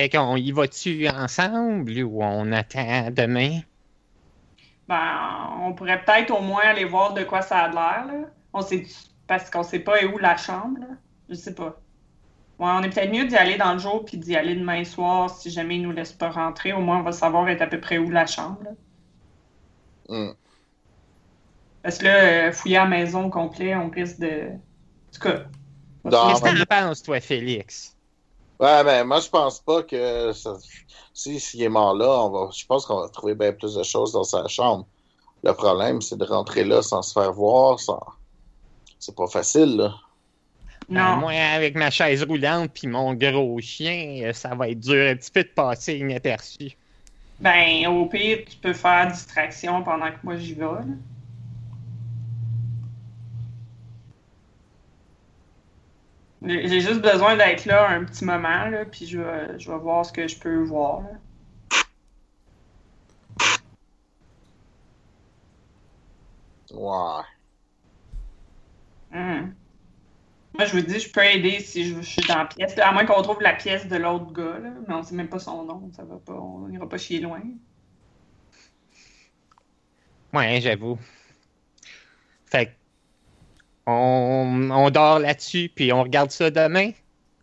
Fait 0.01 0.09
qu'on 0.09 0.35
y 0.35 0.51
va-tu 0.51 1.07
ensemble 1.09 1.91
ou 2.03 2.23
on 2.23 2.51
attend 2.51 3.11
demain? 3.11 3.59
Ben, 4.87 5.49
on 5.59 5.73
pourrait 5.73 6.03
peut-être 6.03 6.31
au 6.31 6.41
moins 6.41 6.63
aller 6.63 6.85
voir 6.85 7.13
de 7.13 7.23
quoi 7.23 7.43
ça 7.43 7.59
a 7.59 7.69
l'air. 7.69 8.25
On 8.51 8.61
sait 8.61 8.85
parce 9.27 9.49
qu'on 9.51 9.61
sait 9.61 9.79
pas 9.79 10.03
où 10.05 10.17
la 10.17 10.37
chambre. 10.37 10.79
Là. 10.79 10.87
Je 11.29 11.35
sais 11.35 11.53
pas. 11.53 11.79
Ouais, 12.57 12.69
on 12.69 12.81
est 12.81 12.89
peut-être 12.89 13.11
mieux 13.11 13.25
d'y 13.25 13.35
aller 13.35 13.57
dans 13.57 13.73
le 13.73 13.79
jour 13.79 14.03
puis 14.03 14.17
d'y 14.17 14.35
aller 14.35 14.55
demain 14.55 14.83
soir 14.83 15.29
si 15.29 15.51
jamais 15.51 15.75
ils 15.75 15.83
nous 15.83 15.91
laissent 15.91 16.13
pas 16.13 16.31
rentrer. 16.31 16.73
Au 16.73 16.81
moins, 16.81 16.99
on 16.99 17.03
va 17.03 17.11
savoir 17.11 17.47
être 17.49 17.61
à 17.61 17.67
peu 17.67 17.79
près 17.79 17.99
où 17.99 18.09
la 18.09 18.25
chambre. 18.25 18.59
là. 18.63 18.71
Hmm. 20.09 20.33
Parce 21.83 21.99
que 21.99 22.05
là, 22.05 22.15
euh, 22.15 22.51
fouiller 22.51 22.77
à 22.77 22.83
la 22.83 22.89
maison 22.89 23.25
au 23.25 23.29
complet, 23.29 23.75
on 23.75 23.89
risque 23.89 24.19
de. 24.19 24.49
En 24.49 25.13
tout 25.13 25.21
cas. 25.21 25.43
Qu'est-ce 26.03 26.41
que 26.41 26.59
t'en 26.59 26.65
penses, 26.65 27.03
toi, 27.03 27.19
Félix? 27.19 27.95
Ouais, 28.61 28.83
mais 28.83 29.03
moi, 29.03 29.19
je 29.19 29.29
pense 29.29 29.59
pas 29.59 29.83
que 29.83 30.31
ça- 30.33 30.57
si 31.13 31.39
s'il 31.39 31.63
est 31.63 31.69
mort 31.69 31.95
là, 31.95 32.07
on 32.25 32.29
va, 32.29 32.49
je 32.55 32.65
pense 32.65 32.85
qu'on 32.85 33.01
va 33.01 33.09
trouver 33.09 33.35
bien 33.35 33.51
plus 33.53 33.73
de 33.75 33.83
choses 33.83 34.11
dans 34.13 34.23
sa 34.23 34.47
chambre. 34.47 34.85
Le 35.43 35.53
problème, 35.53 36.01
c'est 36.01 36.17
de 36.17 36.25
rentrer 36.25 36.63
là 36.63 36.81
sans 36.83 37.01
se 37.01 37.13
faire 37.13 37.33
voir, 37.33 37.79
sans... 37.79 37.99
C'est 38.99 39.15
pas 39.15 39.27
facile, 39.27 39.77
là. 39.77 39.95
Ben, 40.89 41.15
Non. 41.15 41.17
moi, 41.17 41.31
avec 41.31 41.75
ma 41.75 41.89
chaise 41.89 42.23
roulante 42.23 42.71
puis 42.73 42.87
mon 42.87 43.13
gros 43.15 43.59
chien, 43.61 44.21
euh, 44.25 44.33
ça 44.33 44.53
va 44.53 44.69
être 44.69 44.79
dur 44.79 45.09
un 45.09 45.15
petit 45.15 45.31
peu 45.31 45.43
de 45.43 45.49
passer 45.49 45.97
inaperçu. 45.97 46.77
Ben, 47.39 47.87
au 47.87 48.05
pire, 48.05 48.39
tu 48.47 48.57
peux 48.57 48.73
faire 48.73 49.11
distraction 49.11 49.83
pendant 49.83 50.11
que 50.11 50.17
moi 50.23 50.35
j'y 50.37 50.53
vais. 50.53 50.61
là. 50.65 50.83
J'ai 56.43 56.81
juste 56.81 57.01
besoin 57.01 57.37
d'être 57.37 57.65
là 57.65 57.89
un 57.89 58.03
petit 58.03 58.25
moment, 58.25 58.65
là, 58.65 58.85
puis 58.85 59.05
je 59.05 59.19
vais, 59.19 59.59
je 59.59 59.71
vais 59.71 59.77
voir 59.77 60.05
ce 60.05 60.11
que 60.11 60.27
je 60.27 60.37
peux 60.39 60.63
voir. 60.63 61.01
là. 61.01 61.09
Ouais. 66.73 67.23
Hum. 69.13 69.53
Moi, 70.53 70.65
je 70.65 70.71
vous 70.77 70.81
dis, 70.81 70.99
je 70.99 71.11
peux 71.11 71.23
aider 71.23 71.59
si 71.59 71.85
je, 71.85 71.95
je 71.95 72.01
suis 72.01 72.21
dans 72.23 72.37
la 72.39 72.45
pièce. 72.45 72.75
là, 72.75 72.89
à 72.89 72.91
moins 72.91 73.05
qu'on 73.05 73.21
trouve 73.21 73.41
la 73.41 73.53
pièce 73.53 73.87
de 73.87 73.95
l'autre 73.95 74.31
gars, 74.33 74.59
là, 74.59 74.71
mais 74.87 74.93
on 74.93 75.03
sait 75.03 75.15
même 75.15 75.29
pas 75.29 75.39
son 75.39 75.63
nom. 75.63 75.89
Ça 75.95 76.03
va 76.03 76.17
pas, 76.17 76.33
on 76.33 76.67
n'ira 76.67 76.87
pas 76.87 76.97
chier 76.97 77.19
loin. 77.19 77.41
Ouais, 80.33 80.59
j'avoue. 80.61 80.97
Fait 82.45 82.67
que, 82.67 82.71
on, 83.87 84.69
on 84.71 84.89
dort 84.89 85.19
là-dessus 85.19 85.71
puis 85.75 85.91
on 85.93 86.03
regarde 86.03 86.31
ça 86.31 86.49
demain? 86.49 86.91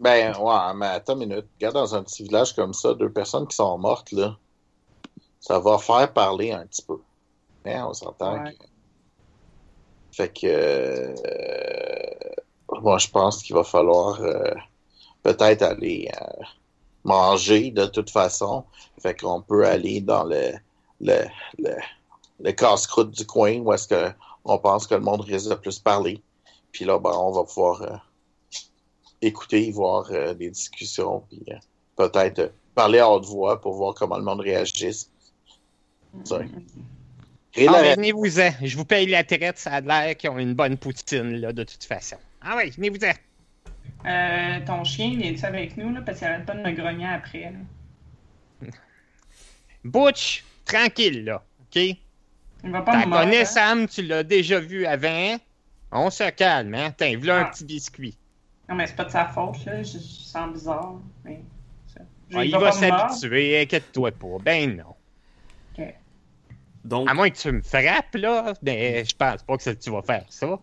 Ben, 0.01 0.36
ouais, 0.39 0.74
mais 0.76 0.86
attends 0.86 1.14
une 1.20 1.28
minute. 1.28 1.47
Regarde 1.57 1.74
dans 1.74 1.95
un 1.95 2.03
petit 2.05 2.22
village 2.22 2.55
comme 2.55 2.72
ça, 2.72 2.95
deux 2.95 3.11
personnes 3.11 3.47
qui 3.49 3.57
sont 3.57 3.76
mortes, 3.78 4.12
là. 4.12 4.36
Ça 5.41 5.59
va 5.59 5.78
faire 5.78 6.12
parler 6.12 6.53
un 6.53 6.66
petit 6.66 6.82
peu. 6.82 6.99
Hein, 7.66 7.86
on 7.89 7.95
s'entend. 7.95 8.43
Ouais. 8.45 8.53
que- 8.53 8.64
Fait 10.12 10.28
que. 10.32 10.47
euh, 10.47 11.14
Moi, 12.80 12.99
je 12.99 13.09
pense 13.09 13.43
qu'il 13.43 13.57
va 13.57 13.64
falloir 13.64 14.20
euh, 14.22 14.55
peut-être 15.22 15.62
aller 15.62 16.09
euh, 16.20 16.45
manger 17.05 17.70
de 17.70 17.86
toute 17.86 18.11
façon. 18.11 18.64
Fait 19.01 19.18
qu'on 19.18 19.41
peut 19.41 19.66
aller 19.66 20.01
dans 20.01 20.24
le, 20.24 20.53
le, 21.01 21.24
le, 21.59 21.74
le 22.41 22.53
casse-croûte 22.53 23.11
du 23.11 23.26
coin 23.26 23.59
où 23.59 23.72
est-ce 23.72 23.89
que 23.89 24.12
on 24.45 24.59
pense 24.59 24.86
que 24.86 24.95
le 24.95 25.01
monde 25.01 25.22
risque 25.22 25.49
de 25.51 25.55
plus 25.57 25.78
parler. 25.78 26.22
Puis 26.72 26.84
là, 26.84 26.98
ben, 26.98 27.12
on 27.14 27.32
va 27.32 27.44
pouvoir 27.44 27.82
euh, 27.82 27.96
écouter, 29.22 29.70
voir 29.70 30.08
euh, 30.10 30.34
des 30.34 30.50
discussions, 30.50 31.24
puis 31.28 31.42
euh, 31.48 31.56
peut-être 31.96 32.38
euh, 32.38 32.48
parler 32.74 32.98
à 32.98 33.10
haute 33.10 33.26
voix 33.26 33.60
pour 33.60 33.74
voir 33.74 33.94
comment 33.94 34.16
le 34.16 34.24
monde 34.24 34.40
réagisse. 34.40 35.10
Et 37.54 37.66
Ah, 37.68 37.94
venez-vous-en. 37.96 38.50
Je 38.62 38.76
vous 38.76 38.84
paye 38.84 39.06
la 39.06 39.24
traite, 39.24 39.58
ça 39.58 39.72
a 39.72 39.80
l'air 39.80 40.16
qu'ils 40.16 40.30
ont 40.30 40.38
une 40.38 40.54
bonne 40.54 40.76
poutine, 40.76 41.40
là, 41.40 41.52
de 41.52 41.64
toute 41.64 41.84
façon. 41.84 42.16
Ah 42.40 42.56
oui, 42.56 42.70
venez-vous-en. 42.70 43.12
Euh, 44.06 44.64
ton 44.64 44.84
chien, 44.84 45.16
viens-tu 45.16 45.44
avec 45.44 45.76
nous, 45.76 45.92
là, 45.92 46.02
parce 46.02 46.18
qu'il 46.18 46.28
arrête 46.28 46.46
pas 46.46 46.54
de 46.54 46.60
me 46.60 46.70
grogner 46.72 47.06
après. 47.06 47.52
là? 48.62 48.68
Butch, 49.84 50.44
tranquille, 50.64 51.24
là, 51.24 51.42
OK? 51.62 51.82
Il 52.64 52.70
va 52.70 52.82
pas 52.82 53.06
me 53.06 53.10
connais 53.12 53.40
hein? 53.40 53.44
Sam, 53.44 53.88
tu 53.88 54.02
l'as 54.02 54.22
déjà 54.22 54.60
vu 54.60 54.86
avant. 54.86 55.36
On 55.91 56.11
se 56.11 56.28
calme, 56.30 56.74
hein? 56.74 56.93
Tiens, 56.97 57.16
voilà 57.18 57.36
un 57.39 57.43
Ah. 57.43 57.51
petit 57.51 57.64
biscuit. 57.64 58.16
Non, 58.68 58.74
mais 58.74 58.86
c'est 58.86 58.97
pas 58.97 59.05
de 59.05 59.11
sa 59.11 59.26
faute, 59.26 59.64
là. 59.64 59.82
Je, 59.82 59.93
je 59.93 59.99
sens 59.99 60.53
bizarre. 60.53 60.95
Mais 61.24 61.41
ça. 61.95 62.01
Je- 62.30 62.36
Ah, 62.36 62.45
il 62.45 62.53
va 62.57 62.72
s'habituer, 62.72 63.61
inquiète-toi 63.62 64.11
pas. 64.12 64.36
Ben 64.43 64.76
non. 64.76 64.95
Donc, 66.84 67.11
À 67.11 67.12
moins 67.14 67.28
que 67.28 67.36
tu 67.36 67.51
me 67.53 67.61
frappes, 67.61 68.14
là, 68.14 68.55
mais 68.62 69.05
je 69.05 69.14
pense 69.14 69.43
pas 69.43 69.59
que 69.59 69.70
tu 69.70 69.91
vas 69.91 70.01
faire 70.01 70.24
ça. 70.30 70.59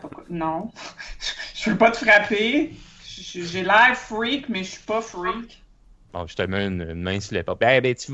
Pourquoi- 0.00 0.24
Non. 0.30 0.70
je 1.54 1.70
veux 1.70 1.76
pas 1.76 1.90
te 1.90 1.98
frapper. 1.98 2.72
J'ai 3.04 3.64
l'air 3.64 3.94
freak, 3.96 4.48
mais 4.48 4.60
je 4.64 4.70
suis 4.70 4.82
pas 4.84 5.02
freak. 5.02 5.62
Bon, 6.12 6.26
je 6.26 6.36
te 6.36 6.42
mets 6.42 6.66
une, 6.68 6.80
une 6.82 7.02
main 7.02 7.20
sur 7.20 7.34
l'épaule. 7.34 7.56
Ben, 7.60 7.82
ben, 7.82 7.94
tu... 7.94 8.12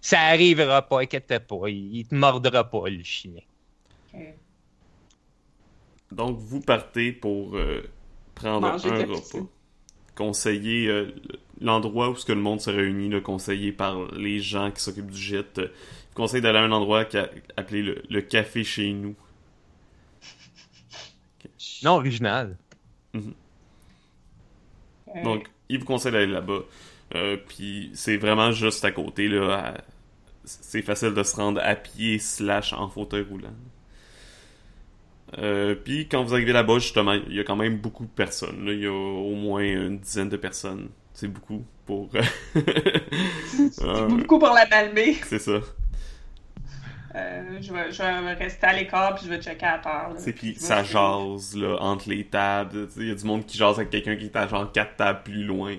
Ça 0.00 0.20
arrivera 0.20 0.86
pas, 0.86 1.00
inquiète 1.00 1.26
pas. 1.48 1.68
Il, 1.68 1.96
il 1.96 2.06
te 2.06 2.14
mordra 2.14 2.62
pas, 2.70 2.88
le 2.88 3.02
chien. 3.02 3.32
Ok. 4.14 4.20
Donc 6.12 6.38
vous 6.38 6.60
partez 6.60 7.12
pour 7.12 7.56
euh, 7.56 7.82
prendre 8.34 8.60
Manger 8.68 8.90
un 8.90 9.06
repas. 9.06 9.46
Conseiller 10.14 10.88
euh, 10.88 11.10
l'endroit 11.60 12.10
où 12.10 12.16
ce 12.16 12.24
que 12.24 12.32
le 12.32 12.40
monde 12.40 12.60
se 12.60 12.70
réunit, 12.70 13.08
là, 13.10 13.20
conseillé 13.20 13.72
par 13.72 14.10
les 14.14 14.40
gens 14.40 14.70
qui 14.70 14.80
s'occupent 14.82 15.10
du 15.10 15.20
gîte. 15.20 15.58
euh, 15.58 15.68
conseille 16.14 16.40
d'aller 16.40 16.58
à 16.58 16.62
un 16.62 16.72
endroit 16.72 17.04
qui 17.04 17.18
a- 17.18 17.28
appelé 17.58 17.82
le, 17.82 18.02
le 18.08 18.20
café 18.22 18.64
chez 18.64 18.92
nous. 18.92 19.14
Non, 21.82 21.92
original. 21.96 22.56
Euh, 23.14 23.20
Donc, 25.22 25.50
il 25.68 25.78
vous 25.78 25.84
conseille 25.84 26.12
d'aller 26.12 26.26
là-bas. 26.26 26.60
Euh, 27.14 27.36
puis 27.48 27.90
c'est 27.94 28.16
vraiment 28.16 28.50
juste 28.52 28.84
à 28.84 28.90
côté, 28.90 29.28
là. 29.28 29.54
à- 29.74 29.80
C'est 30.44 30.82
facile 30.82 31.12
de 31.12 31.22
se 31.22 31.36
rendre 31.36 31.60
à 31.62 31.74
pied 31.74 32.18
slash 32.18 32.72
en 32.72 32.88
fauteuil 32.88 33.22
roulant. 33.22 33.54
Euh, 35.38 35.74
puis 35.74 36.08
quand 36.08 36.22
vous 36.24 36.34
arrivez 36.34 36.52
là-bas, 36.52 36.78
justement, 36.78 37.12
il 37.14 37.34
y 37.34 37.40
a 37.40 37.44
quand 37.44 37.56
même 37.56 37.78
beaucoup 37.78 38.04
de 38.04 38.10
personnes. 38.10 38.64
là. 38.64 38.72
Il 38.72 38.80
y 38.80 38.86
a 38.86 38.92
au 38.92 39.34
moins 39.34 39.62
une 39.62 39.98
dizaine 39.98 40.28
de 40.28 40.36
personnes. 40.36 40.88
C'est 41.12 41.28
beaucoup 41.28 41.64
pour... 41.84 42.10
c'est 42.54 43.82
Euh, 43.82 44.06
beaucoup 44.08 44.38
pour 44.38 44.50
la 44.52 44.66
malmer. 44.66 45.14
c'est 45.24 45.38
ça. 45.38 45.60
Euh, 47.14 47.58
je, 47.62 47.72
vais, 47.72 47.90
je 47.90 48.02
vais 48.02 48.32
rester 48.34 48.66
à 48.66 48.74
l'écart 48.74 49.14
puis 49.14 49.24
je 49.24 49.30
vais 49.30 49.40
checker 49.40 49.64
à 49.64 49.80
là. 49.82 50.14
C'est 50.18 50.34
puis 50.34 50.54
Je 50.54 50.60
ça 50.60 50.82
jase 50.84 51.56
là, 51.56 51.78
entre 51.80 52.10
les 52.10 52.24
tables. 52.26 52.88
Il 52.98 53.08
y 53.08 53.10
a 53.10 53.14
du 53.14 53.24
monde 53.24 53.46
qui 53.46 53.56
jase 53.56 53.76
avec 53.78 53.88
quelqu'un 53.90 54.16
qui 54.16 54.26
est 54.26 54.36
à 54.36 54.46
genre 54.46 54.70
quatre 54.70 54.96
tables 54.96 55.22
plus 55.24 55.44
loin. 55.44 55.74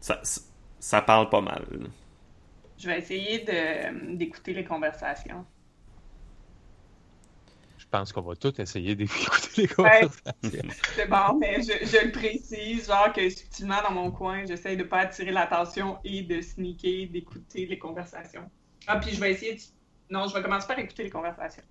Ça, 0.00 1.00
parle 1.02 1.28
pas 1.28 1.40
mal. 1.40 1.64
là. 1.72 1.86
Je 2.78 2.86
vais 2.86 2.98
essayer 2.98 3.44
d'écouter 4.12 4.52
les 4.52 4.64
conversations. 4.64 5.44
Je 7.94 7.98
pense 8.00 8.12
qu'on 8.12 8.22
va 8.22 8.34
tous 8.34 8.58
essayer 8.58 8.96
d'écouter 8.96 9.50
les 9.56 9.62
Ouais. 9.78 10.00
conversations. 10.02 10.68
C'est 10.96 11.08
bon, 11.08 11.38
mais 11.38 11.62
je, 11.62 11.86
je 11.86 12.06
le 12.06 12.10
précise, 12.10 12.88
genre 12.88 13.12
que 13.12 13.30
subtilement 13.30 13.80
dans 13.88 13.92
mon 13.94 14.10
coin, 14.10 14.44
j'essaye 14.44 14.76
de 14.76 14.82
pas 14.82 14.98
attirer 15.02 15.30
l'attention 15.30 15.98
et 16.02 16.22
de 16.22 16.40
sneaker, 16.40 17.06
d'écouter 17.12 17.66
les 17.66 17.78
conversations. 17.78 18.50
Ah, 18.88 18.98
puis 18.98 19.14
je 19.14 19.20
vais 19.20 19.30
essayer 19.30 19.54
de... 19.54 19.60
Non, 20.10 20.26
je 20.26 20.34
vais 20.34 20.42
commencer 20.42 20.66
par 20.66 20.76
écouter 20.80 21.04
les 21.04 21.10
conversations. 21.10 21.62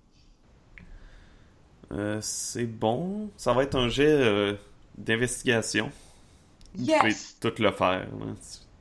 Euh, 1.92 2.18
c'est 2.22 2.64
bon. 2.64 3.30
Ça 3.36 3.52
va 3.52 3.64
être 3.64 3.74
un 3.76 3.90
jet 3.90 4.06
euh, 4.08 4.54
d'investigation. 4.96 5.92
Vous 6.74 6.86
pouvez 6.86 7.10
Yes! 7.10 7.36
tout 7.38 7.52
le 7.58 7.70
faire. 7.70 8.06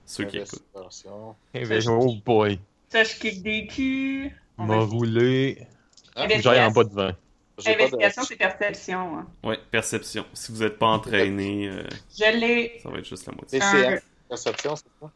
ceux 0.06 0.24
qui 0.24 0.38
écoutent. 0.38 0.64
Investigation. 0.74 1.36
Eh 1.54 1.66
ben, 1.66 1.82
oh 1.90 2.16
boy. 2.26 2.58
Ça, 2.88 3.04
je 3.04 3.16
kick 3.16 3.44
des 3.44 3.68
culs. 3.68 4.32
On 4.58 4.66
M'a 4.66 4.80
roulé. 4.80 5.68
J'aille 6.16 6.64
en 6.64 6.72
bas 6.72 6.86
de 6.86 6.94
20. 6.94 7.16
De- 7.58 7.70
Investigation, 7.70 8.24
c'est 8.24 8.36
perception. 8.36 9.18
hein. 9.20 9.28
Ouais, 9.44 9.60
perception. 9.70 10.26
Si 10.34 10.52
vous 10.52 10.60
n'êtes 10.64 10.80
pas 10.80 10.88
entraîné, 10.88 11.68
euh, 11.70 11.84
Je 12.18 12.38
l'ai. 12.38 12.80
ça 12.82 12.90
va 12.90 12.98
être 12.98 13.06
juste 13.08 13.28
la 13.28 13.34
moitié. 13.34 13.60
PCM. 13.60 14.00
Perception, 14.28 14.76
c'est 14.76 14.86
quoi? 15.00 15.12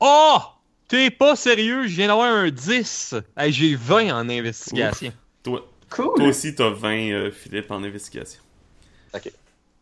Oh! 0.00 0.38
T'es 0.88 1.10
pas 1.10 1.36
sérieux? 1.36 1.82
Je 1.86 1.94
viens 1.96 2.08
d'avoir 2.08 2.32
un 2.32 2.50
10. 2.50 3.14
Hey, 3.36 3.52
J'ai 3.52 3.74
20 3.76 4.10
en 4.12 4.28
investigation. 4.28 5.12
Toi, 5.42 5.66
Cool. 5.90 6.14
toi 6.16 6.26
aussi, 6.28 6.54
t'as 6.54 6.70
20, 6.70 7.10
euh, 7.12 7.30
Philippe, 7.30 7.70
en 7.70 7.82
investigation. 7.84 8.40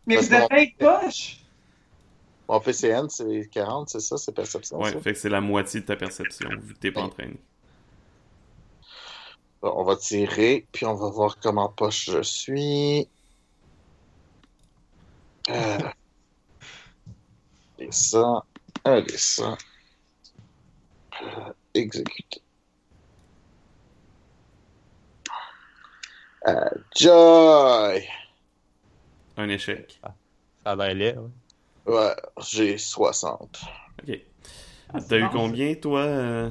Mais 0.05 0.15
Parce 0.15 0.27
vous 0.27 0.35
devez 0.49 0.61
être 0.63 0.77
poche. 0.77 1.37
Mon 2.47 2.59
PCN, 2.59 3.07
c'est 3.09 3.47
40, 3.51 3.89
c'est 3.89 3.99
ça? 3.99 4.17
C'est 4.17 4.33
perception, 4.33 4.79
Ouais, 4.81 4.91
ça? 4.91 4.99
fait 4.99 5.13
que 5.13 5.19
c'est 5.19 5.29
la 5.29 5.39
moitié 5.41 5.81
de 5.81 5.85
ta 5.85 5.95
perception, 5.95 6.49
vu 6.59 6.73
que 6.73 6.79
t'es 6.79 6.91
pas 6.91 7.01
entraîné. 7.01 7.37
Bon, 9.61 9.73
on 9.75 9.83
va 9.83 9.95
tirer, 9.97 10.67
puis 10.71 10.85
on 10.85 10.95
va 10.95 11.09
voir 11.09 11.37
comment 11.41 11.69
poche 11.69 12.09
je 12.11 12.21
suis. 12.21 13.09
Euh... 15.49 15.79
Et 17.79 17.91
ça. 17.91 18.43
Allez, 18.83 19.17
ça. 19.17 19.57
Euh, 21.21 21.53
exécuter. 21.73 22.41
Euh, 26.47 26.69
Joy! 26.95 28.07
Un 29.37 29.49
échec. 29.49 29.99
Ça 30.01 30.71
a 30.71 30.75
l'air 30.75 30.93
laid, 30.93 31.17
ouais. 31.17 31.29
Ouais, 31.93 32.15
j'ai 32.41 32.77
60. 32.77 33.61
Ok. 34.03 34.19
Ah, 34.93 34.99
T'as 35.07 35.17
eu 35.17 35.23
bon, 35.23 35.29
combien, 35.29 35.75
toi 35.75 36.01
euh? 36.01 36.49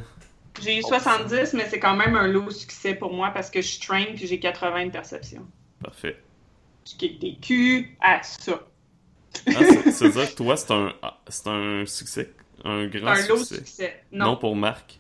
J'ai 0.63 0.79
eu 0.79 0.83
70, 0.83 1.55
mais 1.55 1.69
c'est 1.69 1.79
quand 1.79 1.97
même 1.97 2.17
un 2.17 2.27
lot 2.27 2.51
succès 2.51 2.95
pour 2.95 3.13
moi 3.13 3.31
parce 3.31 3.51
que 3.51 3.61
je 3.61 3.67
suis 3.67 3.81
train 3.87 4.05
puis 4.15 4.27
j'ai 4.27 4.41
80 4.41 4.87
de 4.87 4.91
perception. 4.91 5.47
Parfait. 5.83 6.21
Je 6.87 6.97
kick 6.97 7.21
des 7.21 7.37
culs 7.37 7.89
à 8.01 8.23
ça. 8.23 8.67
Ah, 9.47 9.51
c'est- 9.91 10.11
ça 10.11 10.27
que 10.27 10.35
toi, 10.35 10.57
c'est 10.57 10.71
un, 10.73 10.93
ah, 11.03 11.19
c'est 11.29 11.47
un 11.49 11.85
succès. 11.87 12.33
Un 12.65 12.87
grand 12.89 13.09
un 13.09 13.27
lot 13.29 13.37
succès. 13.37 13.57
succès. 13.57 14.05
Non. 14.11 14.27
Non. 14.27 14.37
pour 14.37 14.57
Marc. 14.57 14.99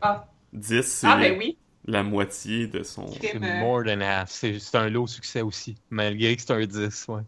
Ah. 0.00 0.26
10, 0.52 0.82
c'est 0.82 1.06
Ah, 1.06 1.16
ben 1.16 1.36
oui. 1.38 1.56
la 1.86 2.02
moitié 2.02 2.66
de 2.68 2.82
son. 2.82 3.06
C'est 3.20 3.34
euh, 3.36 3.60
more 3.60 3.82
than 3.84 4.00
half. 4.02 4.30
C'est 4.30 4.58
c'est 4.60 4.76
un 4.76 4.88
lot 4.90 5.06
succès 5.06 5.40
aussi, 5.40 5.74
malgré 5.90 6.36
que 6.36 6.42
c'est 6.42 6.52
un 6.52 6.64
10, 6.66 7.06
ouais. 7.08 7.22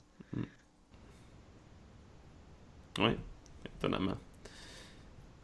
Oui, 2.98 3.16
étonnamment. 3.66 4.16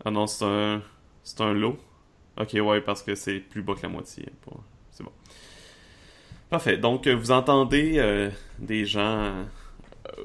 Ah 0.05 0.11
non, 0.11 0.27
c'est 0.27 0.45
un. 0.45 0.83
C'est 1.25 1.41
un 1.41 1.53
lot. 1.53 1.79
Ok, 2.39 2.55
ouais, 2.55 2.81
parce 2.81 3.03
que 3.03 3.15
c'est 3.15 3.41
plus 3.41 3.63
bas 3.63 3.75
que 3.75 3.83
la 3.83 3.89
moitié. 3.89 4.27
C'est 4.91 5.05
bon. 5.05 5.13
Parfait. 6.49 6.77
Donc, 6.77 7.07
euh, 7.07 7.15
vous 7.15 7.31
entendez 7.31 7.95
euh, 7.99 8.31
des 8.59 8.85
gens. 8.85 9.03
euh, 9.03 9.45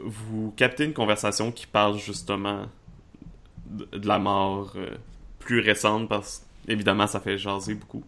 vous 0.04 0.52
captez 0.58 0.86
une 0.86 0.94
conversation 0.94 1.52
qui 1.52 1.68
parle 1.68 2.00
justement 2.00 2.66
de, 3.68 4.08
la 4.08 4.20
mort 4.20 4.76
plus 5.40 5.60
récente, 5.60 6.10
parce 6.10 6.46
évidemment, 6.68 7.08
ça 7.08 7.20
fait 7.20 7.38
jaser 7.38 7.76
beaucoup. 7.76 8.04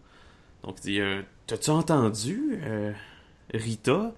Donc, 0.64 0.78
il 0.84 0.94
dit 0.94 1.02
T'as-tu 1.46 1.70
entendu, 1.70 2.60
Rita? 3.54 4.14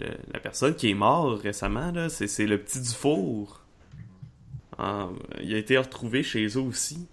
La 0.00 0.40
personne 0.40 0.74
qui 0.74 0.90
est 0.90 0.94
morte 0.94 1.42
récemment, 1.42 1.92
c'est 2.08 2.46
le 2.46 2.58
petit 2.58 2.80
Dufour. 2.80 3.60
Ah, 4.78 5.10
il 5.42 5.54
a 5.54 5.58
été 5.58 5.76
retrouvé 5.76 6.22
chez 6.22 6.46
eux 6.46 6.62
aussi. 6.62 7.06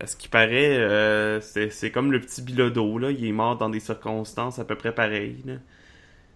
À 0.00 0.06
ce 0.06 0.16
qui 0.16 0.28
paraît, 0.28 0.76
euh, 0.76 1.40
c'est 1.40 1.90
comme 1.90 2.12
le 2.12 2.20
petit 2.20 2.42
Bilodeau, 2.42 2.98
là. 2.98 3.10
Il 3.10 3.24
est 3.24 3.32
mort 3.32 3.56
dans 3.56 3.70
des 3.70 3.80
circonstances 3.80 4.58
à 4.58 4.64
peu 4.64 4.76
près 4.76 4.94
pareilles. 4.94 5.42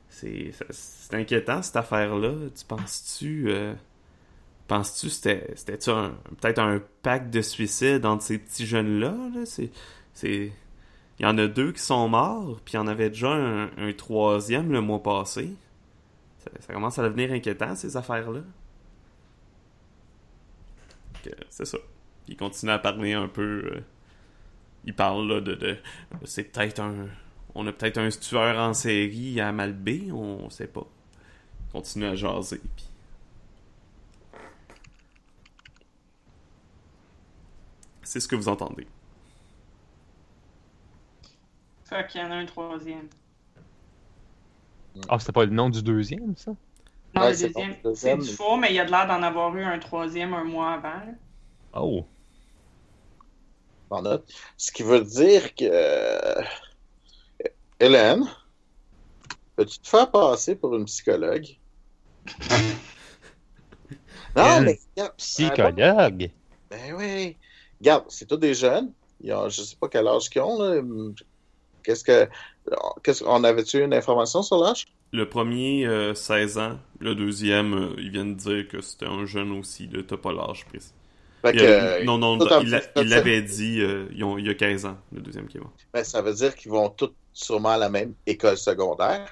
C'est 0.09 0.53
inquiétant, 1.13 1.63
cette 1.63 1.77
affaire-là. 1.77 2.33
Tu 2.57 2.65
penses-tu... 2.65 3.45
euh, 3.49 3.75
Penses-tu 4.69 5.09
c'était 5.11 5.55
peut-être 5.59 6.59
un 6.61 6.81
pacte 7.03 7.31
de 7.31 7.43
suicide 7.43 8.07
entre 8.07 8.23
ces 8.23 8.39
petits 8.39 8.67
jeunes-là? 8.67 9.17
Là? 9.35 9.45
C'est... 9.45 10.53
Il 11.19 11.23
y 11.25 11.27
en 11.27 11.37
a 11.39 11.47
deux 11.49 11.73
qui 11.73 11.83
sont 11.83 12.09
morts, 12.09 12.61
puis 12.65 12.75
il 12.75 12.77
y 12.77 12.79
en 12.79 12.87
avait 12.87 13.11
déjà 13.11 13.33
un, 13.33 13.93
troisième 13.95 14.73
le 14.73 14.81
mois 14.81 15.03
passé. 15.03 15.51
Ça, 16.39 16.51
ça 16.61 16.73
commence 16.73 16.99
à 16.99 17.03
devenir 17.03 17.33
inquiétant, 17.33 17.75
ces 17.75 17.97
affaires-là. 17.97 18.41
C'est 21.51 21.67
ça. 21.67 21.79
Il 22.31 22.39
continue 22.39 22.73
à 22.73 22.79
parler 22.81 23.13
un 23.15 23.29
peu. 23.29 23.43
euh, 23.77 23.81
il 24.85 24.95
parle 24.95 25.29
là, 25.29 25.41
de. 25.41 25.55
de 25.55 25.79
c'est 26.25 26.45
peut-être 26.45 26.81
un. 26.81 27.09
On 27.55 27.67
a 27.67 27.73
peut-être 27.73 27.99
un 27.99 28.09
tueur 28.11 28.59
en 28.59 28.75
série 28.75 29.41
à 29.41 29.53
Malbé, 29.53 30.13
on 30.13 30.51
sait 30.51 30.69
pas. 30.69 30.87
Il 31.69 31.73
continue 31.73 32.07
à 32.07 32.17
jaser. 32.17 32.61
Puis... 32.77 32.87
C'est 38.03 38.21
ce 38.21 38.29
que 38.29 38.37
vous 38.37 38.49
entendez. 38.49 38.87
Fait 41.85 42.07
qu'il 42.07 42.23
y 42.23 42.25
en 42.25 42.31
a 42.31 42.37
un 42.37 42.47
troisième. 42.47 43.11
Ah, 45.09 45.19
c'était 45.19 45.33
pas 45.33 45.45
le 45.45 45.51
nom 45.53 45.69
du 45.71 45.83
deuxième, 45.83 46.37
ça? 46.37 46.53
Non, 47.15 47.23
Ouais, 47.23 47.31
le 47.31 47.35
c'est 47.35 47.51
deuxième, 47.55 47.77
c'est 47.95 48.17
du 48.17 48.27
four, 48.29 48.59
mais 48.59 48.71
il 48.71 48.75
y 48.77 48.81
a 48.81 48.85
de 48.85 48.91
l'air 48.91 49.07
d'en 49.07 49.23
avoir 49.23 49.55
eu 49.57 49.63
un 49.65 49.79
troisième 49.79 50.35
un 50.35 50.45
mois 50.45 50.73
avant. 50.75 51.03
Oh. 51.73 52.07
En 53.91 54.03
note. 54.03 54.25
Ce 54.57 54.73
qui 54.73 54.83
veut 54.83 55.03
dire 55.03 55.55
que. 55.55 55.65
euh, 55.65 56.43
Hélène, 57.79 58.25
peux-tu 59.57 59.79
te 59.79 59.89
faire 59.89 60.11
passer 60.11 60.55
pour 60.57 60.75
une 60.77 60.85
psychologue? 60.85 61.47
non, 64.37 64.61
mais. 64.63 64.79
regarde, 64.97 65.17
Psychologue? 65.17 66.31
Ben 66.71 66.95
oui. 66.97 67.37
Regarde, 67.81 68.05
c'est 68.09 68.27
tous 68.27 68.37
des 68.37 68.55
jeunes. 68.55 68.93
Ils 69.23 69.33
ont, 69.33 69.49
je 69.49 69.63
sais 69.63 69.77
pas 69.77 69.89
quel 69.89 70.07
âge 70.07 70.29
qu'ils 70.31 70.43
ont. 70.43 70.59
là. 70.61 70.81
Qu'est-ce 71.83 72.05
que. 72.05 72.29
Qu'est-ce 73.03 73.25
on 73.25 73.43
avait-tu 73.45 73.83
une 73.83 73.95
information 73.95 74.43
sur 74.43 74.59
l'âge? 74.59 74.87
Le 75.13 75.29
premier, 75.29 75.87
euh, 75.87 76.15
16 76.15 76.59
ans. 76.59 76.79
Le 77.01 77.15
deuxième, 77.15 77.75
euh, 77.75 77.95
ils 77.99 78.11
viennent 78.11 78.37
de 78.37 78.41
dire 78.41 78.69
que 78.69 78.81
c'était 78.81 79.07
un 79.07 79.25
jeune 79.27 79.51
aussi. 79.53 79.89
T'as 80.07 80.17
pas 80.17 80.33
l'âge 80.33 80.65
précis. 80.67 80.93
Fait 81.43 81.53
Il 81.55 81.61
que, 81.61 82.01
a- 82.01 82.05
non, 82.05 82.19
non, 82.19 82.39
il 82.97 83.09
l'avait 83.09 83.41
dit 83.43 83.81
euh, 83.81 84.07
ils 84.13 84.23
ont- 84.25 84.37
il 84.37 84.47
y 84.47 84.51
a 84.51 84.55
15 84.55 84.85
ans, 84.85 84.99
le 85.13 85.21
deuxième 85.23 85.47
qui 85.49 85.57
est 85.57 85.61
mort. 85.61 85.73
ben, 85.93 86.05
ça 86.05 86.21
veut 86.21 86.35
dire 86.35 86.55
qu'ils 86.55 86.71
vont 86.71 86.89
tous 86.91 87.13
sûrement 87.33 87.71
à 87.71 87.79
la 87.79 87.89
même 87.89 88.15
école 88.27 88.59
secondaire. 88.59 89.27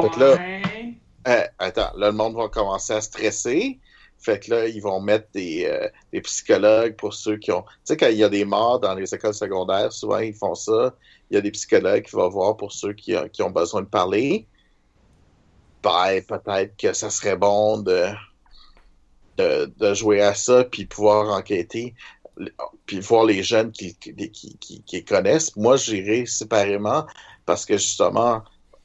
Fait 0.00 0.10
que 0.10 0.20
là- 0.20 0.34
Ouais. 0.36 0.94
Euh, 1.28 1.42
attends, 1.58 1.90
là, 1.96 2.06
le 2.08 2.12
monde 2.12 2.36
va 2.36 2.48
commencer 2.48 2.92
à 2.92 3.00
stresser. 3.00 3.80
Fait 4.18 4.38
que 4.40 4.50
là, 4.50 4.66
ils 4.68 4.80
vont 4.80 5.00
mettre 5.00 5.26
des, 5.34 5.66
euh, 5.66 5.88
des 6.12 6.20
psychologues 6.20 6.94
pour 6.96 7.12
ceux 7.14 7.36
qui 7.36 7.50
ont. 7.52 7.62
Tu 7.62 7.68
sais, 7.84 7.96
quand 7.96 8.06
il 8.08 8.16
y 8.16 8.24
a 8.24 8.28
des 8.28 8.44
morts 8.44 8.78
dans 8.80 8.94
les 8.94 9.12
écoles 9.14 9.34
secondaires, 9.34 9.92
souvent 9.92 10.18
ils 10.18 10.34
font 10.34 10.54
ça. 10.54 10.94
Il 11.30 11.34
y 11.34 11.36
a 11.36 11.40
des 11.40 11.50
psychologues 11.50 12.02
qui 12.04 12.12
vont 12.16 12.28
voir 12.28 12.56
pour 12.56 12.72
ceux 12.72 12.92
qui, 12.92 13.16
ont- 13.16 13.28
qui 13.28 13.42
ont 13.42 13.50
besoin 13.50 13.82
de 13.82 13.86
parler. 13.88 14.46
Ben, 15.82 16.20
peut-être 16.26 16.76
que 16.76 16.92
ça 16.92 17.10
serait 17.10 17.36
bon 17.36 17.78
de, 17.78 18.06
de, 19.36 19.72
de 19.76 19.94
jouer 19.94 20.20
à 20.22 20.34
ça 20.34 20.64
puis 20.64 20.86
pouvoir 20.86 21.36
enquêter 21.36 21.94
puis 22.86 23.00
voir 23.00 23.24
les 23.24 23.42
jeunes 23.42 23.72
qui, 23.72 23.96
qui, 23.96 24.14
qui, 24.58 24.82
qui- 24.84 25.04
connaissent. 25.04 25.54
Moi, 25.56 25.76
j'irai 25.76 26.26
séparément 26.26 27.06
parce 27.44 27.64
que 27.64 27.74
justement, 27.76 28.42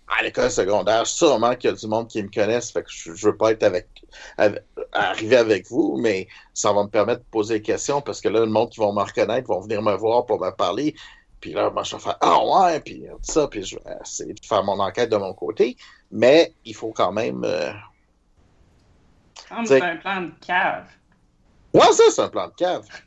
à 0.07 0.23
l'école 0.23 0.51
secondaire, 0.51 1.07
sûrement 1.07 1.55
qu'il 1.55 1.69
y 1.69 1.73
a 1.73 1.75
du 1.75 1.87
monde 1.87 2.07
qui 2.07 2.21
me 2.23 2.29
connaisse, 2.29 2.71
fait 2.71 2.83
que 2.83 2.89
je, 2.91 3.13
je 3.13 3.27
veux 3.27 3.37
pas 3.37 3.51
être 3.51 3.63
avec, 3.63 3.87
avec- 4.37 4.63
arriver 4.91 5.37
avec 5.37 5.67
vous, 5.69 5.97
mais 6.01 6.27
ça 6.53 6.73
va 6.73 6.83
me 6.83 6.89
permettre 6.89 7.21
de 7.21 7.25
poser 7.29 7.55
des 7.55 7.61
questions 7.61 8.01
parce 8.01 8.21
que 8.21 8.29
là, 8.29 8.41
le 8.41 8.45
monde 8.47 8.69
qui 8.69 8.79
va 8.79 8.87
me 8.91 9.01
reconnaître 9.01 9.47
vont 9.47 9.61
venir 9.61 9.81
me 9.81 9.95
voir 9.95 10.25
pour 10.25 10.39
me 10.41 10.51
parler. 10.51 10.95
Puis 11.39 11.53
là, 11.53 11.69
moi, 11.71 11.83
je 11.83 11.95
vais 11.95 12.01
faire 12.01 12.17
Ah 12.21 12.39
ouais, 12.45 12.79
puis 12.81 13.05
ça, 13.21 13.47
puis 13.47 13.63
je 13.63 13.75
vais 13.77 13.81
essayer 14.03 14.33
de 14.33 14.45
faire 14.45 14.63
mon 14.63 14.79
enquête 14.79 15.09
de 15.09 15.17
mon 15.17 15.33
côté. 15.33 15.75
Mais 16.11 16.53
il 16.65 16.75
faut 16.75 16.91
quand 16.91 17.11
même. 17.11 17.43
euh, 17.45 17.71
C'est- 19.65 19.81
un 19.81 19.97
plan 19.97 20.21
de 20.21 20.31
cave. 20.45 20.87
Ouais, 21.73 21.91
ça, 21.93 22.03
c'est 22.09 22.21
un 22.21 22.29
plan 22.29 22.47
de 22.47 22.53
cave. 22.53 22.85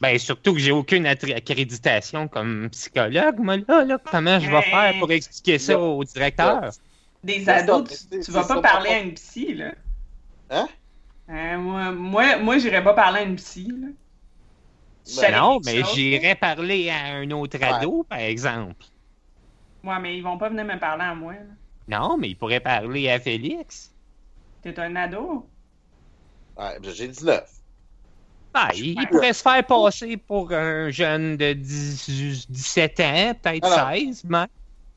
Ben, 0.00 0.16
surtout 0.16 0.52
que 0.54 0.60
j'ai 0.60 0.70
aucune 0.70 1.06
accréditation 1.06 2.28
comme 2.28 2.68
psychologue, 2.70 3.40
moi, 3.40 3.56
là, 3.66 3.84
là. 3.84 3.98
Comment 3.98 4.38
je 4.38 4.48
vais 4.48 4.58
Hey. 4.58 4.70
faire 4.70 4.94
pour 5.00 5.10
expliquer 5.10 5.58
ça 5.58 5.76
au 5.76 6.04
directeur? 6.04 6.70
Des 7.24 7.48
ados, 7.48 8.08
tu, 8.08 8.30
vas 8.30 8.44
pas 8.44 8.60
parler 8.60 8.90
par 8.90 8.96
à 8.96 9.00
une 9.00 9.14
psy, 9.14 9.54
là. 9.54 9.72
Hein? 10.50 10.68
Euh, 11.30 11.58
moi, 11.58 11.90
moi, 11.90 12.38
moi 12.38 12.58
j'irais 12.58 12.84
pas 12.84 12.94
parler 12.94 13.20
à 13.20 13.22
une 13.24 13.34
psy, 13.34 13.72
là. 13.76 13.88
Ben 15.20 15.34
Non, 15.36 15.58
mais 15.64 15.82
j'irais 15.94 16.36
parler 16.36 16.90
à 16.90 17.16
un 17.16 17.30
autre 17.32 17.58
ado, 17.60 18.04
par 18.08 18.20
exemple. 18.20 18.84
Ouais, 19.82 19.98
mais 20.00 20.16
ils 20.16 20.22
vont 20.22 20.38
pas 20.38 20.48
venir 20.48 20.64
me 20.64 20.78
parler 20.78 21.04
à 21.04 21.14
moi, 21.16 21.32
là. 21.32 21.98
Non, 21.98 22.16
mais 22.18 22.28
il 22.28 22.34
pourrait 22.36 22.60
parler 22.60 23.10
à 23.10 23.18
Félix. 23.18 23.92
T'es 24.62 24.78
un 24.78 24.94
ado? 24.94 25.48
Ouais, 26.58 26.78
j'ai 26.82 27.08
19. 27.08 27.44
Ah, 28.54 28.70
il, 28.74 28.98
il 29.00 29.08
pourrait 29.08 29.32
se 29.32 29.42
faire 29.42 29.64
passer 29.66 30.16
pour 30.16 30.52
un 30.52 30.90
jeune 30.90 31.36
de 31.36 31.52
10 31.52 32.46
17 32.50 33.00
ans, 33.00 33.32
peut-être 33.42 33.64
Alors. 33.64 33.90
16, 33.94 34.24
mais... 34.24 34.46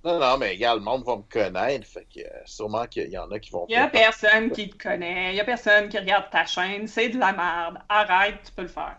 Non, 0.03 0.17
non, 0.19 0.37
mais 0.39 0.51
regarde, 0.51 0.79
le 0.79 0.85
monde 0.85 1.03
va 1.05 1.17
me 1.17 1.21
connaître, 1.21 1.85
fait 1.85 2.07
que 2.11 2.21
euh, 2.21 2.41
sûrement 2.45 2.87
qu'il 2.87 3.09
y 3.09 3.17
en 3.19 3.29
a 3.29 3.37
qui 3.39 3.51
vont. 3.51 3.67
Y 3.69 3.75
a 3.75 3.87
personne 3.87 4.49
qui 4.49 4.69
te 4.69 4.81
connaît, 4.81 5.35
y 5.35 5.39
a 5.39 5.45
personne 5.45 5.89
qui 5.89 5.99
regarde 5.99 6.31
ta 6.31 6.43
chaîne, 6.47 6.87
c'est 6.87 7.09
de 7.09 7.19
la 7.19 7.33
merde. 7.33 7.77
Arrête, 7.87 8.39
tu 8.43 8.51
peux 8.51 8.63
le 8.63 8.67
faire. 8.67 8.97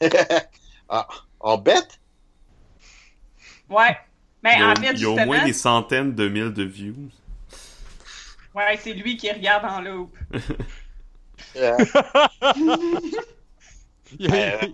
ah, 0.88 1.06
on 1.38 1.58
bête? 1.58 2.00
Ouais. 3.70 3.96
Mais 4.42 4.54
Il 4.54 4.60
y 4.60 4.62
a, 4.62 4.68
en 4.68 4.72
au- 4.72 4.76
fait, 4.76 4.92
il 4.94 5.00
y 5.00 5.04
a 5.04 5.10
au 5.10 5.16
moins 5.24 5.44
des 5.44 5.52
centaines 5.52 6.14
de 6.14 6.28
mille 6.28 6.52
de 6.52 6.64
views. 6.64 7.08
ouais, 8.54 8.76
c'est 8.78 8.92
lui 8.94 9.16
qui 9.16 9.30
regarde 9.30 9.64
en 9.64 9.80
loop. 9.82 10.16
Il, 14.18 14.32
euh, 14.32 14.58
il 14.62 14.72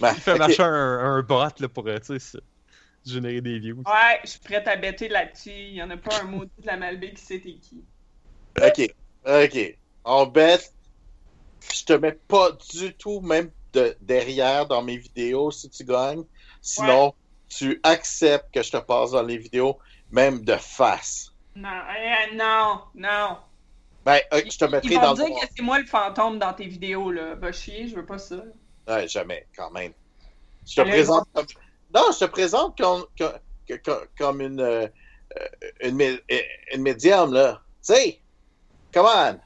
ben, 0.00 0.14
fait 0.14 0.32
ok. 0.32 0.38
marcher 0.38 0.62
un, 0.62 1.16
un 1.16 1.22
bot 1.22 1.60
là, 1.60 1.68
pour 1.68 1.86
euh, 1.86 1.98
tu 1.98 2.06
sais, 2.06 2.18
ça, 2.18 2.38
générer 3.04 3.40
des 3.40 3.58
views. 3.58 3.82
Ouais, 3.86 4.20
je 4.24 4.30
suis 4.30 4.40
prête 4.40 4.66
à 4.68 4.76
bêter 4.76 5.08
là-dessus. 5.08 5.50
Y 5.50 5.82
en 5.82 5.90
a 5.90 5.96
pas 5.96 6.20
un 6.20 6.24
maudit 6.24 6.50
de 6.60 6.66
la 6.66 6.76
Malbaie 6.76 7.12
qui 7.12 7.24
sait 7.24 7.40
t'es 7.40 7.54
qui. 7.54 7.84
Ok, 8.60 8.92
ok. 9.24 9.78
On 10.04 10.26
bête. 10.26 10.72
Je 11.72 11.84
te 11.84 11.92
mets 11.94 12.12
pas 12.12 12.50
du 12.72 12.94
tout, 12.94 13.20
même 13.20 13.50
de, 13.72 13.96
derrière 14.00 14.66
dans 14.66 14.82
mes 14.82 14.96
vidéos 14.96 15.50
si 15.50 15.70
tu 15.70 15.84
gagnes. 15.84 16.24
Sinon, 16.60 17.14
tu 17.48 17.80
acceptes 17.82 18.52
que 18.52 18.62
je 18.62 18.72
te 18.72 18.76
passe 18.78 19.12
dans 19.12 19.22
les 19.22 19.38
vidéos, 19.38 19.78
même 20.10 20.44
de 20.44 20.56
face. 20.56 21.32
Non, 21.54 21.68
euh, 21.68 22.34
non, 22.34 22.80
non. 22.94 23.38
Ben, 24.06 24.20
euh, 24.32 24.40
je 24.48 24.56
te 24.56 24.64
mettrai 24.66 24.94
Ils 24.94 25.00
dans 25.00 25.14
vont 25.14 25.24
le 25.24 25.30
dire 25.30 25.40
que 25.40 25.46
c'est 25.56 25.62
moi 25.62 25.80
le 25.80 25.84
fantôme 25.84 26.38
dans 26.38 26.52
tes 26.52 26.68
vidéos, 26.68 27.10
là. 27.10 27.34
Va 27.34 27.50
chier, 27.50 27.88
je 27.88 27.96
veux 27.96 28.06
pas 28.06 28.18
ça. 28.18 28.36
Ouais, 28.86 29.08
jamais, 29.08 29.48
quand 29.56 29.72
même. 29.72 29.92
Je 30.64 30.76
te 30.76 30.80
Allez, 30.82 30.92
présente 30.92 31.24
comme... 31.34 31.46
Non, 31.92 32.02
je 32.12 32.24
te 32.24 32.30
présente 32.30 32.78
comme, 32.78 33.04
comme, 33.18 33.32
comme, 33.84 34.06
comme 34.16 34.40
une, 34.40 34.60
euh, 34.60 34.86
euh, 35.36 35.70
une, 35.82 35.96
mé- 35.96 36.22
une 36.72 36.82
médium, 36.82 37.32
là. 37.32 37.60
Tu 37.84 37.94
sais, 37.94 38.20
come 38.94 39.06
on. 39.06 39.40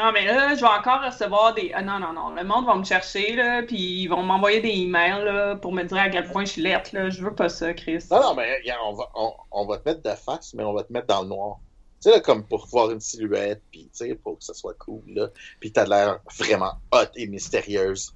Non, 0.00 0.12
mais 0.12 0.24
là, 0.24 0.54
je 0.54 0.60
vais 0.60 0.66
encore 0.68 1.02
recevoir 1.02 1.54
des. 1.54 1.72
Ah, 1.74 1.82
non, 1.82 1.98
non, 1.98 2.12
non. 2.12 2.30
Le 2.30 2.44
monde 2.44 2.66
va 2.66 2.76
me 2.76 2.84
chercher, 2.84 3.34
là, 3.34 3.64
puis 3.64 4.02
ils 4.02 4.06
vont 4.06 4.22
m'envoyer 4.22 4.60
des 4.60 4.68
emails, 4.68 5.24
là, 5.24 5.56
pour 5.56 5.72
me 5.72 5.82
dire 5.82 5.98
à 5.98 6.08
quel 6.08 6.30
point 6.30 6.44
je 6.44 6.52
suis 6.52 6.62
lettre, 6.62 6.90
là. 6.92 7.10
Je 7.10 7.20
veux 7.20 7.34
pas 7.34 7.48
ça, 7.48 7.74
Chris. 7.74 8.04
Non, 8.12 8.20
non, 8.20 8.34
mais 8.36 8.60
on 8.84 8.92
va, 8.92 9.08
on, 9.16 9.32
on 9.50 9.66
va 9.66 9.78
te 9.78 9.88
mettre 9.88 10.02
de 10.02 10.14
face, 10.14 10.54
mais 10.54 10.62
on 10.62 10.72
va 10.72 10.84
te 10.84 10.92
mettre 10.92 11.08
dans 11.08 11.22
le 11.22 11.28
noir. 11.28 11.58
Tu 12.00 12.08
sais, 12.08 12.10
là, 12.10 12.20
comme 12.20 12.44
pour 12.44 12.66
voir 12.68 12.90
une 12.90 13.00
silhouette, 13.00 13.62
puis 13.72 13.90
tu 13.92 14.06
sais, 14.06 14.14
pour 14.14 14.38
que 14.38 14.44
ça 14.44 14.54
soit 14.54 14.74
cool, 14.78 15.02
là. 15.08 15.28
Puis 15.58 15.72
t'as 15.72 15.84
l'air 15.84 16.20
vraiment 16.38 16.74
hot 16.92 17.06
et 17.16 17.26
mystérieuse. 17.26 18.14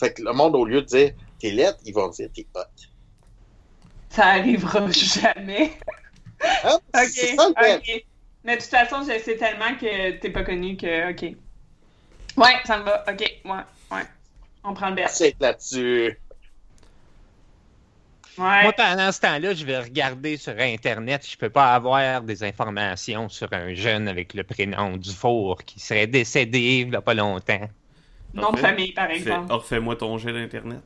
Fait 0.00 0.14
que 0.14 0.22
le 0.22 0.32
monde, 0.32 0.54
au 0.56 0.64
lieu 0.64 0.80
de 0.80 0.86
dire 0.86 1.12
t'es 1.38 1.50
lettre, 1.50 1.78
ils 1.84 1.92
vont 1.92 2.08
dire 2.08 2.30
t'es 2.34 2.46
hot. 2.54 2.60
Ça 4.10 4.26
arrivera 4.26 4.90
jamais. 4.90 5.72
Hein? 6.40 6.78
Ok. 6.94 8.04
Mais 8.44 8.56
de 8.56 8.62
toute 8.62 8.70
façon, 8.70 9.02
je 9.02 9.18
sais 9.18 9.36
tellement 9.36 9.74
que 9.74 10.12
t'es 10.18 10.30
pas 10.30 10.44
connu 10.44 10.76
que. 10.76 11.10
Ok. 11.10 11.36
Ouais, 12.36 12.54
ça 12.64 12.78
me 12.78 12.84
va. 12.84 13.04
Ok, 13.08 13.20
ouais, 13.44 13.50
ouais. 13.90 14.04
On 14.62 14.72
prend 14.72 14.90
le 14.90 14.94
best. 14.94 15.16
C'est 15.16 15.34
là-dessus. 15.40 16.16
Ouais. 18.38 18.62
Moi, 18.62 18.72
pendant 18.72 19.10
ce 19.10 19.20
temps-là, 19.20 19.52
je 19.54 19.64
vais 19.64 19.78
regarder 19.78 20.36
sur 20.36 20.54
Internet. 20.58 21.26
Je 21.28 21.36
peux 21.36 21.50
pas 21.50 21.74
avoir 21.74 22.22
des 22.22 22.44
informations 22.44 23.28
sur 23.28 23.48
un 23.52 23.74
jeune 23.74 24.06
avec 24.08 24.32
le 24.34 24.44
prénom 24.44 24.96
Dufour 24.96 25.62
qui 25.64 25.80
serait 25.80 26.06
décédé 26.06 26.84
il 26.86 26.92
y 26.92 26.96
a 26.96 27.00
pas 27.00 27.14
longtemps. 27.14 27.68
Nom 28.34 28.52
de 28.52 28.58
famille, 28.58 28.92
par 28.92 29.08
Fais- 29.08 29.16
exemple. 29.16 29.52
Refais-moi 29.52 29.96
ton 29.96 30.18
jet 30.18 30.32
d'internet. 30.32 30.82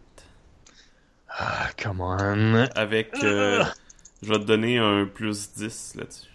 Ah, 1.28 1.68
come 1.82 2.00
on. 2.00 2.66
Avec. 2.74 3.10
euh, 3.22 3.64
je 4.22 4.28
vais 4.28 4.38
te 4.38 4.44
donner 4.44 4.78
un 4.78 5.06
plus 5.06 5.52
10 5.52 5.94
là-dessus. 5.96 6.28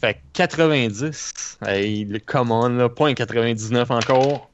Fait 0.00 0.14
que 0.14 0.18
90. 0.34 1.58
Hey, 1.66 2.04
le 2.04 2.18
come 2.18 2.50
on, 2.50 2.68
là, 2.68 2.88
point 2.88 3.14
99 3.14 3.90
encore. 3.90 4.50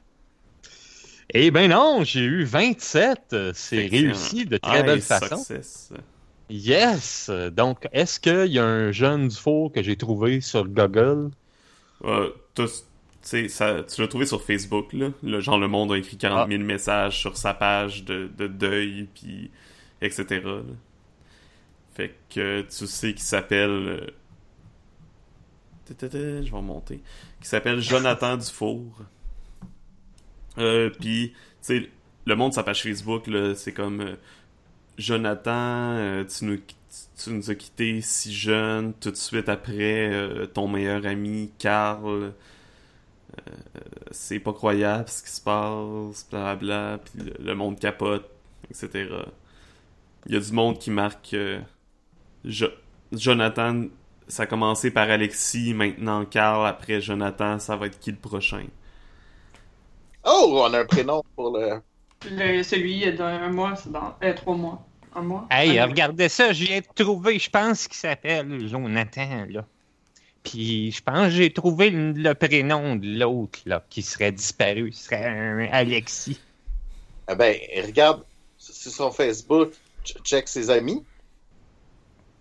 Eh 1.33 1.51
ben 1.51 1.69
non, 1.69 2.03
j'ai 2.03 2.21
eu 2.21 2.43
27. 2.43 3.35
C'est 3.53 3.87
réussi 3.87 4.45
de 4.45 4.57
très 4.57 4.83
belle 4.83 5.01
façon. 5.01 5.37
success. 5.37 5.91
Yes! 6.49 7.31
Donc, 7.53 7.87
est-ce 7.91 8.19
qu'il 8.19 8.51
y 8.51 8.59
a 8.59 8.65
un 8.65 8.91
jeune 8.91 9.29
Dufour 9.29 9.71
que 9.71 9.81
j'ai 9.81 9.95
trouvé 9.95 10.41
sur 10.41 10.67
Google? 10.67 11.31
Euh, 12.03 12.29
tu 12.53 12.63
sais, 13.21 13.47
ça- 13.47 13.83
tu 13.83 14.01
l'as 14.01 14.07
trouvé 14.07 14.25
sur 14.25 14.43
Facebook, 14.43 14.91
là. 14.93 15.09
Le, 15.23 15.39
genre, 15.39 15.57
le 15.57 15.67
monde 15.67 15.91
a 15.93 15.97
écrit 15.97 16.17
40 16.17 16.49
000 16.49 16.61
messages 16.63 17.17
sur 17.19 17.37
sa 17.37 17.53
page 17.53 18.03
de, 18.03 18.29
de 18.37 18.47
deuil, 18.47 19.07
puis 19.15 19.49
etc. 20.01 20.25
là. 20.43 20.61
Fait 21.95 22.13
que 22.29 22.61
tu 22.61 22.87
sais 22.87 23.13
qu'il 23.13 23.23
s'appelle... 23.23 23.69
euh, 23.69 24.07
Je 26.43 26.51
vais 26.51 26.57
remonter. 26.57 27.01
Qui 27.41 27.47
s'appelle 27.47 27.79
Jonathan 27.79 28.35
Dufour. 28.37 28.83
Euh, 30.57 30.89
puis, 30.89 31.31
tu 31.33 31.37
sais, 31.61 31.89
le 32.25 32.35
monde 32.35 32.51
de 32.51 32.55
sa 32.55 32.63
page 32.63 32.83
Facebook, 32.83 33.29
c'est 33.55 33.73
comme... 33.73 34.01
euh, 34.01 34.15
Jonathan, 34.97 35.51
euh, 35.97 36.25
tu 36.25 36.45
nous, 36.45 37.51
as 37.51 37.55
quittés 37.55 38.01
si 38.01 38.33
jeune, 38.33 38.93
tout 38.95 39.11
de 39.11 39.15
suite 39.15 39.49
après 39.49 40.11
euh, 40.13 40.45
ton 40.47 40.67
meilleur 40.67 41.05
ami, 41.05 41.51
Carl. 41.59 42.33
c'est 44.11 44.39
pas 44.39 44.53
croyable 44.53 45.09
ce 45.09 45.23
qui 45.23 45.29
se 45.31 45.41
passe, 45.41 46.27
blablabla, 46.29 46.99
puis 47.03 47.23
le, 47.23 47.33
le 47.45 47.55
monde 47.55 47.79
capote, 47.79 48.29
etc. 48.69 49.09
Il 50.25 50.33
y 50.33 50.37
a 50.37 50.39
du 50.39 50.51
monde 50.53 50.79
qui 50.79 50.91
marque 50.91 51.35
Jo- 52.45 52.67
Jonathan, 53.11 53.85
ça 54.27 54.43
a 54.43 54.45
commencé 54.45 54.91
par 54.91 55.09
Alexis, 55.09 55.73
maintenant 55.73 56.25
Carl, 56.25 56.65
après 56.67 57.01
Jonathan, 57.01 57.59
ça 57.59 57.75
va 57.75 57.87
être 57.87 57.99
qui 57.99 58.11
le 58.11 58.17
prochain? 58.17 58.65
Oh, 60.25 60.61
on 60.65 60.73
a 60.73 60.79
un 60.79 60.85
prénom 60.85 61.23
pour 61.35 61.57
le. 61.57 61.81
Le- 62.29 62.63
celui 62.63 63.11
d'un 63.13 63.49
mois, 63.49 63.75
c'est 63.75 63.91
dans. 63.91 64.15
Euh, 64.23 64.33
trois 64.33 64.55
mois. 64.55 64.85
Un 65.15 65.21
mois. 65.21 65.47
Hey, 65.51 65.71
Un 65.71 65.83
mois. 65.83 65.91
regardez 65.91 66.29
ça, 66.29 66.53
je 66.53 66.63
viens 66.65 66.79
de 66.79 66.85
trouver, 67.03 67.37
je 67.37 67.49
pense 67.49 67.87
qu'il 67.87 67.97
s'appelle 67.97 68.67
Jonathan, 68.67 69.45
là. 69.49 69.65
Puis 70.43 70.91
je 70.91 71.01
pense 71.03 71.25
que 71.27 71.29
j'ai 71.31 71.53
trouvé 71.53 71.89
le, 71.89 72.11
le 72.13 72.33
prénom 72.33 72.95
de 72.95 73.17
l'autre, 73.19 73.59
là, 73.65 73.83
qui 73.89 74.01
serait 74.01 74.31
disparu. 74.31 74.91
Ce 74.91 75.05
serait 75.05 75.25
un 75.27 75.67
Alexis. 75.71 76.39
Eh 77.29 77.35
ben, 77.35 77.55
regarde 77.85 78.23
sur 78.57 78.91
son 78.91 79.11
Facebook, 79.11 79.71
ch- 80.03 80.17
check 80.23 80.47
ses 80.47 80.69
amis. 80.69 81.03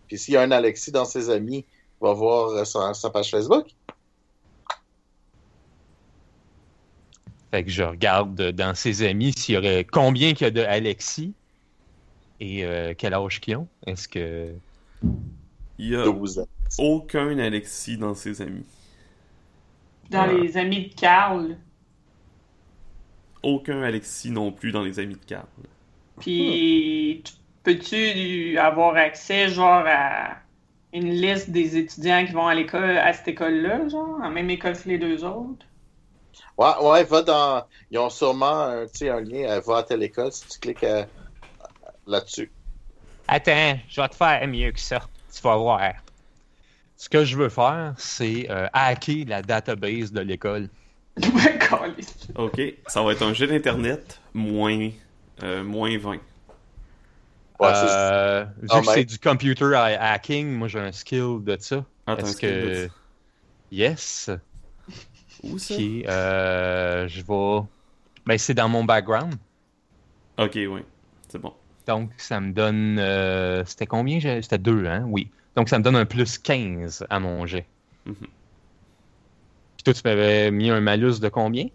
Puis 0.08 0.18
s'il 0.18 0.34
y 0.34 0.36
a 0.36 0.42
un 0.42 0.50
Alexis 0.50 0.90
dans 0.92 1.04
ses 1.04 1.30
amis, 1.30 1.64
va 2.00 2.12
voir 2.12 2.50
euh, 2.50 2.64
sa, 2.64 2.92
sa 2.94 3.10
page 3.10 3.30
Facebook. 3.30 3.66
Fait 7.52 7.64
que 7.64 7.70
je 7.70 7.82
regarde 7.84 8.50
dans 8.52 8.74
ses 8.74 9.06
amis 9.06 9.32
s'il 9.36 9.54
y 9.54 9.58
aurait 9.58 9.84
combien 9.84 10.32
qu'il 10.34 10.46
y 10.46 10.48
a 10.48 10.50
de 10.50 10.62
Alexis 10.62 11.34
et 12.40 12.64
euh, 12.64 12.94
quel 12.98 13.14
âge 13.14 13.40
qu'ils 13.40 13.56
ont. 13.56 13.68
Est-ce 13.86 14.08
que. 14.08 14.52
Il 15.78 15.88
y 15.90 15.96
a 15.96 16.04
12 16.04 16.38
ans. 16.40 16.48
aucun 16.78 17.38
Alexis 17.38 17.98
dans 17.98 18.14
ses 18.14 18.40
amis. 18.42 18.64
Dans 20.10 20.26
les 20.26 20.56
amis 20.56 20.88
de 20.88 20.94
Carl. 20.94 21.56
Aucun 23.42 23.82
Alexis 23.82 24.30
non 24.30 24.52
plus 24.52 24.72
dans 24.72 24.82
les 24.82 24.98
amis 24.98 25.14
de 25.16 25.24
Carl. 25.24 25.46
Puis, 26.20 27.22
tu- 27.24 27.32
peux-tu 27.64 28.58
avoir 28.58 28.96
accès, 28.96 29.48
genre, 29.48 29.84
à 29.86 30.36
une 30.92 31.10
liste 31.10 31.50
des 31.50 31.76
étudiants 31.76 32.24
qui 32.26 32.32
vont 32.32 32.46
à 32.46 32.54
l'école, 32.54 32.98
à 32.98 33.12
cette 33.12 33.28
école-là, 33.28 33.88
genre, 33.88 34.20
en 34.22 34.30
même 34.30 34.50
école 34.50 34.78
que 34.80 34.88
les 34.88 34.98
deux 34.98 35.24
autres? 35.24 35.66
Ouais, 36.58 36.72
ouais, 36.82 37.04
va 37.04 37.22
dans. 37.22 37.64
Ils 37.90 37.98
ont 37.98 38.10
sûrement 38.10 38.60
un, 38.62 38.86
tu 38.86 38.90
sais, 38.98 39.10
un 39.10 39.20
lien. 39.20 39.50
euh, 39.50 39.60
Va 39.60 39.78
à 39.78 39.82
telle 39.82 40.02
école 40.02 40.32
si 40.32 40.46
tu 40.48 40.58
cliques 40.58 40.84
euh, 40.84 41.04
là-dessus. 42.06 42.50
Attends, 43.28 43.78
je 43.88 44.00
vais 44.00 44.08
te 44.08 44.14
faire 44.16 44.46
mieux 44.48 44.72
que 44.72 44.80
ça. 44.80 45.00
Tu 45.34 45.40
vas 45.42 45.56
voir. 45.56 45.80
Ce 46.96 47.08
que 47.08 47.24
je 47.24 47.36
veux 47.36 47.48
faire, 47.48 47.94
c'est 47.98 48.48
euh, 48.50 48.68
hacker 48.72 49.24
la 49.26 49.42
database 49.42 50.12
de 50.12 50.20
l'école. 50.20 50.68
Ok, 52.36 52.60
ça 52.86 53.02
va 53.02 53.12
être 53.12 53.22
un 53.22 53.32
jeu 53.34 53.46
d'internet 53.46 54.20
moins, 54.34 54.90
euh, 55.42 55.62
moins 55.64 55.96
20. 55.98 56.12
Ouais, 56.12 56.18
c'est- 57.60 57.62
Euh, 57.64 58.44
vu 58.60 58.68
Ah, 58.70 58.80
que 58.80 58.86
ben. 58.86 58.92
c'est 58.94 59.04
du 59.04 59.18
computer 59.18 59.74
ha- 59.74 60.12
hacking, 60.12 60.50
moi 60.52 60.68
j'ai 60.68 60.80
un 60.80 60.92
skill 60.92 61.38
de 61.42 61.56
ça. 61.60 61.84
Ah, 62.06 62.16
Est-ce 62.18 62.32
skill 62.32 62.48
de 62.50 62.68
que. 62.68 62.88
ça. 62.88 62.94
Yes. 63.70 64.30
Où 65.44 65.58
ça? 65.58 65.74
Euh, 65.74 67.08
je 67.08 67.22
vais. 67.22 67.66
Ben, 68.26 68.38
c'est 68.38 68.54
dans 68.54 68.68
mon 68.68 68.84
background. 68.84 69.34
Ok, 70.38 70.52
oui. 70.54 70.80
C'est 71.28 71.38
bon. 71.40 71.52
Donc, 71.86 72.10
ça 72.16 72.40
me 72.40 72.52
donne. 72.52 72.98
euh, 72.98 73.64
C'était 73.64 73.86
combien? 73.86 74.20
J'ai- 74.20 74.40
C'était 74.42 74.58
2, 74.58 74.86
hein? 74.86 75.04
Oui. 75.08 75.28
Donc, 75.56 75.68
ça 75.68 75.78
me 75.78 75.84
donne 75.84 75.96
un 75.96 76.06
plus 76.06 76.38
15 76.38 77.04
à 77.10 77.18
mon 77.20 77.44
jet. 77.46 77.66
Mhm. 78.06 78.14
Puis 78.16 79.82
toi, 79.84 79.92
tu 79.94 80.00
m'avais 80.04 80.50
mis 80.50 80.70
un 80.70 80.80
malus 80.80 81.18
de 81.20 81.28
combien? 81.28 81.66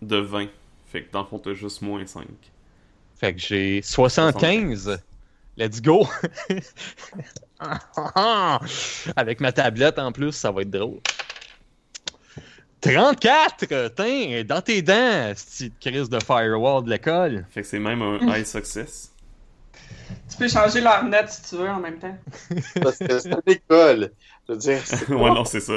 De 0.00 0.16
20. 0.16 0.48
Fait 0.86 1.02
que 1.04 1.12
dans 1.12 1.20
le 1.20 1.26
fond, 1.26 1.38
t'as 1.38 1.52
juste 1.52 1.82
moins 1.82 2.04
5. 2.06 2.24
Fait 3.16 3.34
que 3.34 3.40
j'ai 3.40 3.82
75. 3.82 4.98
Let's 5.58 5.82
go! 5.82 6.08
Avec 9.16 9.40
ma 9.40 9.52
tablette 9.52 9.98
en 9.98 10.12
plus, 10.12 10.32
ça 10.32 10.50
va 10.50 10.62
être 10.62 10.70
drôle. 10.70 11.00
34! 12.80 13.66
Tiens, 13.94 14.44
dans 14.44 14.62
tes 14.62 14.82
dents, 14.82 15.32
petite 15.34 15.78
crise 15.78 16.08
de 16.08 16.18
firewall 16.22 16.84
de 16.84 16.90
l'école. 16.90 17.46
Fait 17.50 17.62
que 17.62 17.66
c'est 17.66 17.78
même 17.78 18.00
un 18.02 18.18
high 18.26 18.44
success. 18.44 19.12
Tu 20.30 20.36
peux 20.38 20.48
changer 20.48 20.80
leur 20.80 21.04
note 21.04 21.28
si 21.28 21.50
tu 21.50 21.56
veux 21.56 21.68
en 21.68 21.80
même 21.80 21.98
temps. 21.98 22.16
parce 22.82 22.98
que 22.98 23.18
c'est 23.18 23.30
une 23.30 23.42
école. 23.46 24.10
Je 24.48 24.52
veux 24.52 24.58
dire, 24.58 24.80
ouais, 25.10 25.30
non, 25.30 25.44
c'est 25.44 25.60
ça. 25.60 25.74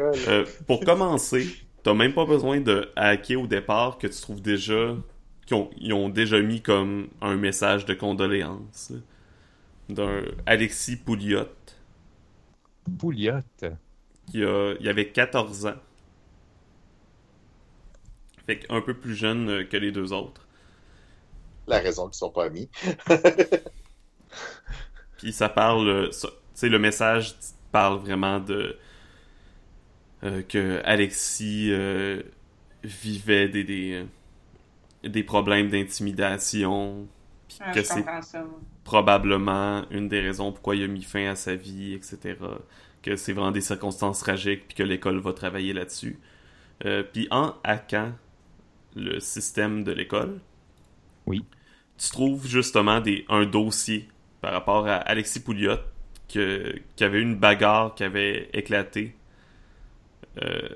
Euh, 0.00 0.44
pour 0.66 0.80
commencer, 0.80 1.46
t'as 1.82 1.94
même 1.94 2.12
pas 2.12 2.24
besoin 2.26 2.60
de 2.60 2.90
hacker 2.96 3.40
au 3.40 3.46
départ 3.46 3.98
que 3.98 4.06
tu 4.06 4.20
trouves 4.20 4.42
déjà. 4.42 4.96
qu'ils 5.46 5.56
ont, 5.56 5.70
ils 5.78 5.92
ont 5.92 6.08
déjà 6.08 6.40
mis 6.40 6.60
comme 6.60 7.08
un 7.20 7.36
message 7.36 7.84
de 7.86 7.94
condoléances. 7.94 8.92
D'un 9.88 10.22
Alexis 10.46 10.96
Pouliot, 10.96 11.48
Pouliotte. 12.98 13.64
qui 14.30 14.42
a, 14.42 14.74
il 14.80 14.88
avait 14.88 15.08
14 15.08 15.66
ans. 15.66 15.74
Fait 18.46 18.58
qu'un 18.60 18.80
peu 18.80 18.94
plus 18.94 19.14
jeune 19.14 19.48
euh, 19.50 19.64
que 19.64 19.76
les 19.76 19.92
deux 19.92 20.12
autres. 20.12 20.46
La 21.66 21.78
raison 21.80 22.06
qu'ils 22.08 22.18
sont 22.18 22.30
pas 22.30 22.44
amis. 22.46 22.68
Puis 25.16 25.32
ça 25.32 25.48
parle, 25.48 25.88
euh, 25.88 26.08
tu 26.10 26.26
sais, 26.54 26.68
le 26.68 26.78
message 26.78 27.34
parle 27.70 27.98
vraiment 27.98 28.40
de 28.40 28.76
euh, 30.24 30.42
que 30.42 30.80
Alexis 30.84 31.70
euh, 31.72 32.22
vivait 32.84 33.48
des, 33.48 33.64
des, 33.64 34.04
des 35.04 35.22
problèmes 35.24 35.70
d'intimidation, 35.70 37.08
puis 37.48 37.58
Ah, 37.60 37.72
que 37.72 37.82
c'est 37.82 38.04
probablement 38.84 39.84
une 39.90 40.08
des 40.08 40.20
raisons 40.20 40.52
pourquoi 40.52 40.76
il 40.76 40.84
a 40.84 40.88
mis 40.88 41.02
fin 41.02 41.26
à 41.30 41.34
sa 41.36 41.54
vie, 41.56 41.94
etc. 41.94 42.36
Que 43.02 43.16
c'est 43.16 43.32
vraiment 43.32 43.52
des 43.52 43.60
circonstances 43.60 44.20
tragiques, 44.20 44.66
puis 44.68 44.76
que 44.76 44.82
l'école 44.82 45.18
va 45.20 45.32
travailler 45.32 45.72
là-dessus. 45.72 46.20
Euh, 46.84 47.02
puis 47.04 47.28
en 47.30 47.54
hackant 47.64 48.12
le 48.96 49.20
système 49.20 49.84
de 49.84 49.92
l'école, 49.92 50.40
Oui. 51.26 51.48
tu 51.98 52.10
trouves 52.10 52.46
justement 52.46 53.00
des, 53.00 53.24
un 53.28 53.46
dossier 53.46 54.08
par 54.40 54.52
rapport 54.52 54.86
à 54.88 54.96
Alexis 54.96 55.40
Pouliot, 55.40 55.78
que, 56.28 56.74
qui 56.96 57.04
avait 57.04 57.18
eu 57.18 57.22
une 57.22 57.36
bagarre 57.36 57.94
qui 57.94 58.04
avait 58.04 58.50
éclaté. 58.52 59.16
Euh, 60.42 60.68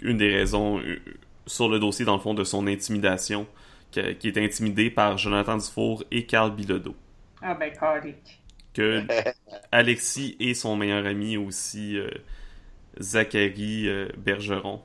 une 0.00 0.18
des 0.18 0.34
raisons 0.34 0.78
euh, 0.80 0.98
sur 1.46 1.68
le 1.68 1.78
dossier, 1.78 2.04
dans 2.04 2.14
le 2.16 2.20
fond, 2.20 2.34
de 2.34 2.44
son 2.44 2.66
intimidation, 2.66 3.46
qui, 3.90 4.00
qui 4.16 4.28
est 4.28 4.38
intimidé 4.38 4.90
par 4.90 5.18
Jonathan 5.18 5.56
Dufour 5.56 6.04
et 6.10 6.26
Carl 6.26 6.54
Bilodeau 6.54 6.96
Ah 7.40 7.54
ben, 7.54 7.72
calique. 7.72 8.42
que 8.74 9.04
Alexis 9.72 10.36
et 10.40 10.54
son 10.54 10.76
meilleur 10.76 11.06
ami 11.06 11.36
aussi, 11.36 11.96
euh, 11.98 12.10
Zachary 13.00 13.88
euh, 13.88 14.08
Bergeron, 14.18 14.82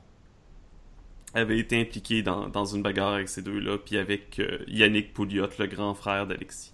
avaient 1.34 1.58
été 1.58 1.80
impliqués 1.80 2.22
dans, 2.22 2.48
dans 2.48 2.64
une 2.64 2.82
bagarre 2.82 3.14
avec 3.14 3.28
ces 3.28 3.42
deux-là, 3.42 3.78
puis 3.78 3.98
avec 3.98 4.38
euh, 4.40 4.58
Yannick 4.68 5.12
Pouliot, 5.12 5.48
le 5.58 5.66
grand 5.66 5.94
frère 5.94 6.26
d'Alexis. 6.26 6.72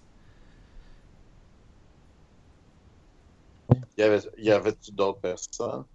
Il 3.97 4.01
y 4.01 4.03
avait, 4.03 4.19
il 4.37 4.43
y 4.45 4.51
avait 4.51 4.73
d'autres 4.91 5.21
personnes? 5.21 5.85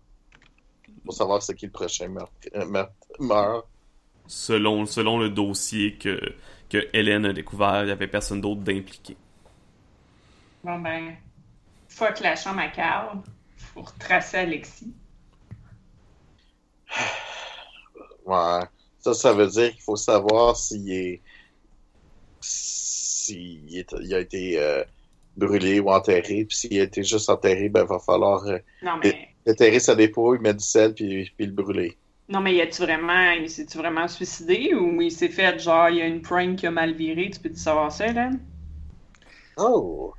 Pour 1.06 1.14
savoir 1.14 1.42
c'est 1.42 1.54
qui 1.54 1.64
le 1.66 1.72
prochain 1.72 2.08
meurtre, 2.08 2.34
euh, 2.54 2.66
meurtre- 2.66 2.92
meurt. 3.18 3.66
Selon, 4.28 4.86
selon 4.86 5.18
le 5.18 5.30
dossier 5.30 5.98
que, 5.98 6.20
que 6.70 6.88
Hélène 6.92 7.26
a 7.26 7.32
découvert, 7.32 7.82
il 7.82 7.86
n'y 7.86 7.90
avait 7.92 8.06
personne 8.06 8.40
d'autre 8.40 8.60
d'impliqué. 8.60 9.16
Bon 10.62 10.80
ben, 10.82 11.16
fuck 11.88 12.20
la 12.20 12.36
chambre 12.36 12.60
à 12.60 12.68
Carl. 12.70 13.22
Faut 13.56 13.82
retracer 13.82 14.38
Alexis. 14.38 14.94
Ouais. 18.26 18.60
Ça, 18.98 19.14
ça 19.14 19.32
veut 19.32 19.46
dire 19.48 19.70
qu'il 19.72 19.82
faut 19.82 19.96
savoir 19.96 20.56
s'il 20.56 20.90
est. 20.92 21.22
S'il 22.40 23.76
est- 23.78 23.94
il 24.02 24.14
a 24.14 24.20
été 24.20 24.58
euh, 24.60 24.84
brûlé 25.36 25.80
ou 25.80 25.90
enterré. 25.90 26.44
Puis 26.46 26.56
s'il 26.58 26.80
a 26.80 26.84
été 26.84 27.02
juste 27.02 27.28
enterré, 27.30 27.68
ben, 27.68 27.82
il 27.82 27.88
va 27.88 27.98
falloir 27.98 28.44
euh, 28.46 28.58
Non 28.82 28.96
mais, 28.98 29.36
déterrer 29.46 29.80
sa 29.80 29.94
dépouille, 29.94 30.38
mettre 30.40 30.58
du 30.58 30.64
sel, 30.64 30.94
puis, 30.94 31.30
puis 31.36 31.46
le 31.46 31.52
brûler. 31.52 31.98
non 32.28 32.40
mais, 32.40 32.54
y 32.54 32.60
a-tu 32.60 32.82
vraiment, 32.82 33.30
il 33.32 33.50
s'est-tu 33.50 33.78
vraiment 33.78 34.06
suicidé 34.08 34.74
ou 34.74 35.00
il 35.02 35.10
s'est 35.12 35.28
fait 35.28 35.58
genre, 35.58 35.88
il 35.90 35.96
y 35.96 36.02
a 36.02 36.06
une 36.06 36.22
prank 36.22 36.56
qui 36.56 36.66
a 36.66 36.70
mal 36.70 36.94
viré, 36.94 37.30
tu 37.30 37.40
peux-tu 37.40 37.56
savoir 37.58 37.90
ça, 37.92 38.12
là? 38.12 38.30
Oh! 39.58 40.14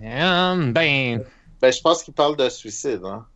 Hum, 0.00 0.72
ben, 0.72 1.24
Ben, 1.60 1.72
je 1.72 1.80
pense 1.80 2.02
qu'il 2.02 2.14
parle 2.14 2.36
de 2.36 2.48
suicide, 2.50 3.02
hein. 3.04 3.26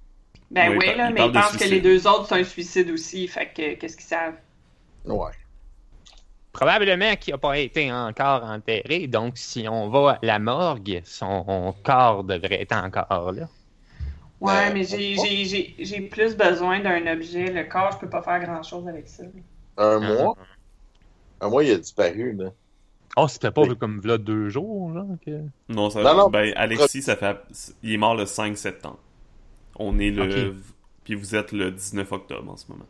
Ben 0.51 0.71
Oui, 0.71 0.77
oui, 0.81 0.87
il 0.93 0.97
là, 0.97 1.11
mais 1.11 1.27
ils 1.27 1.33
pensent 1.33 1.57
que 1.57 1.65
les 1.65 1.81
deux 1.81 2.07
autres, 2.07 2.27
c'est 2.29 2.41
un 2.41 2.45
suicide 2.45 2.91
aussi, 2.91 3.27
fait 3.29 3.47
que 3.47 3.75
qu'est-ce 3.75 3.97
qu'ils 3.97 4.07
savent? 4.07 4.35
Ouais. 5.05 5.31
probablement 6.53 7.15
qu'il 7.17 7.35
n'a 7.35 7.39
pas 7.39 7.59
été 7.59 7.93
encore 7.93 8.43
enterré, 8.45 9.07
donc 9.07 9.37
si 9.37 9.67
on 9.69 9.89
va 9.91 10.13
à 10.13 10.19
la 10.27 10.39
morgue, 10.39 11.03
son 11.05 11.75
corps 11.83 12.25
devrait 12.25 12.63
être 12.63 12.73
encore 12.77 13.33
là. 13.33 13.49
Ouais, 14.41 14.69
Ben, 14.69 14.75
mais 14.75 14.85
j'ai, 14.85 15.17
on- 15.19 15.25
j'ai, 15.25 15.45
j'ai, 15.45 15.75
j'ai 15.79 16.01
plus 16.03 16.37
besoin 16.37 16.81
d'un 16.81 17.07
objet. 17.13 17.51
Le 17.51 17.65
corps, 17.65 17.93
je 17.93 17.99
peux 17.99 18.09
pas 18.09 18.23
faire 18.23 18.41
grand-chose 18.41 18.87
avec 18.89 19.09
ça. 19.09 19.23
là. 19.25 19.31
Un 19.79 20.03
Ah. 20.03 20.23
mois? 20.23 20.37
Un 21.41 21.49
mois, 21.51 21.65
il 21.65 21.73
a 21.73 21.77
disparu, 21.77 22.35
là. 22.35 22.51
Oh, 23.19 23.29
c'était 23.29 23.51
pas 23.51 23.63
comme 23.75 24.01
là 24.05 24.19
deux 24.19 24.51
jours, 24.51 24.93
genre 24.93 25.07
que... 25.25 25.41
Non, 25.71 25.89
ça, 25.89 26.03
Non, 26.03 26.15
non. 26.15 26.29
ben, 26.31 26.53
Alexis, 26.57 27.01
ça 27.03 27.17
fait, 27.17 27.37
il 27.83 27.95
est 27.95 27.97
mort 27.97 28.15
le 28.15 28.27
5 28.27 28.57
septembre. 28.59 28.99
On 29.79 29.99
est 29.99 30.11
le, 30.11 30.57
puis 31.05 31.15
vous 31.15 31.35
êtes 31.35 31.53
le 31.53 31.71
19 31.71 32.11
octobre 32.13 32.51
en 32.53 32.57
ce 32.57 32.71
moment. 32.71 32.87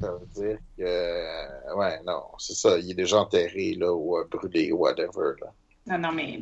Ça 0.00 0.12
veut 0.12 0.26
dire 0.34 0.58
que. 0.78 0.82
euh, 0.82 1.74
Ouais, 1.76 2.00
non, 2.06 2.22
c'est 2.38 2.54
ça. 2.54 2.78
Il 2.78 2.90
est 2.90 2.94
déjà 2.94 3.18
enterré, 3.20 3.74
là, 3.74 3.92
ou 3.92 4.16
euh, 4.16 4.24
brûlé, 4.30 4.72
whatever, 4.72 5.34
là. 5.40 5.52
Non, 5.86 5.98
non, 5.98 6.12
mais. 6.12 6.40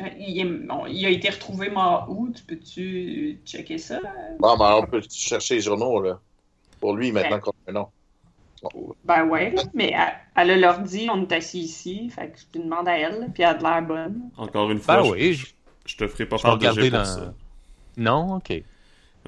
euh, 0.00 0.08
Il, 0.18 0.40
est- 0.40 0.44
bon, 0.66 0.86
il 0.86 1.04
a 1.06 1.10
été 1.10 1.30
retrouvé 1.30 1.70
mort 1.70 2.06
où? 2.08 2.30
Tu 2.30 2.42
peux-tu 2.44 3.40
checker 3.44 3.78
ça? 3.78 4.00
Bon, 4.38 4.56
ben, 4.56 4.76
on 4.76 4.86
peut 4.86 5.02
chercher 5.10 5.56
les 5.56 5.60
journaux, 5.60 6.00
là. 6.02 6.20
Pour 6.80 6.94
lui, 6.94 7.12
maintenant 7.12 7.36
Ouais. 7.36 7.40
qu'on 7.40 7.50
a 7.50 7.70
un 7.70 7.72
nom. 7.72 7.88
Ben 9.04 9.28
ouais, 9.28 9.50
là, 9.50 9.64
mais 9.74 9.92
elle, 10.36 10.50
a 10.50 10.56
l'ordi, 10.56 11.08
on 11.10 11.22
est 11.22 11.32
assis 11.32 11.60
ici, 11.60 12.08
fait 12.10 12.30
que 12.30 12.38
je 12.38 12.44
lui 12.58 12.64
demande 12.64 12.86
à 12.86 12.96
elle, 12.96 13.28
puis 13.34 13.42
elle 13.42 13.48
a 13.50 13.54
de 13.54 13.62
l'air 13.64 13.82
bonne. 13.82 14.30
Encore 14.36 14.70
une 14.70 14.78
fois, 14.78 14.98
Ben 14.98 15.04
je, 15.04 15.10
oui, 15.10 15.42
je, 15.86 15.96
te 15.96 16.06
ferai 16.08 16.26
pas 16.26 16.38
je 16.38 16.42
faire 16.42 16.58
de 16.58 16.68
jet 16.70 16.86
pour 16.86 17.06
ça. 17.06 17.34
Non, 17.96 18.36
ok. 18.36 18.52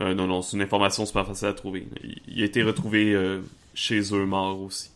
Euh, 0.01 0.15
non, 0.15 0.27
non, 0.27 0.43
c'est 0.43 0.57
une 0.57 0.63
information 0.63 1.07
super 1.07 1.27
facile 1.27 1.49
à 1.49 1.55
trouver. 1.55 1.89
Il, 2.05 2.17
il 2.29 2.43
a 2.43 2.47
été 2.47 2.63
retrouvé 2.63 3.13
euh, 3.15 3.43
chez 3.75 4.01
eux 4.15 4.27
mort 4.27 4.61
aussi. 4.61 4.91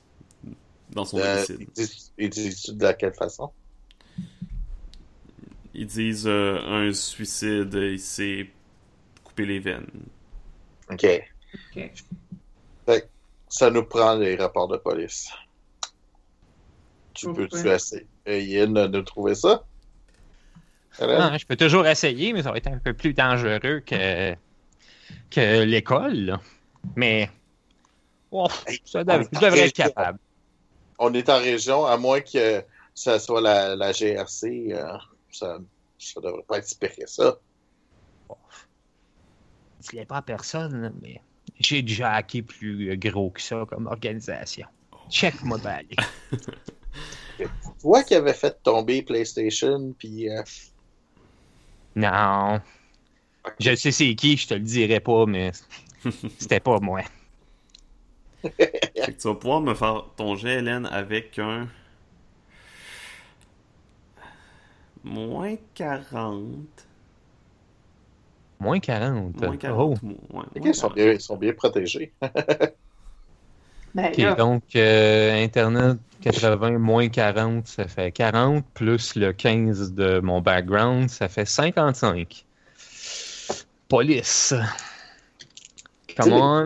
Dans 0.90 1.04
son 1.04 1.18
Euh, 1.18 1.20
domicile. 1.20 1.61
il 1.76 1.86
dit- 1.86 2.12
il 2.16 2.30
dit 2.30 2.54
de 2.68 2.92
quelle 2.92 3.12
façon? 3.14 3.52
Ils 5.74 5.86
disent 5.86 6.26
euh, 6.26 6.59
un 6.66 6.92
suicide, 6.92 7.72
il 7.74 7.98
s'est 7.98 8.48
coupé 9.24 9.46
les 9.46 9.59
veines. 9.61 9.86
OK. 10.90 11.04
Fait 12.86 13.09
ça 13.48 13.70
nous 13.70 13.84
prend 13.86 14.16
les 14.16 14.34
rapports 14.34 14.66
de 14.66 14.78
police. 14.78 15.30
Tu 17.12 17.28
peux-tu 17.30 17.68
essayer 17.68 18.66
de 18.66 18.86
de 18.86 19.00
trouver 19.02 19.34
ça? 19.34 19.66
Hélène? 21.01 21.20
Ah, 21.20 21.38
je 21.38 21.46
peux 21.46 21.57
toujours 21.57 21.86
essayer, 21.86 22.32
mais 22.32 22.42
ça 22.42 22.51
va 22.51 22.57
être 22.59 22.68
un 22.68 22.78
peu 22.78 22.94
plus 22.94 23.14
dangereux 23.14 23.80
que, 23.80 24.34
que 25.30 25.62
l'école. 25.64 26.38
Mais 26.96 27.30
oh, 28.30 28.49
ça 28.84 29.05
dev- 29.05 29.28
je 29.32 29.38
devrais 29.38 29.66
être 29.66 29.74
capable. 29.74 30.18
On 30.99 31.14
est 31.14 31.28
en 31.28 31.38
région, 31.38 31.86
à 31.86 31.96
moins 31.96 32.20
que 32.20 32.64
ça 32.94 33.18
soit 33.20 33.40
la, 33.40 33.76
la 33.76 33.92
GRC, 33.92 34.72
euh, 34.72 34.96
ça, 35.30 35.59
ça 35.99 36.20
devrait 36.20 36.42
pas 36.49 36.59
être 36.59 36.66
si 36.66 36.76
pire 36.76 36.94
que 36.96 37.07
ça. 37.07 37.38
Je 39.80 39.94
ne 39.94 40.01
l'ai 40.01 40.07
pas 40.07 40.16
à 40.16 40.22
personne, 40.22 40.92
mais 41.01 41.20
j'ai 41.61 41.82
déjà 41.82 42.14
hacké 42.14 42.42
plus 42.42 42.96
gros 42.99 43.30
que 43.30 43.40
ça 43.40 43.64
comme 43.68 43.86
organisation. 43.86 44.66
Check-moi 45.11 45.59
bien. 45.59 45.70
aller. 45.70 45.96
Toi 47.80 48.03
qui 48.03 48.16
avais 48.16 48.34
fait 48.34 48.61
tomber 48.62 49.03
PlayStation, 49.03 49.94
puis 49.96 50.28
euh, 50.28 50.42
Non. 51.99 52.61
Je 53.59 53.74
sais 53.74 53.90
c'est 53.90 54.14
qui, 54.14 54.36
je 54.36 54.46
te 54.46 54.55
le 54.55 54.61
dirai 54.61 55.01
pas, 55.01 55.26
mais 55.26 55.51
c'était 56.38 56.61
pas 56.61 56.78
moi. 56.78 57.03
Fait 58.42 59.12
que 59.14 59.20
tu 59.20 59.26
vas 59.28 59.34
pouvoir 59.34 59.61
me 59.61 59.74
faire 59.74 60.05
ton 60.16 60.36
jet, 60.36 60.59
Hélène, 60.59 60.86
avec 60.86 61.38
un. 61.40 61.66
Moins 65.03 65.57
40. 65.74 66.46
Moins 68.61 68.78
40. 68.80 69.40
Moins 69.40 69.55
Oh. 69.55 69.57
40. 69.57 70.03
Ouais, 70.03 70.44
les 70.55 70.61
moins 70.61 70.61
gars, 70.61 70.70
ils 70.70 70.74
sont 70.74 70.88
40. 70.88 70.94
bien, 70.94 71.12
ils 71.12 71.20
sont 71.20 71.36
bien 71.36 71.53
protégés. 71.53 72.12
Ben 73.95 74.34
donc 74.36 74.62
euh, 74.76 75.43
Internet 75.45 75.99
80 76.20 76.78
moins 76.78 77.09
40, 77.09 77.66
ça 77.66 77.86
fait 77.89 78.12
40, 78.12 78.64
plus 78.74 79.14
le 79.16 79.32
15 79.32 79.93
de 79.95 80.20
mon 80.20 80.41
background, 80.41 81.09
ça 81.11 81.28
fait 81.28 81.45
55. 81.47 82.45
Police. 83.89 84.55
Come 86.16 86.32
on. 86.32 86.64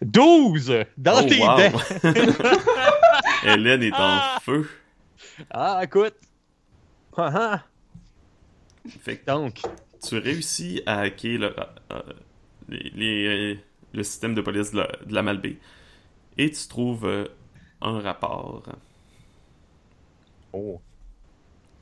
12 0.00 0.84
dans 0.96 1.22
Oh, 1.24 1.28
tes 1.28 1.38
wow. 1.38 1.56
dents. 1.58 1.80
Hélène 3.44 3.82
est 3.82 3.92
en 3.92 3.96
Ah! 3.98 4.38
feu. 4.42 4.68
Ah, 5.50 5.80
écoute. 5.84 6.14
Ah, 7.16 7.30
ah. 7.34 7.62
Fait 9.04 9.16
que 9.18 9.26
Donc, 9.26 9.60
tu 10.06 10.18
réussis 10.18 10.82
à 10.86 11.00
hacker 11.00 11.38
le, 11.38 11.54
euh, 11.92 12.02
les- 12.68 12.90
les, 12.94 13.26
euh, 13.26 13.54
le 13.92 14.02
système 14.02 14.34
de 14.34 14.40
police 14.40 14.72
de 14.72 14.78
la, 14.78 14.88
de 15.04 15.14
la 15.14 15.22
Malbaie 15.22 15.58
et 16.38 16.50
tu 16.50 16.68
trouves 16.68 17.04
euh, 17.04 17.26
un 17.80 18.00
rapport. 18.00 18.62
Oh. 20.52 20.80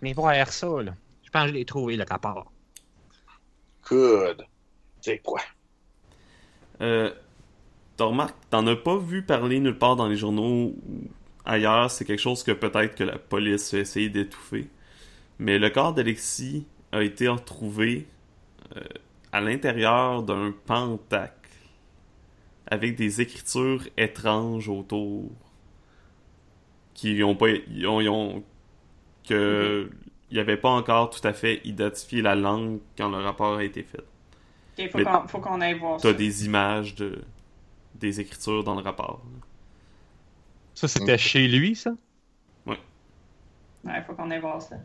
Mais 0.03 0.13
voir 0.13 0.49
ça, 0.49 0.83
là. 0.83 0.95
Je 1.23 1.31
pense 1.31 1.43
que 1.43 1.49
je 1.49 1.55
l'ai 1.55 1.65
trouvé, 1.65 1.97
le 1.97 2.05
rapport. 2.09 2.51
Good. 3.89 4.45
C'est 5.01 5.19
quoi? 5.19 5.41
Euh, 6.81 7.13
T'as 7.97 8.07
remarqué, 8.07 8.35
t'en 8.49 8.67
as 8.67 8.77
pas 8.77 8.97
vu 8.97 9.23
parler 9.23 9.61
nulle 9.61 9.77
part 9.77 9.95
dans 9.95 10.09
les 10.09 10.17
journaux 10.17 10.75
ou 10.89 11.03
ailleurs. 11.45 11.91
C'est 11.91 12.07
quelque 12.07 12.21
chose 12.21 12.43
que 12.43 12.53
peut-être 12.53 12.95
que 12.95 13.05
la 13.05 13.19
police 13.19 13.75
a 13.75 13.79
essayé 13.79 14.09
d'étouffer. 14.09 14.71
Mais 15.39 15.59
le 15.59 15.69
corps 15.69 15.93
d'Alexis 15.93 16.67
a 16.93 17.03
été 17.03 17.29
retrouvé 17.29 18.09
euh, 18.77 18.81
à 19.33 19.43
l'intérieur 19.43 20.23
d'un 20.23 20.55
pentacle 20.65 21.40
avec 22.71 22.97
des 22.97 23.21
écritures 23.21 23.87
étranges 23.99 24.69
autour 24.69 25.31
qui 26.95 27.23
ont 27.23 27.35
pas 27.37 27.49
ils 27.51 27.87
ont, 27.87 28.01
ils 28.01 28.09
ont- 28.09 28.43
que 29.29 29.91
il 30.31 30.35
n'y 30.35 30.41
avait 30.41 30.57
pas 30.59 30.71
encore 30.71 31.11
tout 31.11 31.27
à 31.27 31.33
fait 31.35 31.61
identifié 31.65 32.23
la 32.23 32.35
langue 32.37 32.81
quand 32.99 33.09
le 33.11 33.19
rapport 33.19 33.59
a 33.59 33.65
été 33.65 33.83
fait. 33.85 34.05
Ok, 34.79 34.91
faut 34.91 34.99
Mais 34.99 35.03
qu'on 35.03 35.29
faut 35.29 35.41
qu'on 35.41 35.61
aille 35.61 35.79
voir 35.79 36.01
ça. 36.01 36.13
T'as 36.13 36.15
des 36.15 36.47
images 36.47 36.95
de 36.97 37.23
des 37.97 38.21
écritures 38.21 38.65
dans 38.65 38.75
le 38.77 38.83
rapport. 38.83 39.23
Ça, 40.75 40.89
c'était 40.89 41.19
chez 41.19 41.47
lui, 41.49 41.77
ça? 41.77 41.93
Ouais, 43.85 44.03
faut 44.07 44.15
qu'on 44.15 44.31
aille 44.31 44.41
voir 44.41 44.61
ça. 44.63 44.77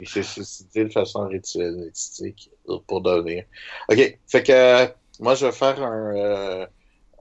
Il 0.00 0.08
s'est 0.08 0.22
suicidé 0.22 0.84
de 0.84 0.90
façon 0.92 1.28
ritualistique 1.28 2.50
pour 2.88 3.00
devenir. 3.02 3.44
Ok, 3.88 4.18
fait 4.26 4.42
que 4.42 4.92
moi 5.22 5.34
je 5.36 5.46
vais 5.46 5.52
faire 5.52 5.82
un, 5.82 6.16
euh, 6.16 6.66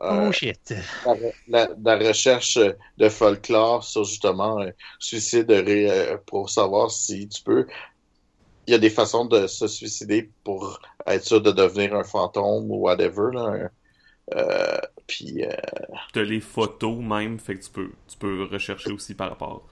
euh, 0.01 0.21
Oh 0.23 0.31
shit. 0.31 0.71
la, 1.47 1.69
la 1.83 1.97
recherche 1.97 2.57
de 2.97 3.09
folklore 3.09 3.83
sur 3.83 4.03
justement 4.05 4.61
un 4.61 4.71
suicide 4.99 5.51
euh, 5.51 6.17
pour 6.27 6.49
savoir 6.49 6.91
si 6.91 7.27
tu 7.29 7.43
peux. 7.43 7.67
Il 8.67 8.71
y 8.71 8.75
a 8.75 8.77
des 8.79 8.89
façons 8.89 9.25
de 9.25 9.47
se 9.47 9.67
suicider 9.67 10.31
pour 10.43 10.79
être 11.07 11.25
sûr 11.25 11.41
de 11.41 11.51
devenir 11.51 11.95
un 11.95 12.03
fantôme 12.03 12.71
ou 12.71 12.75
whatever. 12.81 13.31
Là. 13.33 13.69
euh, 14.35 14.79
puis, 15.07 15.45
euh, 15.45 15.51
T'as 16.13 16.23
les 16.23 16.39
photos 16.41 16.97
même, 17.03 17.37
fait 17.39 17.55
que 17.57 17.63
tu 17.65 17.69
peux, 17.71 17.91
tu 18.07 18.17
peux 18.17 18.43
rechercher 18.45 18.91
aussi 18.91 19.13
par 19.15 19.29
rapport 19.29 19.67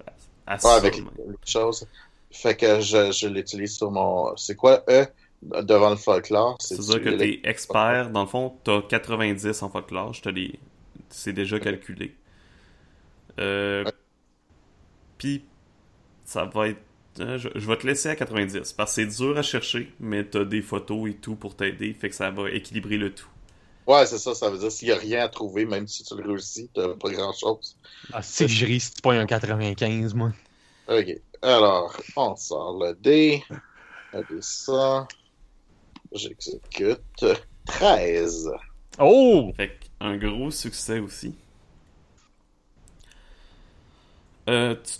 à, 0.45 0.55
à 0.55 0.59
ouais, 0.63 0.69
ça. 0.69 0.71
avec 0.71 0.97
même. 0.99 1.11
les 1.17 1.35
choses. 1.45 1.87
Fait 2.31 2.55
que 2.55 2.79
je, 2.81 3.11
je 3.11 3.27
l'utilise 3.27 3.75
sur 3.77 3.91
mon. 3.91 4.35
C'est 4.37 4.55
quoi 4.55 4.83
E? 4.89 5.07
Devant 5.41 5.89
le 5.91 5.95
folklore? 5.97 6.57
C'est-à-dire 6.59 7.01
que 7.01 7.09
t'es 7.09 7.39
expert, 7.43 8.11
dans 8.11 8.21
le 8.21 8.27
fond, 8.27 8.57
t'as 8.63 8.81
90 8.81 9.61
en 9.63 9.69
folklore, 9.69 10.13
je 10.13 10.21
te 10.21 10.29
les... 10.29 10.59
c'est 11.09 11.33
déjà 11.33 11.59
calculé. 11.59 12.15
Euh... 13.39 13.85
Puis, 15.17 15.45
ça 16.25 16.45
va 16.45 16.69
être... 16.69 16.81
euh, 17.21 17.37
Je, 17.37 17.49
je 17.55 17.67
vais 17.67 17.77
te 17.77 17.87
laisser 17.87 18.09
à 18.09 18.15
90, 18.15 18.73
parce 18.73 18.95
que 18.95 19.03
c'est 19.03 19.07
dur 19.07 19.37
à 19.37 19.43
chercher, 19.43 19.93
mais 19.99 20.25
t'as 20.25 20.45
des 20.45 20.61
photos 20.63 21.09
et 21.11 21.15
tout 21.15 21.35
pour 21.35 21.55
t'aider, 21.57 21.93
fait 21.93 22.09
que 22.09 22.15
ça 22.15 22.31
va 22.31 22.49
équilibrer 22.51 22.97
le 22.97 23.13
tout. 23.13 23.29
Ouais, 23.87 24.05
c'est 24.05 24.19
ça, 24.19 24.33
ça 24.35 24.49
veut 24.49 24.57
dire 24.59 24.71
s'il 24.71 24.87
n'y 24.87 24.93
a 24.93 24.97
rien 24.97 25.23
à 25.25 25.29
trouver, 25.29 25.65
même 25.65 25.85
si 25.87 26.03
tu 26.03 26.15
le 26.15 26.23
réussis, 26.23 26.69
t'as 26.73 26.95
pas 26.95 27.09
grand 27.11 27.33
chose. 27.33 27.77
Ah, 28.11 28.21
c'est 28.21 28.45
que 28.45 28.51
je 28.51 28.65
ris 28.67 28.79
si 28.81 28.93
tu 28.93 29.01
pognes 29.01 29.17
un 29.17 29.25
95, 29.25 30.13
moi. 30.13 30.31
Ok. 30.87 31.07
Alors, 31.41 31.95
on 32.15 32.35
sort 32.35 32.77
le 32.79 32.93
dé. 32.95 33.43
Dé 34.13 34.39
ça. 34.41 35.07
J'exécute. 36.11 37.25
13. 37.65 38.49
Oh! 38.99 39.51
Fait 39.55 39.79
un 39.99 40.17
gros 40.17 40.51
succès 40.51 40.99
aussi. 40.99 41.35
Euh, 44.49 44.75
tu, 44.83 44.93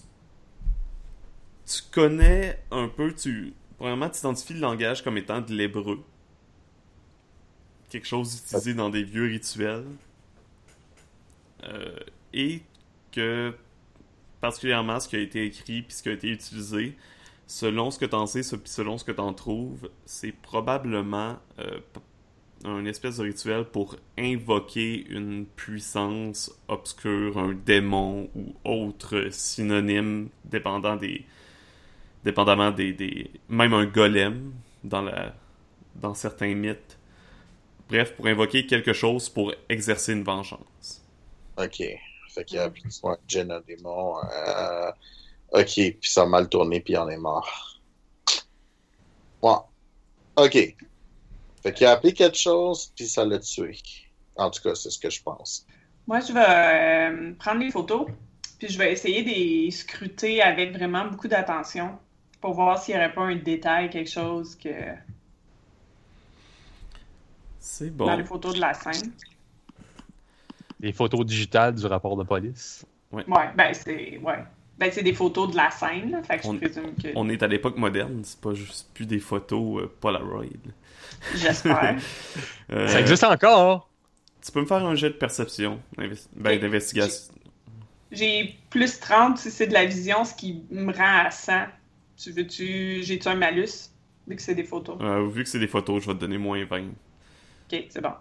tu 1.66 1.82
connais 1.92 2.60
un 2.72 2.88
peu, 2.88 3.14
tu 3.14 3.54
premièrement 3.78 4.10
tu 4.10 4.20
identifies 4.20 4.54
le 4.54 4.60
langage 4.60 5.04
comme 5.04 5.18
étant 5.18 5.42
de 5.42 5.54
l'hébreu. 5.54 6.04
Quelque 7.90 8.08
chose 8.08 8.36
utilisé 8.38 8.74
dans 8.76 8.90
des 8.90 9.04
vieux 9.04 9.26
rituels. 9.26 9.86
Euh, 11.64 11.98
et 12.34 12.62
que 13.12 13.54
particulièrement 14.40 15.00
ce 15.00 15.10
qui 15.10 15.16
a 15.16 15.20
été 15.20 15.46
écrit 15.46 15.82
puis 15.82 15.94
ce 15.94 16.04
qui 16.04 16.10
a 16.10 16.14
été 16.14 16.30
utilisé, 16.30 16.96
selon 17.50 17.90
ce 17.90 17.98
que 17.98 18.06
t'en 18.06 18.28
sais, 18.28 18.44
selon 18.44 19.00
ce 19.00 19.04
que 19.04 19.12
t'en 19.12 19.34
trouves, 19.34 19.90
c'est 20.06 20.32
probablement 20.32 21.38
euh, 21.58 21.80
un 22.64 22.86
espèce 22.86 23.18
de 23.18 23.24
rituel 23.24 23.66
pour 23.66 23.96
invoquer 24.20 25.08
une 25.10 25.48
puissance 25.48 26.52
obscure, 26.68 27.40
un 27.40 27.54
démon 27.54 28.30
ou 28.36 28.54
autre 28.64 29.30
synonyme 29.32 30.30
dépendant 30.46 30.96
des 30.96 31.26
dépendamment 32.24 32.70
des, 32.70 32.94
des 32.94 33.32
même 33.48 33.74
un 33.74 33.86
golem 33.86 34.54
dans 34.84 35.02
la 35.02 35.34
dans 35.96 36.14
certains 36.14 36.54
mythes. 36.54 37.00
Bref, 37.90 38.16
pour 38.16 38.28
invoquer 38.28 38.68
quelque 38.68 38.94
chose 38.94 39.28
pour 39.28 39.54
exercer 39.70 40.14
une 40.14 40.24
vengeance. 40.24 41.04
Ok. 41.58 41.82
Fait 42.30 42.46
qu'il 42.46 42.58
y 42.58 42.60
a 42.60 42.70
plus 42.70 43.02
démon. 43.68 44.18
Euh... 44.24 44.92
Ok. 45.52 45.74
Puis 45.74 45.98
ça 46.04 46.24
a 46.24 46.26
mal 46.26 46.48
tourné, 46.50 46.80
puis 46.80 46.94
il 46.94 46.98
en 46.98 47.10
est 47.10 47.18
mort. 47.18 47.80
Ouais. 49.42 49.52
Ok. 50.36 50.76
Fait 51.62 51.74
qu'il 51.74 51.88
a 51.88 51.92
appelé 51.92 52.14
quelque 52.14 52.38
chose, 52.38 52.92
puis 52.96 53.08
ça 53.08 53.26
l'a 53.26 53.40
tué. 53.40 53.78
En 54.36 54.50
tout 54.50 54.62
cas, 54.62 54.76
c'est 54.76 54.90
ce 54.90 55.00
que 55.00 55.10
je 55.10 55.22
pense. 55.22 55.66
Moi, 56.08 56.22
je 56.22 56.34
vais 56.34 56.40
euh, 56.40 57.34
prendre 57.38 57.60
les 57.60 57.72
photos, 57.72 58.08
puis 58.58 58.70
je 58.70 58.78
vais 58.78 58.92
essayer 58.94 59.24
de 59.24 59.30
les 59.30 59.72
scruter 59.72 60.42
avec 60.42 60.72
vraiment 60.74 61.06
beaucoup 61.06 61.28
d'attention 61.28 61.98
pour 62.42 62.54
voir 62.54 62.82
s'il 62.82 62.96
n'y 62.96 63.02
aurait 63.02 63.14
pas 63.14 63.22
un 63.24 63.36
détail, 63.36 63.90
quelque 63.90 64.10
chose 64.10 64.56
que 64.56 64.70
C'est 67.60 67.96
dans 67.96 68.06
bon. 68.06 68.18
les 68.18 68.24
photos 68.24 68.56
de 68.56 68.62
la 68.62 68.74
scène. 68.74 69.12
Les 70.80 70.94
photos 70.94 71.26
digitales 71.26 71.76
du 71.76 71.86
rapport 71.86 72.16
de 72.16 72.24
police. 72.24 72.86
Ouais, 73.12 73.26
ben 73.28 73.74
c'est 73.74 74.18
ouais. 74.20 74.44
Ben 74.80 74.90
c'est 74.92 75.04
des 75.04 75.14
photos 75.14 75.52
de 75.52 75.58
la 75.58 75.70
scène, 75.72 76.12
là, 76.12 76.24
fait 76.24 76.38
que 76.38 76.44
je 76.44 76.48
On- 76.50 76.58
présume 76.58 76.96
que 76.96 77.10
On 77.16 77.28
est 77.30 77.44
à 77.44 77.48
l'époque 77.48 77.76
moderne, 77.78 78.22
c'est 78.24 78.40
pas 78.40 78.54
juste 78.54 78.90
plus 78.94 79.06
des 79.06 79.20
photos 79.20 79.84
euh, 79.84 79.92
Polaroid. 80.00 80.46
j'espère. 81.36 81.98
Euh, 82.72 82.88
Ça 82.88 83.00
existe 83.02 83.24
encore! 83.24 83.90
Tu 84.46 84.52
peux 84.52 84.62
me 84.62 84.66
faire 84.68 84.86
un 84.86 84.94
jet 84.96 85.10
de 85.10 85.16
perception, 85.16 85.80
ben, 85.98 86.60
d'investigation. 86.60 87.34
J'ai 88.12 88.56
plus 88.70 89.00
30 89.00 89.38
si 89.38 89.52
c'est 89.52 89.68
de 89.68 89.74
la 89.74 89.86
vision, 89.86 90.24
ce 90.24 90.34
qui 90.36 90.64
me 90.72 90.94
rend 90.94 91.26
à 91.26 91.32
100. 91.32 91.66
Tu 92.18 92.32
veux-tu. 92.32 93.02
J'ai-tu 93.04 93.28
un 93.28 93.36
malus 93.36 93.90
vu 94.28 94.36
que 94.36 94.42
c'est 94.42 94.56
des 94.56 94.64
photos? 94.64 94.98
Euh, 95.02 95.28
vu 95.28 95.44
que 95.44 95.50
c'est 95.50 95.60
des 95.60 95.68
photos, 95.68 96.04
je 96.04 96.08
vais 96.08 96.14
te 96.16 96.20
donner 96.20 96.38
moins 96.38 96.64
20. 96.64 96.82
Ok, 97.72 97.84
c'est 97.90 98.02
bon. 98.02 98.12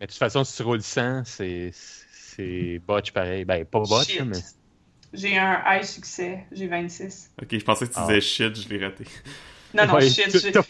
Mais 0.00 0.06
de 0.06 0.12
toute 0.12 0.18
façon, 0.18 0.42
si 0.44 0.56
tu 0.56 0.62
roules 0.62 0.82
100, 0.82 1.22
c'est, 1.24 1.70
c'est 1.72 2.80
botch 2.86 3.10
pareil. 3.12 3.44
Ben, 3.44 3.64
pas 3.64 3.80
botch, 3.80 4.06
Shit. 4.08 4.22
mais. 4.24 4.38
J'ai 5.12 5.38
un 5.38 5.62
high 5.66 5.84
succès, 5.84 6.44
j'ai 6.52 6.66
26. 6.66 7.30
Ok, 7.40 7.48
je 7.52 7.64
pensais 7.64 7.86
que 7.88 7.92
tu 7.92 7.98
Ah. 7.98 8.06
disais 8.06 8.20
shit, 8.20 8.54
je 8.60 8.68
l'ai 8.68 8.84
raté. 8.84 9.04
Non, 9.74 9.86
non, 9.86 9.94
Ouais, 9.94 10.08
shit. 10.08 10.30
j'ai- 10.38 10.52
t'as! 10.52 10.62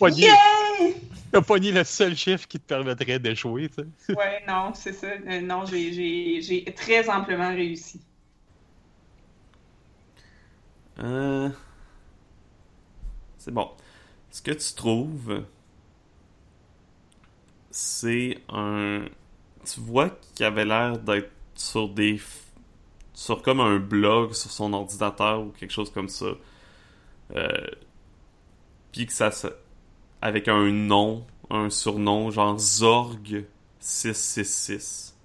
T'as 1.30 1.42
pas 1.42 1.58
ni 1.58 1.70
le 1.72 1.84
seul 1.84 2.16
chiffre 2.16 2.46
qui 2.48 2.58
te 2.58 2.64
permettrait 2.66 3.18
d'échouer, 3.18 3.68
tu 3.68 3.84
sais. 4.06 4.14
Ouais, 4.14 4.42
non, 4.48 4.72
c'est 4.74 4.92
ça. 4.94 5.08
Euh, 5.08 5.40
non, 5.42 5.64
j'ai 5.66 6.64
très 6.76 7.08
amplement 7.10 7.48
réussi. 7.50 8.00
Euh... 11.00 11.50
C'est 13.38 13.52
bon. 13.52 13.70
Ce 14.30 14.42
que 14.42 14.52
tu 14.52 14.74
trouves, 14.74 15.44
c'est 17.70 18.38
un. 18.48 19.04
Tu 19.64 19.80
vois 19.80 20.10
qu'il 20.34 20.46
avait 20.46 20.64
l'air 20.64 20.98
d'être 20.98 21.30
sur 21.54 21.88
des. 21.88 22.20
Sur 23.18 23.42
comme 23.42 23.60
un 23.60 23.78
blog 23.80 24.32
sur 24.32 24.50
son 24.52 24.72
ordinateur 24.72 25.40
ou 25.42 25.50
quelque 25.50 25.72
chose 25.72 25.90
comme 25.90 26.08
ça. 26.08 26.26
Euh... 27.36 27.66
Puis 28.92 29.06
que 29.06 29.12
ça. 29.12 29.30
se- 29.30 29.46
avec 30.22 30.48
un 30.48 30.70
nom, 30.72 31.26
un 31.50 31.70
surnom, 31.70 32.30
genre 32.30 32.58
Zorg 32.58 33.46
666. 33.80 35.16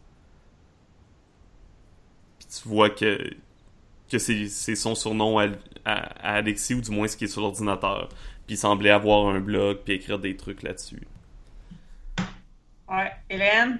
Puis 2.39 2.47
tu 2.47 2.67
vois 2.69 2.89
que 2.89 3.31
que 4.09 4.19
c'est 4.19 4.47
c'est 4.49 4.75
son 4.75 4.95
surnom 4.95 5.39
à, 5.39 5.47
à- 5.85 5.93
à 6.33 6.35
Alexis, 6.37 6.75
ou 6.75 6.81
du 6.81 6.91
moins 6.91 7.07
ce 7.07 7.17
qui 7.17 7.25
est 7.25 7.27
sur 7.27 7.41
l'ordinateur. 7.41 8.09
Puis 8.47 8.55
il 8.55 8.57
semblait 8.57 8.91
avoir 8.91 9.27
un 9.27 9.39
blog, 9.41 9.79
puis 9.85 9.95
écrire 9.95 10.19
des 10.19 10.37
trucs 10.37 10.63
là-dessus. 10.63 11.01
Ouais, 12.87 13.11
Hélène? 13.29 13.79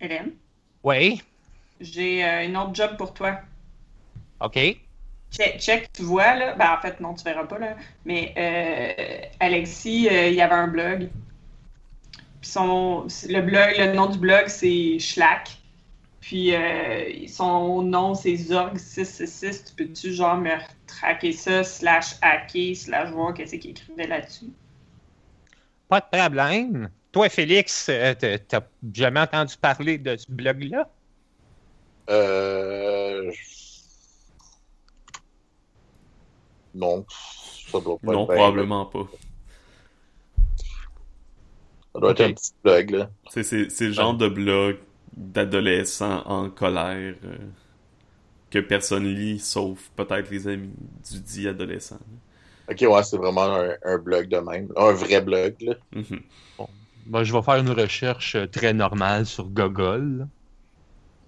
Hélène? 0.00 0.38
Oui, 0.82 1.22
J'ai 1.80 2.24
euh, 2.24 2.44
une 2.44 2.56
autre 2.56 2.74
job 2.74 2.96
pour 2.96 3.14
toi. 3.14 3.40
OK. 4.40 4.78
Check, 5.30 5.60
check, 5.60 5.92
tu 5.92 6.02
vois, 6.02 6.34
là. 6.34 6.54
Ben, 6.54 6.74
en 6.76 6.80
fait, 6.80 7.00
non, 7.00 7.14
tu 7.14 7.24
verras 7.24 7.44
pas, 7.44 7.58
là. 7.58 7.76
Mais 8.04 8.34
euh, 8.36 9.26
Alexis, 9.40 10.08
euh, 10.08 10.28
il 10.28 10.34
y 10.34 10.40
avait 10.40 10.54
un 10.54 10.68
blog. 10.68 11.10
Puis 12.40 12.50
son, 12.50 13.06
le 13.28 13.40
blog, 13.40 13.74
le 13.78 13.92
nom 13.92 14.06
du 14.06 14.18
blog, 14.18 14.46
c'est 14.46 14.98
Schlack. 14.98 15.58
Puis 16.20 16.54
euh, 16.54 17.26
son 17.26 17.82
nom, 17.82 18.14
c'est 18.14 18.34
Zorg666. 18.34 19.68
Tu 19.68 19.74
peux-tu, 19.74 20.12
genre, 20.12 20.36
me 20.36 20.50
traquer 20.86 21.32
ça, 21.32 21.62
slash 21.62 22.14
hacker, 22.22 22.74
slash 22.74 23.10
voir 23.10 23.34
qu'est-ce 23.34 23.56
qu'il 23.56 23.70
écrivait 23.70 24.06
là-dessus? 24.06 24.50
Pas 25.88 26.00
de 26.00 26.18
problème. 26.18 26.90
Toi, 27.12 27.28
Félix, 27.28 27.86
t'as 27.86 28.60
jamais 28.94 29.20
entendu 29.20 29.54
parler 29.60 29.98
de 29.98 30.16
ce 30.16 30.30
blog-là? 30.30 30.88
Euh... 32.08 33.30
Non, 36.74 37.04
ça 37.08 37.80
doit 37.80 37.98
pas 37.98 38.12
Non, 38.12 38.22
être 38.22 38.28
bien, 38.28 38.36
probablement 38.36 38.86
pas. 38.86 39.08
Ça 41.94 42.00
doit 42.00 42.10
être 42.12 42.20
un 42.20 42.32
petit 42.32 42.52
blog, 42.62 42.90
là. 42.90 43.10
C'est, 43.30 43.42
c'est, 43.42 43.70
c'est 43.70 43.86
le 43.86 43.92
genre 43.92 44.14
de 44.14 44.28
blog 44.28 44.78
d'adolescents 45.16 46.22
en 46.26 46.48
colère 46.50 47.14
euh, 47.24 47.38
que 48.50 48.58
personne 48.60 49.04
lit, 49.04 49.38
sauf 49.40 49.90
peut-être 49.96 50.30
les 50.30 50.46
amis 50.48 50.70
du 51.10 51.20
dit 51.20 51.48
adolescent. 51.48 51.98
Ok, 52.70 52.82
ouais, 52.82 53.02
c'est 53.02 53.16
vraiment 53.16 53.44
un, 53.44 53.70
un 53.84 53.98
blog 53.98 54.28
de 54.28 54.36
même. 54.38 54.68
Un 54.76 54.92
vrai 54.92 55.20
blog, 55.20 55.54
là. 55.60 55.74
Mhm. 55.92 56.20
Ben, 57.06 57.24
je 57.24 57.32
vais 57.32 57.42
faire 57.42 57.56
une 57.56 57.70
recherche 57.70 58.34
euh, 58.34 58.46
très 58.46 58.74
normale 58.74 59.24
sur 59.24 59.48
Gogol. 59.48 60.28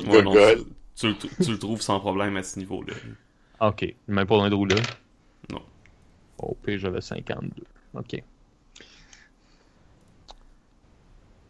Ouais, 0.07 0.23
non, 0.23 0.33
Gogol. 0.33 0.65
tu, 0.95 1.15
tu 1.17 1.27
le- 1.29 1.45
tu 1.45 1.51
le 1.53 1.59
trouves 1.59 1.81
sans 1.81 2.01
problème 2.01 2.37
à 2.37 2.43
ce 2.43 2.59
niveau-là. 2.59 2.95
Ok, 3.61 3.95
même 4.09 4.27
pas 4.27 4.37
l'un 4.37 4.49
là? 4.49 4.75
Non. 5.51 5.63
Au 6.39 6.55
pire, 6.55 6.79
j'avais 6.79 7.01
52. 7.01 7.65
Ok. 7.95 8.23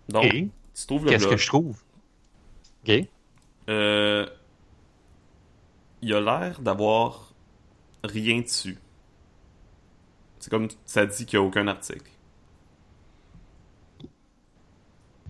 Donc, 0.09 0.24
Et 0.24 0.48
tu 0.74 0.86
trouves 0.86 1.05
le 1.05 1.11
qu'est-ce 1.11 1.26
que 1.28 1.36
je 1.36 1.46
trouve? 1.46 1.82
Ok. 2.84 3.05
Euh, 3.68 4.26
il 6.03 6.12
a 6.14 6.20
l'air 6.20 6.61
d'avoir 6.61 7.32
rien 8.03 8.40
dessus. 8.40 8.78
C'est 10.40 10.51
comme 10.51 10.68
ça 10.86 11.07
dit 11.07 11.26
qu'il 11.26 11.38
n'y 11.38 11.44
a 11.44 11.48
aucun 11.48 11.68
article. 11.68 12.11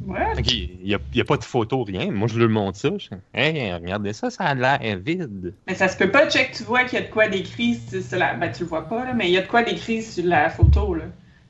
Ouais. 0.06 0.32
Ok, 0.38 0.52
il 0.52 0.78
n'y 0.84 0.94
a, 0.94 0.98
a 0.98 1.24
pas 1.24 1.36
de 1.36 1.44
photo, 1.44 1.84
rien. 1.84 2.10
Moi, 2.10 2.26
je 2.26 2.38
lui 2.38 2.48
montre 2.48 2.78
ça. 2.78 2.90
Je... 2.96 3.08
Hey, 3.34 3.72
regardez 3.72 4.12
ça, 4.12 4.30
ça 4.30 4.44
a 4.44 4.54
l'air 4.54 4.98
vide. 4.98 5.54
Mais 5.66 5.74
ça 5.74 5.88
se 5.88 5.96
peut 5.96 6.10
pas, 6.10 6.28
check, 6.28 6.52
tu 6.52 6.62
vois 6.62 6.84
qu'il 6.84 6.98
y 6.98 7.02
a 7.02 7.06
de 7.06 7.10
quoi 7.12 7.28
d'écrit 7.28 7.78
la. 8.12 8.34
Ben, 8.34 8.50
tu 8.50 8.62
le 8.62 8.68
vois 8.68 8.88
pas, 8.88 9.04
là, 9.04 9.12
mais 9.12 9.28
il 9.28 9.32
y 9.32 9.36
a 9.36 9.42
de 9.42 9.46
quoi 9.46 9.62
d'écrit 9.62 10.02
sur 10.02 10.24
la 10.24 10.48
photo, 10.48 10.94
là. 10.94 11.04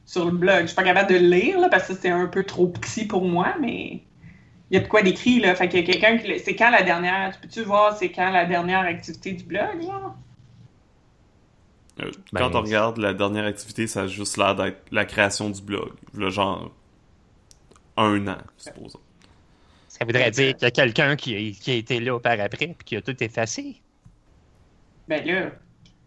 Sur 0.05 0.24
le 0.24 0.32
blog. 0.32 0.62
Je 0.62 0.66
suis 0.66 0.74
pas 0.76 0.82
capable 0.82 1.11
de 1.11 1.18
le 1.18 1.28
lire, 1.28 1.61
là, 1.61 1.68
parce 1.68 1.86
que 1.86 1.94
c'est 1.94 2.09
un 2.11 2.26
peu 2.26 2.42
trop 2.44 2.66
petit 2.68 3.07
pour 3.07 3.24
moi, 3.24 3.55
mais. 3.61 4.03
Il 4.70 4.74
y 4.74 4.76
a 4.76 4.80
de 4.82 4.88
quoi 4.88 5.03
d'écrit, 5.03 5.40
là. 5.40 5.55
Fait 5.55 5.68
qu'il 5.68 5.80
y 5.80 5.82
a 5.82 5.86
quelqu'un 5.86 6.16
qui. 6.18 6.28
le- 6.28 6.38
C'est 6.38 6.57
quand 6.57 6.70
la 6.70 6.82
dernière. 6.82 7.32
Tu 7.34 7.40
peux-tu 7.40 7.62
voir 7.62 7.96
c'est 7.96 8.11
quand 8.11 8.30
la 8.30 8.46
dernière 8.46 8.80
activité 8.80 9.32
du 9.32 9.44
blog, 9.44 9.82
là? 9.86 10.14
Euh, 12.01 12.11
Ben, 12.32 12.40
quand 12.40 12.55
on 12.57 12.62
regarde 12.62 12.98
la 12.98 13.14
dernière 13.14 13.44
activité, 13.44 13.86
ça 13.86 14.03
a 14.03 14.07
juste 14.07 14.36
l'air 14.36 14.55
d'être 14.55 14.82
la 14.90 15.05
création 15.05 15.51
du 15.51 15.61
blog. 15.62 15.92
Le 16.14 16.30
genre 16.30 16.70
un 17.97 18.26
an, 18.28 18.38
supposons. 18.57 19.01
Ça 19.88 20.05
voudrait 20.05 20.30
dire 20.30 20.55
qu'il 20.57 20.64
y 20.64 20.68
a 20.68 20.70
quelqu'un 20.70 21.16
qui, 21.16 21.34
a- 21.34 21.61
qui 21.62 21.70
a 21.72 21.74
été 21.74 22.01
là 22.01 22.18
par 22.20 22.38
après 22.41 22.68
puis 22.68 22.84
qui 22.84 22.97
a 22.97 23.03
tout 23.03 23.22
effacé. 23.22 23.80
Ben 25.09 25.24
là. 25.26 25.51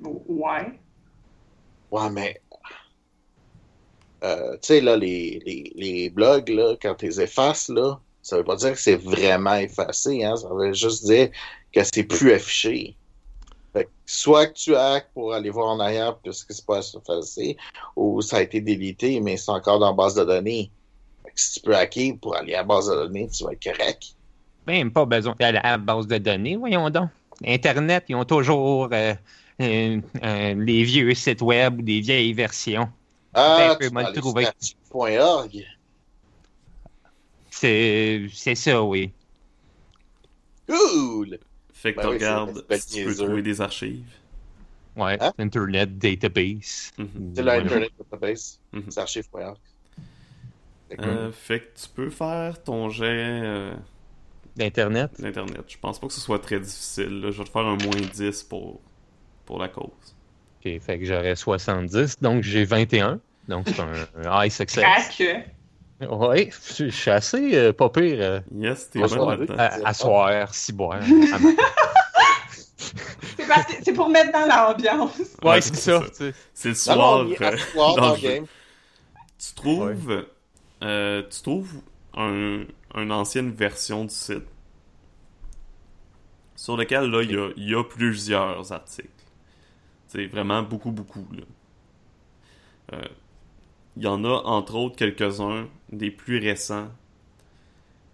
Ouais. 0.01 0.79
Ouais, 1.91 2.09
mais. 2.09 2.41
Euh, 4.23 4.53
tu 4.53 4.59
sais, 4.67 4.81
là, 4.81 4.95
les, 4.95 5.41
les, 5.45 5.73
les 5.75 6.09
blogs, 6.09 6.47
là, 6.49 6.75
quand 6.81 6.95
tu 6.95 7.05
les 7.07 7.19
effaces, 7.21 7.67
là, 7.67 7.99
ça 8.21 8.37
veut 8.37 8.43
pas 8.45 8.55
dire 8.55 8.71
que 8.71 8.79
c'est 8.79 8.95
vraiment 8.95 9.55
effacé, 9.55 10.23
hein. 10.23 10.37
Ça 10.37 10.47
veut 10.49 10.71
juste 10.73 11.03
dire 11.05 11.29
que 11.73 11.81
c'est 11.83 12.03
plus 12.03 12.31
affiché. 12.31 12.95
Fait 13.73 13.83
que 13.85 13.89
soit 14.05 14.47
que 14.47 14.53
tu 14.53 14.75
hackes 14.75 15.09
pour 15.13 15.33
aller 15.33 15.49
voir 15.49 15.67
en 15.67 15.79
arrière 15.81 16.17
puisque 16.19 16.53
c'est 16.53 16.65
pas 16.65 16.79
effacé, 16.79 17.57
ou 17.97 18.21
ça 18.21 18.37
a 18.37 18.41
été 18.41 18.61
délité, 18.61 19.19
mais 19.19 19.35
c'est 19.35 19.51
encore 19.51 19.79
dans 19.79 19.87
la 19.87 19.93
base 19.93 20.15
de 20.15 20.23
données. 20.23 20.71
Si 21.35 21.53
tu 21.53 21.59
peux 21.61 21.75
hacker 21.75 22.17
pour 22.21 22.35
aller 22.35 22.53
à 22.53 22.57
la 22.57 22.63
base 22.63 22.87
de 22.89 22.95
données, 22.95 23.27
tu 23.29 23.43
vas 23.43 23.51
être 23.53 23.63
correct. 23.63 24.15
Même 24.67 24.91
pas 24.91 25.05
besoin 25.05 25.35
d'aller 25.39 25.57
à 25.59 25.71
la 25.71 25.77
base 25.77 26.07
de 26.07 26.17
données, 26.17 26.55
voyons 26.55 26.89
donc. 26.89 27.09
Internet, 27.45 28.05
ils 28.07 28.15
ont 28.15 28.23
toujours 28.25 28.89
euh, 28.93 29.13
euh, 29.61 30.01
euh, 30.23 30.53
les 30.55 30.83
vieux 30.83 31.13
sites 31.15 31.41
web 31.41 31.79
ou 31.79 31.81
des 31.81 31.99
vieilles 32.01 32.33
versions. 32.33 32.87
Ah, 33.33 33.75
Ben, 33.79 34.05
tu 34.13 34.19
trouvé. 34.19 34.45
archive.org. 34.45 35.65
C'est 37.49 38.27
c'est 38.31 38.55
ça, 38.55 38.81
oui. 38.83 39.11
Cool! 40.67 41.37
Fait 41.73 41.93
que 41.93 41.97
Ben 41.97 42.03
tu 42.03 42.07
oui, 42.13 42.19
c'est- 42.19 42.25
regardes, 42.25 42.65
c'est 42.69 42.85
tu 42.87 43.05
peux 43.05 43.15
trouver 43.15 43.41
des 43.41 43.59
archives. 43.61 44.05
Ouais, 44.95 45.17
Hein? 45.19 45.33
Internet 45.39 45.97
Database. 45.97 46.91
Mhm. 46.97 47.33
C'est 47.35 47.41
Ouais. 47.43 47.59
l'Internet 47.63 47.91
Database. 47.97 48.59
Mhm. 48.71 48.83
C'est 48.89 48.99
archive.org. 48.99 49.57
Fait 50.95 50.97
que- 50.97 51.07
Euh, 51.09 51.31
fait 51.31 51.59
que 51.59 51.79
tu 51.81 51.89
peux 51.89 52.09
faire 52.09 52.61
ton 52.63 52.89
jet 52.89 53.05
euh, 53.07 53.73
D'Internet. 54.55 55.19
d'internet. 55.19 55.61
Je 55.67 55.77
pense 55.79 55.99
pas 55.99 56.07
que 56.07 56.13
ce 56.13 56.21
soit 56.21 56.39
très 56.39 56.59
difficile. 56.59 57.21
là. 57.21 57.31
Je 57.31 57.37
vais 57.39 57.43
te 57.45 57.49
faire 57.49 57.61
un 57.65 57.75
moins 57.77 58.01
10 58.13 58.43
pour, 58.43 58.79
pour 59.45 59.59
la 59.59 59.67
cause. 59.69 59.87
Ok, 60.63 60.79
fait 60.79 60.99
que 60.99 61.05
j'aurais 61.05 61.35
70, 61.35 62.19
donc 62.21 62.43
j'ai 62.43 62.63
21. 62.63 63.19
Donc 63.47 63.67
c'est 63.67 63.79
un, 63.79 63.91
un 64.29 64.45
high 64.45 64.51
success. 64.51 64.83
Crac. 64.83 65.49
Ouais, 66.09 66.49
je 66.77 66.89
suis 66.89 67.11
assez 67.11 67.55
euh, 67.55 67.71
pas 67.73 67.89
pire 67.89 68.17
euh, 68.19 68.39
Yes, 68.55 68.89
t'es 68.89 68.99
bon 68.99 69.07
ça, 69.07 69.15
là-dedans. 69.17 69.55
à, 69.57 69.87
à 69.87 69.93
soir, 69.93 70.53
si 70.53 70.73
boire. 70.73 70.99
C'est 73.37 73.47
parce 73.47 73.65
que 73.65 73.73
c'est 73.83 73.93
pour 73.93 74.09
mettre 74.09 74.31
dans 74.31 74.45
l'ambiance. 74.45 75.17
ouais, 75.43 75.61
c'est 75.61 75.75
ça. 75.75 76.01
sais. 76.13 76.33
C'est 76.53 76.69
le 76.69 76.75
soir. 76.75 77.19
euh, 77.25 77.57
soir 77.73 77.95
dans 77.95 78.01
dans 78.01 78.07
le 78.09 78.15
le 78.15 78.21
jeu. 78.21 78.29
game. 78.29 78.45
Tu 79.37 79.53
trouves, 79.55 80.25
euh, 80.83 81.23
tu 81.29 81.41
trouves 81.41 81.81
un, 82.15 82.65
une 82.95 83.11
ancienne 83.11 83.51
version 83.51 84.03
du 84.05 84.13
site 84.13 84.43
sur 86.55 86.77
lequel 86.77 87.09
là 87.09 87.21
il 87.23 87.69
y 87.69 87.75
a, 87.75 87.83
plusieurs 87.83 88.71
articles. 88.71 89.09
C'est 90.07 90.27
vraiment 90.27 90.61
beaucoup 90.61 90.91
beaucoup. 90.91 91.27
Euh, 92.93 93.01
Il 93.97 94.03
y 94.03 94.07
en 94.07 94.23
a 94.25 94.29
entre 94.45 94.75
autres 94.75 94.95
quelques-uns 94.95 95.67
des 95.91 96.11
plus 96.11 96.37
récents 96.37 96.89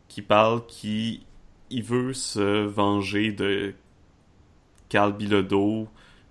qui 0.07 0.21
parlent 0.21 0.65
qui 0.67 1.25
veut 1.71 2.13
se 2.13 2.65
venger 2.65 3.31
de 3.31 3.73
Carl 4.89 5.15
Bilodeau, 5.15 5.87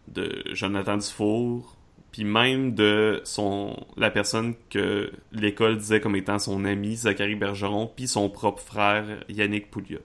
de 0.08 0.42
Jonathan 0.52 0.96
Dufour, 0.96 1.77
puis 2.12 2.24
même 2.24 2.74
de 2.74 3.20
son 3.24 3.76
la 3.96 4.10
personne 4.10 4.54
que 4.70 5.12
l'école 5.32 5.76
disait 5.76 6.00
comme 6.00 6.16
étant 6.16 6.38
son 6.38 6.64
ami 6.64 6.96
Zachary 6.96 7.34
Bergeron, 7.34 7.90
puis 7.94 8.08
son 8.08 8.30
propre 8.30 8.62
frère 8.62 9.04
Yannick 9.28 9.70
Pouliot. 9.70 10.00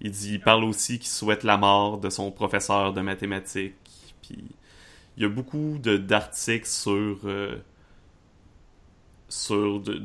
Il 0.00 0.10
dit, 0.10 0.34
il 0.34 0.40
parle 0.40 0.64
aussi 0.64 0.98
qu'il 0.98 1.08
souhaite 1.08 1.44
la 1.44 1.56
mort 1.56 1.98
de 1.98 2.10
son 2.10 2.32
professeur 2.32 2.92
de 2.92 3.00
mathématiques, 3.00 3.74
puis 4.20 4.44
il 5.16 5.22
y 5.22 5.26
a 5.26 5.28
beaucoup 5.28 5.78
d'articles 5.78 6.66
sur 6.66 7.20
euh, 7.24 7.56
sur 9.28 9.80
de 9.80 10.02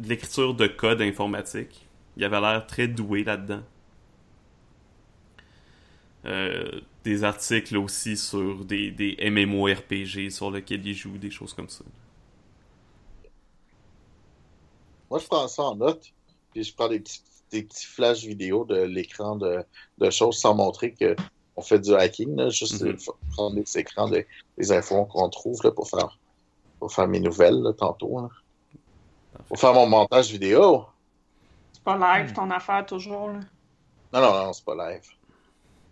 l'écriture 0.00 0.54
de 0.54 0.66
code 0.66 1.02
informatique. 1.02 1.88
Il 2.16 2.24
avait 2.24 2.40
l'air 2.40 2.66
très 2.66 2.88
doué 2.88 3.24
là-dedans. 3.24 3.62
Euh, 6.26 6.80
des 7.02 7.24
articles 7.24 7.76
aussi 7.78 8.16
sur 8.16 8.64
des, 8.64 8.90
des 8.90 9.16
MMORPG 9.30 10.28
sur 10.30 10.50
lesquels 10.50 10.86
il 10.86 10.94
joue, 10.94 11.16
des 11.16 11.30
choses 11.30 11.54
comme 11.54 11.68
ça. 11.70 11.82
Moi, 15.10 15.18
je 15.18 15.26
prends 15.26 15.48
ça 15.48 15.62
en 15.62 15.76
note, 15.76 16.04
puis 16.52 16.62
je 16.62 16.74
prends 16.74 16.88
des 16.88 17.00
petits, 17.00 17.22
des 17.50 17.62
petits 17.62 17.86
flashs 17.86 18.24
vidéo 18.24 18.64
de 18.64 18.82
l'écran 18.82 19.36
de, 19.36 19.64
de 19.98 20.10
choses 20.10 20.38
sans 20.38 20.54
montrer 20.54 20.92
que 20.92 21.16
on 21.56 21.62
fait 21.62 21.78
du 21.80 21.94
hacking, 21.94 22.36
là, 22.36 22.48
juste 22.48 22.82
Mhm. 22.82 22.96
prendre 23.32 23.56
des 23.56 23.78
écrans 23.78 24.08
de- 24.08 24.24
des 24.56 24.72
infos 24.72 25.04
qu'on 25.06 25.28
trouve 25.28 25.58
là, 25.64 25.70
pour 25.70 25.88
faire 25.88 26.16
pour 26.78 26.90
faire 26.92 27.08
mes 27.08 27.20
nouvelles 27.20 27.60
là, 27.60 27.72
tantôt. 27.74 28.20
là. 28.22 28.28
Pour 29.48 29.58
faire 29.58 29.74
mon 29.74 29.86
montage 29.86 30.30
vidéo. 30.30 30.86
C'est 31.72 31.82
pas 31.82 32.18
live 32.20 32.32
ton 32.32 32.50
affaire 32.50 32.86
toujours, 32.86 33.28
là. 33.28 33.40
Non, 34.14 34.20
non, 34.22 34.44
non, 34.46 34.52
c'est 34.54 34.64
pas 34.64 34.90
live. 34.90 35.02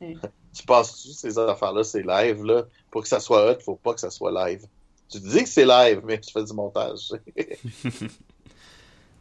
Tu 0.53 0.65
penses-tu 0.65 1.13
ces 1.13 1.39
affaires-là, 1.39 1.85
c'est 1.85 2.03
live, 2.03 2.43
là? 2.45 2.65
Pour 2.91 3.03
que 3.03 3.09
ça 3.09 3.21
soit 3.21 3.51
hot, 3.53 3.61
faut 3.61 3.77
pas 3.77 3.95
que 3.95 4.01
ça 4.01 4.11
soit 4.11 4.33
live. 4.49 4.65
Tu 5.11 5.21
dis 5.21 5.43
que 5.45 5.49
c'est 5.49 5.67
live, 5.67 6.03
mais 6.05 6.21
tu 6.21 6.31
fais 6.33 6.45
du 6.45 6.53
montage. 6.55 7.11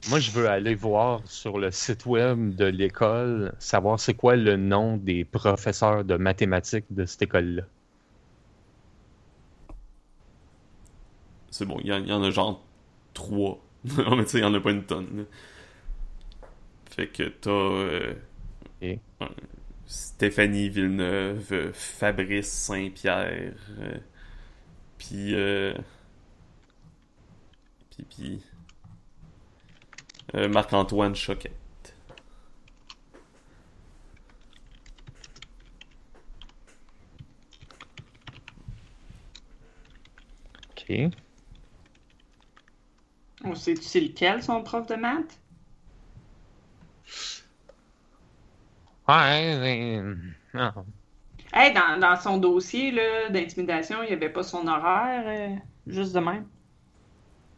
Moi, 0.07 0.19
je 0.19 0.31
veux 0.31 0.49
aller 0.49 0.73
voir 0.73 1.21
sur 1.29 1.59
le 1.59 1.69
site 1.69 2.07
web 2.07 2.55
de 2.55 2.65
l'école, 2.65 3.53
savoir 3.59 3.99
c'est 3.99 4.15
quoi 4.15 4.35
le 4.35 4.57
nom 4.57 4.97
des 4.97 5.23
professeurs 5.23 6.03
de 6.03 6.15
mathématiques 6.17 6.85
de 6.89 7.05
cette 7.05 7.21
école-là. 7.21 7.63
C'est 11.49 11.65
bon, 11.65 11.77
il 11.81 11.87
y, 11.87 11.93
en- 11.93 11.97
il 11.99 12.07
y 12.07 12.13
en 12.13 12.23
a 12.23 12.31
genre 12.31 12.61
trois. 13.13 13.59
non, 13.97 14.15
mais 14.17 14.25
tu 14.25 14.31
sais, 14.31 14.37
il 14.39 14.41
y 14.41 14.45
en 14.45 14.53
a 14.53 14.59
pas 14.59 14.71
une 14.71 14.83
tonne. 14.83 15.07
là. 15.17 15.23
Fait 16.89 17.07
que 17.07 17.23
t'as 17.29 17.49
euh, 17.51 18.13
Stéphanie 19.87 20.67
Villeneuve, 20.67 21.53
euh, 21.53 21.71
Fabrice 21.73 22.51
Saint-Pierre, 22.51 23.55
euh, 23.79 23.97
puis 24.97 25.33
euh, 25.33 25.73
puis 27.89 28.03
puis 28.03 28.43
euh, 30.35 30.49
Marc-Antoine 30.49 31.15
Choquette. 31.15 31.95
OK. 40.71 41.11
On 43.45 43.55
sait-tu 43.55 43.83
c'est 43.83 44.01
lequel, 44.01 44.43
son 44.43 44.61
prof 44.63 44.85
de 44.87 44.95
maths? 44.95 45.39
Ouais, 49.07 49.57
mais... 49.59 50.01
non. 50.53 50.85
Hey, 51.53 51.73
dans, 51.73 51.99
dans 51.99 52.15
son 52.15 52.37
dossier 52.37 52.91
là, 52.91 53.29
d'intimidation, 53.29 54.01
il 54.03 54.07
n'y 54.07 54.13
avait 54.13 54.29
pas 54.29 54.43
son 54.43 54.65
horaire, 54.67 55.23
euh, 55.27 55.55
juste 55.87 56.13
de 56.13 56.19
même. 56.19 56.49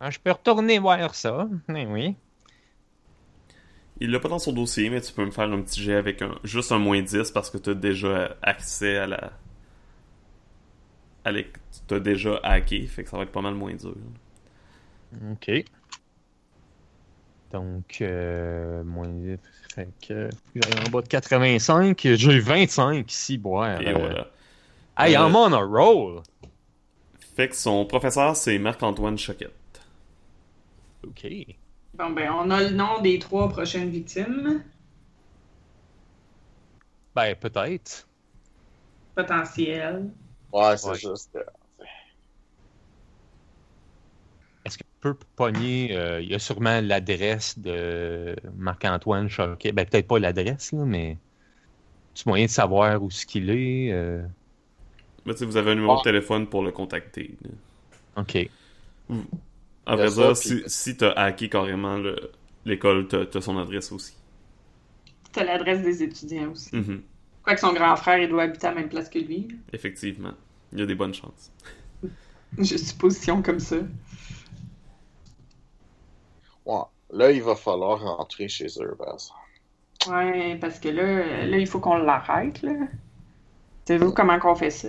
Ah, 0.01 0.09
Je 0.11 0.19
peux 0.19 0.31
retourner 0.31 0.77
voir 0.79 1.15
ça. 1.15 1.47
Mais 1.69 1.85
oui. 1.85 2.17
Il 3.99 4.11
l'a 4.11 4.19
pas 4.19 4.29
dans 4.29 4.39
son 4.39 4.53
dossier, 4.53 4.89
mais 4.89 5.01
tu 5.01 5.11
peux 5.13 5.25
me 5.25 5.31
faire 5.31 5.51
un 5.51 5.61
petit 5.61 5.81
jet 5.81 5.95
avec 5.95 6.21
un 6.21 6.35
juste 6.43 6.71
un 6.71 6.79
moins 6.79 7.01
10 7.01 7.31
parce 7.31 7.49
que 7.49 7.57
tu 7.57 7.71
as 7.71 7.73
déjà 7.73 8.35
accès 8.41 8.97
à 8.97 9.07
la. 9.07 9.31
À 11.23 11.31
l'é- 11.31 11.51
T'as 11.87 11.99
déjà 12.01 12.39
hacké, 12.43 12.85
fait 12.87 13.03
que 13.05 13.09
ça 13.09 13.15
va 13.17 13.23
être 13.23 13.31
pas 13.31 13.41
mal 13.41 13.55
moins 13.55 13.73
dur. 13.73 13.95
OK. 15.31 15.65
Donc, 17.51 17.97
euh, 18.01 18.83
moins 18.83 19.07
10, 19.07 19.39
fait 19.75 19.93
que... 20.01 20.29
En 20.85 20.89
bas 20.89 21.01
de 21.01 21.07
85, 21.07 21.99
j'ai 22.15 22.39
25 22.39 23.11
ici, 23.11 23.37
boire. 23.37 23.81
Et 23.81 23.93
Euh, 23.93 23.93
voilà. 23.93 24.27
Hey, 24.97 25.15
Euh, 25.15 25.17
I'm 25.17 25.35
on 25.35 25.53
a 25.53 25.61
roll! 25.63 26.23
Fait 27.35 27.47
que 27.47 27.55
son 27.55 27.85
professeur, 27.85 28.35
c'est 28.35 28.59
Marc-Antoine 28.59 29.17
Choquette. 29.17 29.81
OK. 31.03 31.59
Bon, 31.93 32.09
ben, 32.15 32.31
on 32.31 32.49
a 32.49 32.63
le 32.63 32.71
nom 32.71 32.99
des 32.99 33.19
trois 33.19 33.47
prochaines 33.47 33.91
victimes 33.91 34.63
Ben, 37.15 37.35
peut-être. 37.35 38.09
potentielles. 39.15 40.11
Ouais, 40.51 40.77
c'est 40.77 40.93
Ouais. 40.93 40.95
juste. 40.95 41.35
euh, 41.35 41.43
Est-ce 44.65 44.77
qu'on 44.77 44.88
peut 45.01 45.15
pogner... 45.35 45.95
euh, 45.97 46.21
il 46.21 46.29
y 46.29 46.35
a 46.35 46.39
sûrement 46.39 46.81
l'adresse 46.81 47.57
de 47.59 48.35
Marc-Antoine 48.57 49.29
Choquet. 49.29 49.71
Ben, 49.71 49.85
peut-être 49.85 50.07
pas 50.07 50.19
l'adresse, 50.19 50.71
là, 50.71 50.85
mais... 50.85 51.17
Tu 52.15 52.27
moyen 52.27 52.45
de 52.45 52.49
savoir 52.51 53.01
où 53.01 53.09
ce 53.11 53.25
qu'il 53.25 53.49
est? 53.49 53.91
euh, 53.93 54.21
Mais 55.25 55.33
tu 55.33 55.39
sais, 55.39 55.45
vous 55.45 55.57
avez 55.57 55.71
un 55.71 55.75
numéro 55.75 55.95
de 55.95 55.99
Ah. 56.01 56.03
téléphone 56.03 56.47
pour 56.47 56.63
le 56.63 56.71
contacter. 56.71 57.37
là. 57.43 57.49
OK. 58.21 58.49
À 59.85 59.95
vrai 59.95 60.09
dire, 60.11 60.35
si, 60.35 60.61
si 60.67 60.97
t'as 60.97 61.11
hacké 61.11 61.49
carrément 61.49 61.97
le- 61.97 62.31
l'école, 62.65 63.07
t'as 63.07 63.25
t'as 63.25 63.41
son 63.41 63.57
adresse 63.57 63.91
aussi. 63.91 64.13
T'as 65.31 65.43
l'adresse 65.45 65.81
des 65.81 66.03
étudiants 66.03 66.51
aussi. 66.51 66.75
Mhm. 66.75 67.01
Quoique 67.43 67.59
son 67.61 67.73
grand 67.73 67.95
frère, 67.95 68.19
il 68.19 68.27
doit 68.29 68.43
habiter 68.43 68.67
à 68.67 68.71
la 68.71 68.81
même 68.81 68.89
place 68.89 69.09
que 69.09 69.19
lui. 69.19 69.47
Effectivement. 69.71 70.33
Il 70.73 70.79
y 70.79 70.81
a 70.81 70.85
des 70.85 70.95
bonnes 70.95 71.13
chances. 71.13 71.51
Je 72.57 72.75
supposition 72.77 73.41
comme 73.41 73.59
ça. 73.59 73.77
Ouais. 76.65 76.83
Là, 77.11 77.31
il 77.31 77.43
va 77.43 77.55
falloir 77.55 77.99
rentrer 78.01 78.47
chez 78.47 78.67
eux, 78.79 78.95
exemple. 79.01 79.39
Ouais, 80.07 80.57
parce 80.59 80.79
que 80.79 80.89
là, 80.89 81.45
là 81.45 81.57
il 81.57 81.67
faut 81.67 81.79
qu'on 81.79 81.97
l'arrête, 81.97 82.61
là. 82.61 82.73
Savez-vous 83.87 84.13
comment 84.13 84.39
qu'on 84.39 84.55
fait 84.55 84.71
ça? 84.71 84.87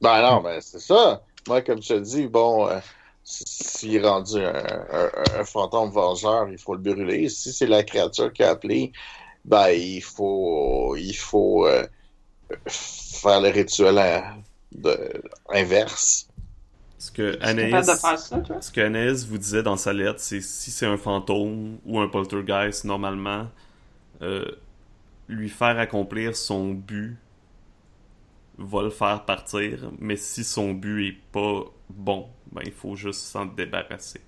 Ben 0.00 0.22
non, 0.22 0.42
mais 0.42 0.60
c'est 0.60 0.78
ça. 0.80 1.22
Moi, 1.48 1.62
comme 1.62 1.82
je 1.82 1.94
te 1.94 1.98
dis, 2.00 2.28
bon, 2.28 2.68
euh, 2.68 2.80
si- 3.24 3.44
s'il 3.46 3.96
est 3.96 4.08
rendu 4.08 4.36
un, 4.38 4.54
un- 4.54 5.10
un 5.40 5.44
fantôme 5.44 5.90
vengeur, 5.90 6.48
il 6.48 6.58
faut 6.58 6.74
le 6.74 6.80
brûler. 6.80 7.28
Si 7.28 7.52
c'est 7.52 7.66
la 7.66 7.82
créature 7.82 8.32
qui 8.32 8.42
a 8.44 8.50
appelé, 8.50 8.92
ben 9.44 9.70
il 9.70 10.02
faut 10.02 10.96
il 10.96 11.14
faut 11.16 11.66
euh, 11.66 11.86
faire 12.68 13.40
le 13.42 13.50
rituel 13.50 13.98
hein, 13.98 14.42
de- 14.72 15.22
inverse. 15.50 16.27
Ce 17.08 17.12
que 17.12 17.38
Anaïs, 17.40 17.86
faire 17.86 18.18
ça, 18.18 18.38
toi? 18.40 18.60
ce 18.60 18.70
que 18.70 18.82
Anaïs 18.82 19.24
vous 19.24 19.38
disait 19.38 19.62
dans 19.62 19.78
sa 19.78 19.94
lettre, 19.94 20.20
c'est 20.20 20.42
si 20.42 20.70
c'est 20.70 20.84
un 20.84 20.98
fantôme 20.98 21.78
ou 21.86 21.98
un 22.00 22.08
poltergeist, 22.08 22.84
normalement, 22.84 23.48
euh, 24.20 24.44
lui 25.26 25.48
faire 25.48 25.78
accomplir 25.78 26.36
son 26.36 26.74
but 26.74 27.16
va 28.58 28.82
le 28.82 28.90
faire 28.90 29.24
partir, 29.24 29.90
mais 29.98 30.16
si 30.16 30.44
son 30.44 30.74
but 30.74 31.08
est 31.08 31.18
pas 31.32 31.64
bon, 31.88 32.28
ben 32.52 32.60
il 32.66 32.72
faut 32.72 32.94
juste 32.94 33.22
s'en 33.22 33.46
débarrasser. 33.46 34.20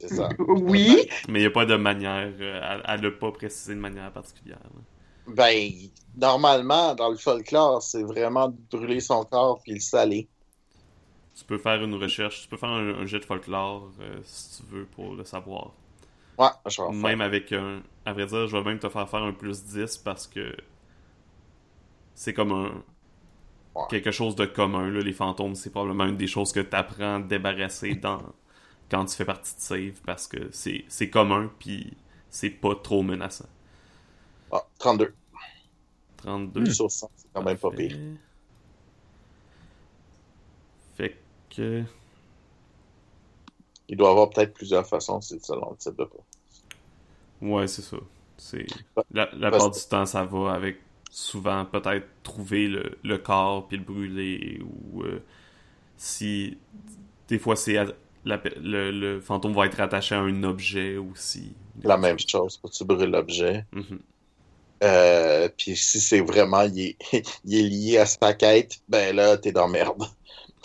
C'est 0.00 0.08
ça. 0.08 0.28
Oui. 0.38 1.08
Mais 1.28 1.38
il 1.38 1.42
n'y 1.42 1.46
a 1.46 1.50
pas 1.50 1.64
de 1.64 1.76
manière, 1.76 2.30
euh, 2.40 2.80
elle 2.86 3.00
n'a 3.00 3.10
pas 3.10 3.32
précisé 3.32 3.74
de 3.74 3.80
manière 3.80 4.12
particulière. 4.12 4.60
Ben, 5.28 5.70
normalement, 6.14 6.94
dans 6.94 7.08
le 7.08 7.16
folklore, 7.16 7.82
c'est 7.82 8.02
vraiment 8.02 8.48
de 8.48 8.56
brûler 8.70 9.00
son 9.00 9.24
corps 9.24 9.62
puis 9.62 9.72
le 9.72 9.80
saler. 9.80 10.28
Tu 11.34 11.44
peux 11.44 11.58
faire 11.58 11.82
une 11.82 11.94
recherche, 11.94 12.42
tu 12.42 12.48
peux 12.48 12.56
faire 12.56 12.70
un, 12.70 13.00
un 13.00 13.06
jet 13.06 13.18
de 13.18 13.24
folklore 13.24 13.90
euh, 14.00 14.20
si 14.24 14.62
tu 14.62 14.68
veux 14.70 14.84
pour 14.86 15.14
le 15.14 15.24
savoir. 15.24 15.72
Ouais, 16.38 16.48
je 16.66 16.82
vais 16.82 16.92
faire. 16.92 17.10
Même 17.10 17.20
avec 17.20 17.52
un. 17.52 17.82
À 18.04 18.12
vrai 18.12 18.26
dire, 18.26 18.46
je 18.46 18.56
vais 18.56 18.62
même 18.64 18.78
te 18.78 18.88
faire 18.88 19.08
faire 19.08 19.22
un 19.22 19.32
plus 19.32 19.64
10 19.64 19.98
parce 19.98 20.26
que 20.26 20.54
c'est 22.14 22.34
comme 22.34 22.52
un. 22.52 22.82
Ouais. 23.74 23.82
Quelque 23.88 24.10
chose 24.12 24.36
de 24.36 24.46
commun, 24.46 24.90
là. 24.90 25.00
Les 25.00 25.12
fantômes, 25.12 25.54
c'est 25.54 25.70
probablement 25.70 26.06
une 26.06 26.16
des 26.16 26.26
choses 26.28 26.52
que 26.52 26.60
tu 26.60 26.76
apprends 26.76 27.16
à 27.16 27.20
te 27.22 27.28
débarrasser 27.28 27.96
dans... 27.96 28.22
quand 28.90 29.04
tu 29.06 29.16
fais 29.16 29.24
partie 29.24 29.54
de 29.56 29.60
Save 29.60 30.00
parce 30.06 30.28
que 30.28 30.48
c'est 30.52 31.10
commun 31.10 31.50
puis 31.58 31.96
c'est 32.30 32.50
pas 32.50 32.74
trop 32.76 33.02
menaçant. 33.02 33.48
Ah, 34.50 34.64
32. 34.78 35.14
32. 36.16 36.66
Sur 36.70 36.90
100, 36.90 37.10
c'est 37.16 37.28
quand 37.32 37.42
même 37.42 37.58
pas 37.58 37.70
pire. 37.70 37.98
Fait 40.96 41.16
que. 41.56 41.84
Il 43.88 43.96
doit 43.96 44.08
y 44.08 44.10
avoir 44.10 44.28
peut-être 44.28 44.52
plusieurs 44.52 44.86
façons, 44.86 45.22
c'est 45.22 45.42
selon 45.42 45.70
le 45.70 45.78
type 45.78 45.96
de 45.96 46.04
pas. 46.04 46.26
Ouais, 47.40 47.66
c'est 47.66 47.82
ça. 47.82 47.96
C'est 48.36 48.72
la, 49.12 49.28
la 49.34 49.52
part 49.52 49.70
du 49.70 49.80
temps, 49.88 50.06
ça 50.06 50.24
va 50.24 50.52
avec 50.52 50.78
souvent 51.10 51.64
peut-être 51.64 52.06
trouver 52.22 52.66
le, 52.68 52.98
le 53.04 53.18
corps 53.18 53.68
puis 53.68 53.76
le 53.76 53.84
brûler 53.84 54.60
ou 54.92 55.02
euh, 55.02 55.20
si 55.96 56.58
des 57.28 57.38
fois 57.38 57.56
c'est 57.56 57.78
à- 57.78 57.86
la 58.24 58.38
pe- 58.38 58.54
le, 58.60 58.90
le 58.92 59.20
fantôme 59.20 59.54
va 59.54 59.66
être 59.66 59.80
attaché 59.80 60.14
à 60.16 60.20
un 60.20 60.42
objet 60.44 60.96
aussi. 60.98 61.54
La 61.84 61.96
même 61.96 62.18
chose, 62.18 62.56
que 62.60 62.68
tu 62.68 62.84
brûles 62.84 63.10
l'objet. 63.12 63.64
Mhm. 63.72 63.98
Euh, 64.82 65.48
puis 65.56 65.76
si 65.76 66.00
c'est 66.00 66.20
vraiment, 66.20 66.62
il 66.62 66.78
est, 66.80 66.98
il 67.44 67.54
est 67.58 67.68
lié 67.68 67.98
à 67.98 68.06
sa 68.06 68.34
quête, 68.34 68.80
ben 68.88 69.14
là, 69.16 69.38
t'es 69.38 69.52
dans 69.52 69.68
merde. 69.68 70.04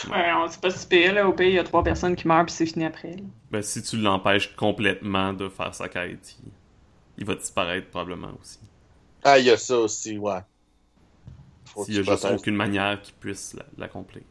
Ouais, 0.07 0.31
on 0.34 0.47
c'est 0.49 0.59
pas 0.61 0.71
si 0.71 0.85
pire, 0.88 1.13
là. 1.13 1.26
Au 1.27 1.31
pire, 1.34 1.47
il 1.47 1.53
y 1.53 1.59
a 1.59 1.63
trois 1.63 1.84
personnes 1.84 2.15
qui 2.17 2.27
meurent, 2.27 2.45
puis 2.45 2.53
c'est 2.55 2.65
fini 2.65 2.84
après. 2.85 3.15
là. 3.15 3.23
Ben, 3.51 3.61
si 3.61 3.84
tu 3.84 3.97
l'empêches 3.97 4.55
complètement 4.55 5.34
de 5.34 5.49
faire 5.49 5.76
sa 5.76 5.88
quête, 5.88 6.35
il, 6.43 6.51
il 7.17 7.26
va 7.26 7.35
disparaître 7.35 7.89
probablement 7.89 8.34
aussi. 8.41 8.59
Ah, 9.23 9.39
il 9.39 9.45
y 9.45 9.49
a 9.49 9.57
ça 9.57 9.77
aussi, 9.80 10.17
ouais. 10.17 10.41
Faut 11.63 11.85
que 11.85 11.91
S'il 11.91 11.95
y 11.95 11.97
a 11.97 12.03
juste 12.03 12.26
aucune 12.26 12.55
manière 12.55 13.01
qu'il 13.01 13.15
puisse 13.15 13.53
la- 13.53 13.65
l'accomplir. 13.77 14.23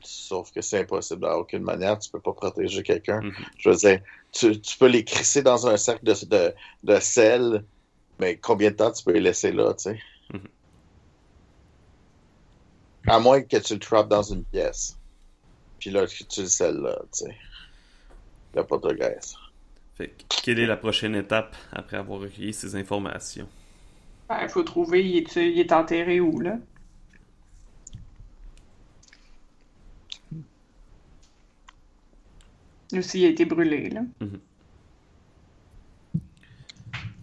Sauf 0.00 0.52
que 0.52 0.60
c'est 0.60 0.80
impossible 0.80 1.26
à 1.26 1.38
aucune 1.38 1.62
manière, 1.64 1.98
tu 1.98 2.10
peux 2.10 2.20
pas 2.20 2.32
protéger 2.32 2.82
quelqu'un. 2.82 3.24
Mhm. 3.24 3.58
Je 3.58 3.68
veux 3.70 3.76
dire, 3.76 4.00
tu, 4.32 4.60
tu 4.60 4.78
peux 4.78 4.86
les 4.86 5.04
crisser 5.04 5.42
dans 5.42 5.66
un 5.66 5.76
cercle 5.76 6.04
de, 6.04 6.14
de, 6.26 6.54
de 6.84 7.00
sel, 7.00 7.66
mais 8.18 8.38
combien 8.40 8.70
de 8.72 8.76
temps 8.76 8.92
tu 8.92 9.04
peux 9.04 9.12
les 9.12 9.20
laisser 9.20 9.52
là, 9.52 9.74
tu 9.74 9.84
sais? 9.84 10.00
Mhm. 10.32 10.48
À 13.08 13.18
moins 13.18 13.42
que 13.42 13.56
tu 13.56 13.74
le 13.74 13.80
trappes 13.80 14.08
dans 14.08 14.22
une 14.22 14.44
pièce. 14.44 14.96
Puis 15.78 15.90
là, 15.90 16.06
tu 16.06 16.42
le 16.42 16.46
scelles 16.46 16.76
là, 16.76 16.98
tu 17.12 17.24
sais. 17.24 17.36
Il 18.54 18.58
a 18.60 18.64
pas 18.64 18.78
de 18.78 18.92
graisse. 18.92 19.34
Fait 19.96 20.08
que, 20.08 20.24
quelle 20.42 20.58
est 20.58 20.66
la 20.66 20.76
prochaine 20.76 21.14
étape 21.14 21.56
après 21.72 21.96
avoir 21.96 22.20
recueilli 22.20 22.52
ces 22.52 22.76
informations? 22.76 23.48
Ben, 24.28 24.40
il 24.42 24.48
faut 24.48 24.62
trouver, 24.62 25.08
il 25.08 25.16
est, 25.18 25.36
il 25.36 25.58
est 25.58 25.72
enterré 25.72 26.20
où, 26.20 26.40
là? 26.40 26.58
Ou 32.92 33.02
s'il 33.02 33.24
a 33.24 33.28
été 33.28 33.44
brûlé, 33.44 33.90
là. 33.90 34.02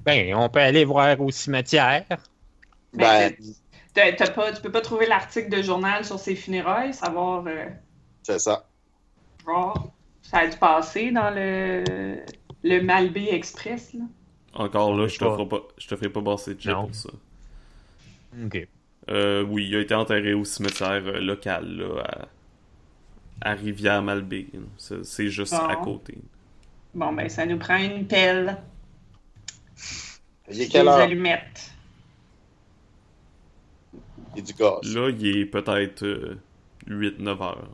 Ben, 0.05 0.35
on 0.35 0.49
peut 0.49 0.59
aller 0.59 0.85
voir 0.85 1.19
au 1.19 1.31
cimetière. 1.31 2.05
Ben, 2.93 3.33
Ben, 3.33 3.33
T'as- 3.95 4.11
t'as 4.13 4.29
pas, 4.29 4.51
tu 4.51 4.61
peux 4.61 4.71
pas 4.71 4.81
trouver 4.81 5.07
l'article 5.07 5.49
de 5.49 5.61
journal 5.63 6.05
sur 6.05 6.19
ses 6.19 6.35
funérailles, 6.35 6.93
savoir, 6.93 7.43
euh, 7.47 7.65
c'est 8.23 8.39
ça. 8.39 8.67
voir. 9.45 9.87
Ça 10.21 10.39
a 10.39 10.47
dû 10.47 10.57
passer 10.57 11.11
dans 11.11 11.29
le, 11.33 12.19
le 12.63 12.81
Malbé 12.81 13.33
Express, 13.33 13.93
là. 13.93 14.03
Encore 14.53 14.95
là, 14.95 15.07
je 15.07 15.17
te 15.17 15.23
ferai 15.25 15.47
pas, 15.47 15.61
je 15.77 15.87
te 15.87 15.95
ferai 15.95 16.09
pas 16.09 16.21
passer 16.21 16.55
de 16.55 16.69
Non. 16.71 16.85
pour 16.87 16.95
ça. 16.95 17.09
OK. 18.45 18.67
Euh, 19.09 19.43
oui, 19.43 19.67
il 19.67 19.75
a 19.75 19.79
été 19.81 19.93
enterré 19.93 20.33
au 20.33 20.43
cimetière 20.45 21.03
euh, 21.05 21.19
local, 21.19 21.65
là, 21.77 22.03
à, 23.41 23.49
à 23.51 23.53
Rivière-Malbaie. 23.53 24.47
là. 24.53 24.59
C'est 24.77 25.05
c'est 25.05 25.27
juste 25.29 25.53
Bon. 25.53 25.67
à 25.67 25.75
côté. 25.77 26.17
Bon, 26.93 27.13
ben, 27.13 27.29
ça 27.29 27.45
nous 27.45 27.57
prend 27.59 27.77
une 27.77 28.07
pelle, 28.07 28.57
Il 30.49 30.55
est 30.61 30.65
des 30.65 30.67
quelle 30.71 30.87
heure? 30.87 30.95
allumettes. 30.99 31.71
Et 34.35 34.41
du 34.41 34.53
gaz. 34.53 34.79
Là, 34.83 35.09
il 35.09 35.37
est 35.37 35.45
peut-être 35.45 36.03
euh, 36.03 36.37
8-9 36.87 37.41
heures. 37.41 37.69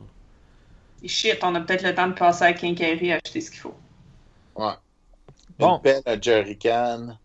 Et 1.02 1.08
shit, 1.08 1.38
on 1.42 1.54
a 1.54 1.60
peut-être 1.60 1.82
le 1.82 1.94
temps 1.94 2.08
de 2.08 2.14
passer 2.14 2.44
à 2.44 2.52
Quincaillerie 2.52 3.12
acheter 3.12 3.40
ce 3.40 3.50
qu'il 3.50 3.60
faut. 3.60 3.74
Ouais. 4.56 4.74
Bon. 5.58 5.76
Une 5.76 5.82
pelle, 5.82 6.02
un 6.06 6.20
jerrycan. 6.20 7.18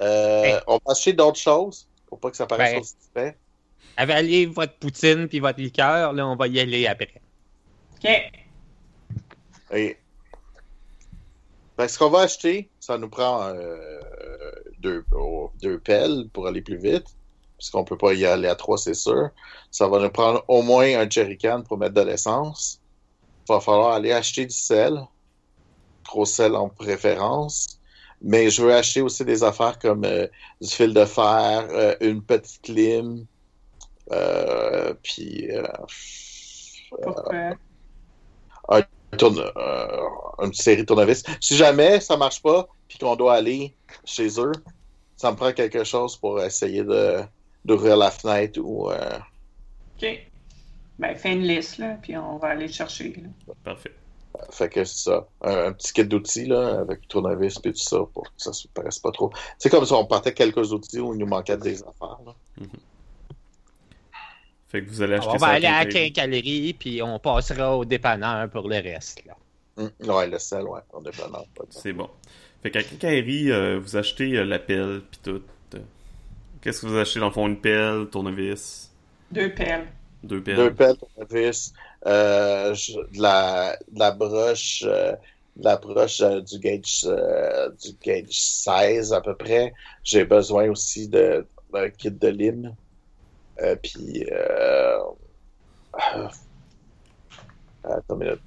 Euh, 0.00 0.42
Hey. 0.42 0.54
On 0.66 0.74
va 0.74 0.92
acheter 0.92 1.12
d'autres 1.12 1.38
choses 1.38 1.86
pour 2.06 2.18
pas 2.18 2.30
que 2.30 2.36
ça 2.36 2.46
paraisse 2.46 2.72
Ben. 2.72 2.80
aussi 2.80 2.94
suspect. 3.00 3.36
Avalez 3.96 4.46
votre 4.46 4.74
poutine 4.74 5.28
puis 5.28 5.38
votre 5.38 5.60
liqueur, 5.60 6.12
là, 6.12 6.26
on 6.26 6.36
va 6.36 6.48
y 6.48 6.58
aller 6.58 6.86
après. 6.86 7.20
OK. 7.96 8.10
Et... 9.72 9.96
Ben, 11.76 11.88
ce 11.88 11.98
qu'on 11.98 12.10
va 12.10 12.20
acheter, 12.20 12.68
ça 12.80 12.98
nous 12.98 13.08
prend 13.08 13.48
euh, 13.48 14.50
deux, 14.80 15.04
oh, 15.12 15.50
deux 15.62 15.78
pelles 15.78 16.28
pour 16.32 16.46
aller 16.46 16.62
plus 16.62 16.76
vite. 16.76 17.06
Puisqu'on 17.62 17.84
peut 17.84 17.96
pas 17.96 18.12
y 18.12 18.26
aller 18.26 18.48
à 18.48 18.56
trois, 18.56 18.76
c'est 18.76 18.92
sûr. 18.92 19.30
Ça 19.70 19.86
va 19.86 20.00
nous 20.00 20.10
prendre 20.10 20.44
au 20.48 20.62
moins 20.62 20.98
un 20.98 21.08
jerrycan 21.08 21.62
pour 21.62 21.78
mettre 21.78 21.94
de 21.94 22.00
l'essence. 22.00 22.80
Il 23.48 23.52
va 23.52 23.60
falloir 23.60 23.92
aller 23.92 24.10
acheter 24.10 24.46
du 24.46 24.52
sel. 24.52 25.00
Gros 26.04 26.24
sel 26.24 26.56
en 26.56 26.68
préférence. 26.68 27.78
Mais 28.20 28.50
je 28.50 28.64
veux 28.64 28.74
acheter 28.74 29.00
aussi 29.00 29.24
des 29.24 29.44
affaires 29.44 29.78
comme 29.78 30.04
euh, 30.04 30.26
du 30.60 30.70
fil 30.70 30.92
de 30.92 31.04
fer, 31.04 31.68
euh, 31.70 31.94
une 32.00 32.20
petite 32.20 32.66
lime, 32.66 33.26
euh, 34.10 34.92
puis 35.00 35.48
Pourquoi? 36.90 37.54
tourne, 39.16 39.40
une 40.40 40.52
série 40.52 40.78
de 40.78 40.86
tournevis. 40.86 41.22
Si 41.40 41.56
jamais 41.56 42.00
ça 42.00 42.16
marche 42.16 42.42
pas, 42.42 42.66
puis 42.88 42.98
qu'on 42.98 43.14
doit 43.14 43.34
aller 43.34 43.72
chez 44.04 44.40
eux, 44.40 44.52
ça 45.16 45.30
me 45.30 45.36
prend 45.36 45.52
quelque 45.52 45.84
chose 45.84 46.16
pour 46.16 46.42
essayer 46.42 46.82
de 46.82 47.22
d'ouvrir 47.64 47.96
la 47.96 48.10
fenêtre 48.10 48.60
ou 48.62 48.90
euh, 48.90 49.18
OK. 50.00 50.06
Ben, 50.98 51.16
fais 51.16 51.32
une 51.32 51.42
liste, 51.42 51.78
là, 51.78 51.96
puis 52.02 52.16
on 52.16 52.36
va 52.38 52.48
aller 52.48 52.66
le 52.66 52.72
chercher. 52.72 53.14
Là. 53.16 53.54
Parfait. 53.64 53.92
fait 54.50 54.68
que 54.68 54.84
c'est 54.84 55.10
ça. 55.10 55.26
Un, 55.42 55.66
un 55.66 55.72
petit 55.72 55.92
kit 55.92 56.04
d'outils 56.04 56.46
là, 56.46 56.80
avec 56.80 57.08
tournevis 57.08 57.58
puis 57.58 57.72
tout 57.72 57.78
ça 57.78 57.98
pour 58.12 58.24
que 58.24 58.30
ça 58.36 58.52
se 58.52 58.68
paraisse 58.68 58.98
pas 58.98 59.10
trop. 59.10 59.32
C'est 59.58 59.70
comme 59.70 59.84
si 59.84 59.92
on 59.92 60.04
partait 60.04 60.34
quelques 60.34 60.72
outils 60.72 61.00
où 61.00 61.14
il 61.14 61.18
nous 61.18 61.26
manquait 61.26 61.56
des 61.56 61.82
affaires. 61.82 62.18
Là. 62.26 62.34
Fait 64.68 64.82
que 64.82 64.88
vous 64.88 65.02
allez 65.02 65.14
acheter 65.14 65.30
On 65.34 65.36
va 65.36 65.48
aller 65.48 65.66
à 65.66 65.84
Quincaillerie. 65.84 66.72
puis 66.74 67.02
on 67.02 67.18
passera 67.18 67.76
au 67.76 67.84
dépanneur 67.84 68.48
pour 68.50 68.68
le 68.68 68.76
reste. 68.76 69.22
Là. 69.26 69.36
Hum, 69.76 69.90
Ouais, 70.06 70.26
le 70.28 70.38
sel, 70.38 70.62
ouais, 70.64 70.80
est 70.80 71.18
pas 71.20 71.64
C'est 71.70 71.92
bon. 71.92 72.08
Fait 72.62 72.70
qu'à 72.70 72.82
Quincaillerie, 72.82 73.50
euh, 73.50 73.78
vous 73.78 73.96
achetez 73.96 74.36
euh, 74.36 74.44
la 74.44 74.58
pelle 74.58 75.02
puis 75.10 75.20
tout. 75.22 75.42
Euh, 76.66 76.70
Qu'est-ce 76.70 76.82
que 76.82 76.86
vous 76.86 76.96
achetez 76.96 77.20
dans 77.20 77.26
le 77.26 77.32
fond? 77.32 77.46
Une 77.48 77.60
pelle, 77.60 78.08
tournevis, 78.10 78.90
Deux 79.30 79.52
pelles. 79.54 79.88
deux 80.22 80.42
pelles. 80.42 80.56
Deux 80.56 80.74
pelles, 80.74 80.96
tournevis, 80.96 81.72
euh, 82.06 82.72
de, 82.74 83.20
la, 83.22 83.76
de 83.90 83.98
la 83.98 84.10
broche, 84.12 84.84
euh, 84.86 85.12
de 85.56 85.64
la 85.64 85.76
broche 85.76 86.20
euh, 86.20 86.40
du 86.40 86.58
gauge 86.58 87.02
euh, 87.06 87.70
du 87.82 87.92
gauge 88.04 88.30
16 88.30 89.12
à 89.12 89.20
peu 89.20 89.34
près. 89.36 89.72
J'ai 90.04 90.24
besoin 90.24 90.68
aussi 90.70 91.08
de 91.08 91.46
d'un 91.72 91.88
kit 91.90 92.10
de 92.10 92.28
lime. 92.28 92.74
Euh, 93.60 93.76
puis 93.82 94.24
euh, 94.30 94.98
euh, 96.16 96.28
attends 97.84 98.16
le 98.16 98.38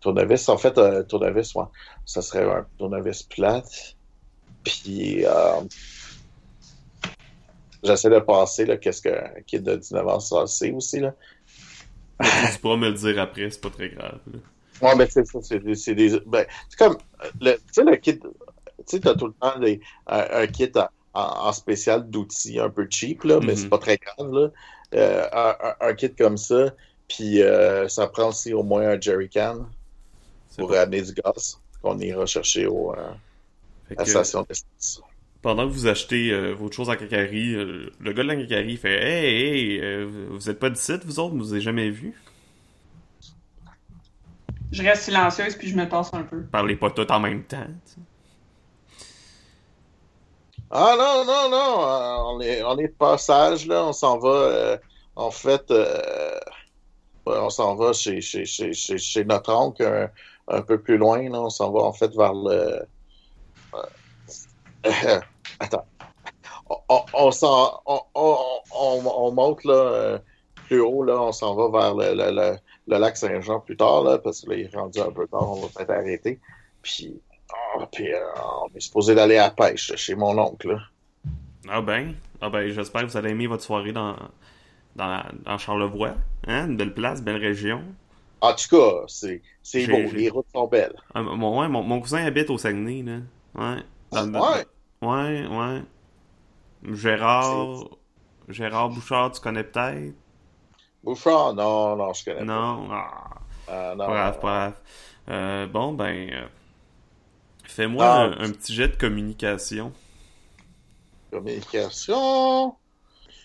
tournevis. 0.00 0.48
En 0.48 0.56
fait, 0.58 0.78
un 0.78 1.02
tournevis, 1.04 1.54
ouais, 1.54 1.64
ça 2.04 2.22
serait 2.22 2.44
un 2.44 2.66
tournevis 2.78 3.22
plate. 3.22 3.96
Puis 4.64 5.24
euh, 5.24 5.60
j'essaie 7.82 8.10
de 8.10 8.18
passer 8.20 8.64
là, 8.66 8.76
qu'est-ce 8.76 9.02
qu'un 9.02 9.30
kit 9.46 9.60
de 9.60 9.76
19 9.76 10.06
ans 10.08 10.20
ça 10.20 10.46
c'est 10.46 10.70
aussi 10.72 11.00
là. 11.00 11.14
Tu 12.52 12.58
pourras 12.60 12.76
me 12.76 12.88
le 12.88 12.94
dire 12.94 13.20
après, 13.20 13.48
c'est 13.50 13.60
pas 13.60 13.70
très 13.70 13.90
grave. 13.90 14.18
là. 14.32 14.38
Ouais, 14.82 14.94
mais 14.96 15.08
c'est 15.10 15.24
ça, 15.26 15.38
c'est 15.42 15.60
des. 15.60 15.74
C'est 15.74 15.94
ben, 16.26 16.44
c'est 16.68 16.78
comme. 16.78 16.96
euh, 17.44 17.56
Tu 17.56 17.58
sais, 17.72 17.84
le 17.84 17.96
kit. 17.96 18.18
Tu 18.18 18.26
sais, 18.86 19.00
t'as 19.00 19.14
tout 19.14 19.26
le 19.26 19.32
temps 19.34 19.58
des, 19.58 19.80
un, 20.06 20.26
un 20.42 20.46
kit 20.46 20.72
en, 21.14 21.52
spécial 21.52 22.08
d'outils 22.08 22.58
un 22.60 22.70
peu 22.70 22.86
cheap, 22.90 23.24
là, 23.24 23.40
mais 23.40 23.56
c'est 23.56 23.68
pas 23.68 23.78
très 23.78 23.98
grave, 23.98 24.32
là. 24.32 24.50
Euh, 24.94 25.74
un, 25.80 25.94
kit 25.94 26.14
comme 26.14 26.38
ça, 26.38 26.72
puis 27.08 27.42
euh, 27.42 27.88
ça 27.88 28.06
prend 28.06 28.28
aussi 28.28 28.54
au 28.54 28.62
moins 28.62 28.88
un 28.88 29.00
jerrycan 29.00 29.66
C'est 30.48 30.58
pour 30.58 30.70
bon. 30.70 30.76
amener 30.78 31.02
du 31.02 31.12
gaz 31.12 31.60
qu'on 31.82 31.98
ira 31.98 32.24
chercher 32.26 32.66
au, 32.66 32.92
euh, 32.94 33.10
à 33.90 33.94
la 33.98 34.04
que, 34.04 34.10
station 34.10 34.42
d'essence. 34.48 35.02
Pendant 35.42 35.66
que 35.68 35.72
vous 35.72 35.86
achetez 35.86 36.30
euh, 36.30 36.52
votre 36.52 36.74
chose 36.74 36.90
en 36.90 36.96
quincaillerie, 36.96 37.54
euh, 37.54 37.90
le 38.00 38.12
gars 38.12 38.22
de 38.22 38.28
la 38.28 38.36
quincaillerie 38.36 38.76
fait 38.76 39.02
Hey, 39.02 39.26
hey, 39.74 39.80
euh, 39.80 40.26
vous 40.30 40.50
êtes 40.50 40.58
pas 40.58 40.70
d'ici, 40.70 40.92
vous 41.04 41.20
autres, 41.20 41.34
vous 41.36 41.52
avez 41.52 41.62
jamais 41.62 41.90
vu 41.90 42.14
Je 44.72 44.82
reste 44.82 45.04
silencieuse, 45.04 45.56
puis 45.56 45.68
je 45.68 45.76
me 45.76 45.88
tasse 45.88 46.12
un 46.12 46.22
peu. 46.22 46.42
Parlez 46.42 46.76
pas 46.76 46.90
tout 46.90 47.10
en 47.10 47.20
même 47.20 47.44
temps. 47.44 47.66
tu 47.86 47.92
sais. 47.94 48.00
Ah 50.70 50.94
non, 50.98 51.24
non, 51.24 51.48
non, 51.50 51.82
euh, 51.82 52.16
on 52.34 52.40
est, 52.40 52.62
on 52.62 52.76
est 52.78 52.88
de 52.88 52.92
passage, 52.92 53.66
là, 53.66 53.84
on 53.86 53.92
s'en 53.94 54.18
va, 54.18 54.28
euh, 54.28 54.78
en 55.16 55.30
fait, 55.30 55.70
euh, 55.70 56.38
on 57.24 57.48
s'en 57.48 57.74
va 57.74 57.92
chez, 57.94 58.20
chez, 58.20 58.44
chez, 58.44 58.74
chez, 58.74 58.98
chez 58.98 59.24
notre 59.24 59.52
oncle 59.54 59.82
un, 59.82 60.10
un 60.48 60.62
peu 60.62 60.78
plus 60.80 60.98
loin, 60.98 61.22
là, 61.30 61.40
on 61.40 61.50
s'en 61.50 61.70
va 61.72 61.80
en 61.80 61.92
fait 61.92 62.14
vers 62.14 62.34
le... 62.34 62.82
euh, 65.04 65.20
attends. 65.60 65.84
On, 66.88 67.30
on, 68.74 69.32
monte, 69.32 69.64
là, 69.64 69.74
euh, 69.74 70.18
plus 70.66 70.80
haut, 70.80 71.02
là, 71.02 71.20
on 71.20 71.32
s'en 71.32 71.54
va 71.54 71.68
vers 71.80 71.94
le, 71.94 72.14
le, 72.14 72.30
le, 72.30 72.56
le 72.86 72.98
lac 72.98 73.16
Saint-Jean 73.16 73.60
plus 73.60 73.76
tard, 73.76 74.02
là, 74.02 74.18
parce 74.18 74.42
que 74.42 74.50
là, 74.50 74.56
il 74.56 74.66
est 74.66 74.74
rendu 74.74 75.00
un 75.00 75.10
peu 75.10 75.26
tard, 75.26 75.50
on 75.50 75.60
va 75.62 75.68
peut-être 75.74 75.90
arrêter. 75.90 76.38
Puis, 76.82 77.20
ah, 77.78 77.86
puis 77.90 78.12
euh, 78.12 78.18
on 78.62 78.74
est 78.76 78.80
supposé 78.80 79.14
d'aller 79.14 79.38
à 79.38 79.44
la 79.44 79.50
pêche 79.50 79.94
chez 79.96 80.14
mon 80.14 80.38
oncle, 80.38 80.72
là. 80.72 80.78
Ah 81.70 81.80
ben, 81.82 82.14
ah 82.40 82.48
ben, 82.50 82.68
j'espère 82.70 83.02
que 83.02 83.06
vous 83.08 83.16
allez 83.16 83.30
aimer 83.30 83.46
votre 83.46 83.62
soirée 83.62 83.92
dans, 83.92 84.16
dans, 84.96 85.22
dans 85.44 85.58
Charlevoix. 85.58 86.14
Hein? 86.46 86.68
Une 86.68 86.76
belle 86.76 86.94
place, 86.94 87.22
belle 87.22 87.36
région. 87.36 87.82
En 88.40 88.52
tout 88.54 88.76
cas, 88.76 89.04
c'est 89.06 89.42
c'est 89.62 89.86
beau, 89.86 90.10
les 90.12 90.30
routes 90.30 90.46
sont 90.54 90.66
belles. 90.66 90.94
Ah, 91.14 91.22
mon, 91.22 91.60
ouais, 91.60 91.68
mon, 91.68 91.82
mon 91.82 92.00
cousin 92.00 92.24
habite 92.24 92.48
au 92.50 92.56
Saguenay, 92.58 93.02
là. 93.02 93.16
Ouais. 93.54 93.82
Dans- 94.12 94.34
Ah, 94.34 94.56
ouais? 94.58 94.66
Ouais, 95.02 95.46
ouais. 95.46 95.82
Gérard. 96.94 97.84
Gérard 98.48 98.90
Bouchard, 98.90 99.32
tu 99.32 99.40
connais 99.40 99.64
peut-être? 99.64 100.14
Bouchard, 101.02 101.54
non, 101.54 101.96
non, 101.96 102.12
je 102.12 102.24
connais 102.24 102.44
Non? 102.44 102.88
Ah, 102.90 103.42
pas. 103.66 103.66
Ah, 103.66 103.94
grave, 104.06 104.34
non. 104.34 104.40
pas 104.40 104.70
grave. 104.70 104.80
Euh, 105.30 105.66
bon, 105.66 105.92
ben. 105.92 106.30
euh, 106.32 106.48
Fais-moi 107.64 108.04
Ah. 108.04 108.22
un, 108.24 108.32
un 108.40 108.50
petit 108.52 108.74
jet 108.74 108.88
de 108.88 108.96
communication. 108.96 109.92
Communication? 111.30 112.76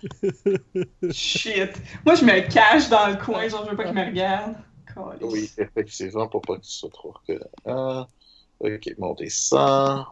Shit. 1.11 1.81
Moi, 2.05 2.15
je 2.15 2.25
me 2.25 2.41
cache 2.51 2.89
dans 2.89 3.07
le 3.07 3.15
coin, 3.17 3.47
genre, 3.47 3.65
je 3.65 3.71
veux 3.71 3.75
pas 3.77 3.85
qu'il 3.85 3.93
me 3.93 4.05
regarde. 4.05 4.55
Oui, 5.21 5.51
effectivement, 5.57 6.27
pour 6.27 6.41
pas 6.41 6.57
que 6.57 6.61
tu 6.61 6.71
sois 6.71 6.89
trop 6.89 7.11
reconnaissant. 7.11 8.07
Ok, 8.59 8.89
monter 8.97 9.29
100. 9.29 10.05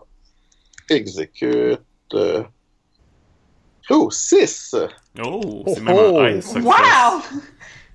Exécute. 0.92 1.80
Euh, 2.14 2.44
Oh, 3.90 4.10
6! 4.10 4.76
Oh, 5.22 5.42
Oh, 5.44 5.64
c'est 5.74 5.82
même 5.82 5.96
oh. 5.98 6.20
un 6.20 6.30
high 6.30 6.42
success. 6.42 6.64
Wow! 6.64 7.22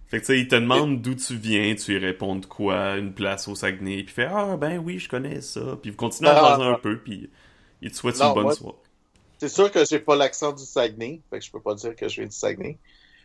Fait 0.09 0.19
que 0.21 0.27
tu 0.27 0.27
sais, 0.27 0.41
il 0.41 0.49
te 0.49 0.57
demande 0.57 1.01
d'où 1.01 1.15
tu 1.15 1.37
viens, 1.37 1.75
tu 1.75 1.93
lui 1.93 2.05
réponds 2.05 2.37
de 2.37 2.45
quoi, 2.47 2.97
une 2.97 3.13
place 3.15 3.49
au 3.49 3.55
Saguenay, 3.55 4.03
puis 4.03 4.07
il 4.09 4.11
fait 4.11 4.27
Ah 4.31 4.57
ben 4.57 4.79
oui, 4.79 4.99
je 4.99 5.09
connais 5.09 5.41
ça. 5.41 5.79
Puis 5.81 5.91
vous 5.91 5.97
continuez 5.97 6.31
à 6.31 6.39
Ah, 6.45 6.51
jaser 6.51 6.63
ah. 6.65 6.73
un 6.73 6.79
peu, 6.79 6.99
puis 6.99 7.31
il 7.83 7.91
te 7.91 7.97
souhaite 7.97 8.19
Non, 8.19 8.29
une 8.29 8.35
bonne 8.35 8.43
moi- 8.45 8.55
soirée. 8.55 8.77
C'est 9.39 9.49
sûr 9.49 9.71
que 9.71 9.85
j'ai 9.85 9.99
pas 9.99 10.17
l'accent 10.17 10.53
du 10.53 10.65
Saguenay, 10.65 11.21
fait 11.31 11.39
que 11.39 11.45
je 11.45 11.51
peux 11.51 11.61
pas 11.61 11.75
dire 11.75 11.95
que 11.97 12.09
je 12.09 12.17
viens 12.17 12.27
du 12.27 12.37
Saguenay. 12.37 12.79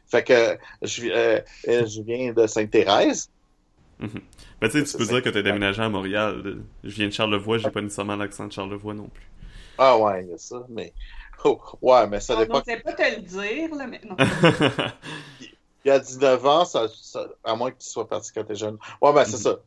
Fait 0.08 0.24
que 0.24 0.58
je, 0.82 1.08
euh, 1.08 1.40
euh, 1.68 1.86
je 1.88 2.02
viens 2.02 2.34
de 2.34 2.48
Sainte-Thérèse. 2.48 3.30
Ben 4.00 4.10
tu 4.64 4.72
sais, 4.72 4.84
tu 4.84 4.86
C'est 4.88 4.98
peux 4.98 5.06
dire 5.06 5.22
que 5.22 5.30
t'as 5.30 5.42
déménagé 5.44 5.82
à 5.82 5.90
Montréal. 5.90 6.58
Je 6.84 6.90
viens 6.96 7.08
de 7.08 7.14
Charlevoix, 7.14 7.58
j'ai 7.60 7.70
pas 7.70 7.82
nécessairement 7.82 8.16
l'accent 8.16 8.48
de 8.48 8.52
Charlevoix 8.52 8.94
non 8.94 9.08
plus. 9.10 9.26
Ah 9.78 9.98
ouais, 9.98 10.24
il 10.24 10.30
y 10.30 10.34
a 10.34 10.38
ça, 10.38 10.66
mais... 10.70 10.94
Oh, 11.44 11.60
ouais, 11.82 12.06
mais 12.08 12.20
ça 12.20 12.36
On 12.36 12.40
dépend. 12.40 12.60
n'osait 12.60 12.80
pas 12.82 12.94
te 12.94 13.02
le 13.02 13.22
dire, 13.24 13.74
là, 13.76 13.88
mais 13.88 14.00
non. 14.08 14.16
Il 15.84 15.88
y 15.88 15.92
a 15.92 16.00
19 16.00 16.46
ans, 16.46 16.66
ça, 16.66 16.88
ça- 16.90 17.28
à 17.44 17.56
moins 17.56 17.72
que 17.72 17.78
tu 17.80 17.90
sois 17.90 18.08
parti 18.08 18.32
quand 18.34 18.44
t'es 18.44 18.54
jeune. 18.56 18.78
Ouais, 19.02 19.12
ben 19.14 19.26
c'est 19.26 19.38
Mhm. 19.38 19.44
ça. 19.44 19.58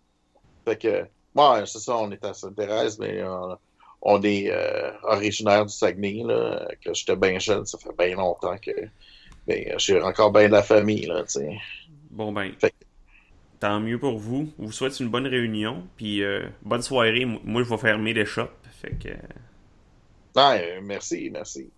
Fait 0.66 0.78
que, 0.78 1.02
ouais, 1.34 1.66
c'est 1.66 1.80
ça, 1.80 1.96
on 1.98 2.10
est 2.12 2.24
à 2.24 2.34
Sainte-Thérèse, 2.34 2.98
mais 2.98 3.20
euh, 3.22 3.54
on 4.02 4.22
est 4.22 4.50
euh, 4.50 4.92
originaire 5.04 5.66
du 5.66 5.72
Saguenay, 5.74 6.22
là, 6.24 6.68
que 6.84 6.94
j'étais 6.94 7.16
bien 7.16 7.38
jeune, 7.40 7.66
ça 7.66 7.78
fait 7.78 7.96
bien 7.98 8.16
longtemps 8.16 8.58
que... 8.58 8.72
Mais 9.46 9.74
j'ai 9.78 10.00
encore 10.02 10.32
bien 10.32 10.48
de 10.48 10.52
la 10.52 10.62
famille, 10.64 11.06
là, 11.06 11.22
tu 11.24 11.40
sais. 11.40 11.58
bon 12.10 12.32
ben, 12.32 12.52
Fait 12.60 12.72
tant 13.60 13.80
mieux 13.80 13.98
pour 13.98 14.18
vous. 14.18 14.52
Je 14.58 14.64
vous 14.66 14.72
souhaite 14.72 14.98
une 15.00 15.08
bonne 15.10 15.26
réunion, 15.26 15.86
puis 15.96 16.22
euh, 16.22 16.46
bonne 16.62 16.82
soirée. 16.82 17.24
Moi, 17.24 17.62
je 17.62 17.68
vais 17.70 17.78
fermer 17.78 18.14
les 18.14 18.26
shops. 18.26 18.50
Fait 18.82 18.92
que, 18.98 19.10
Ouais, 20.36 20.80
merci, 20.82 21.30
merci. 21.30 21.70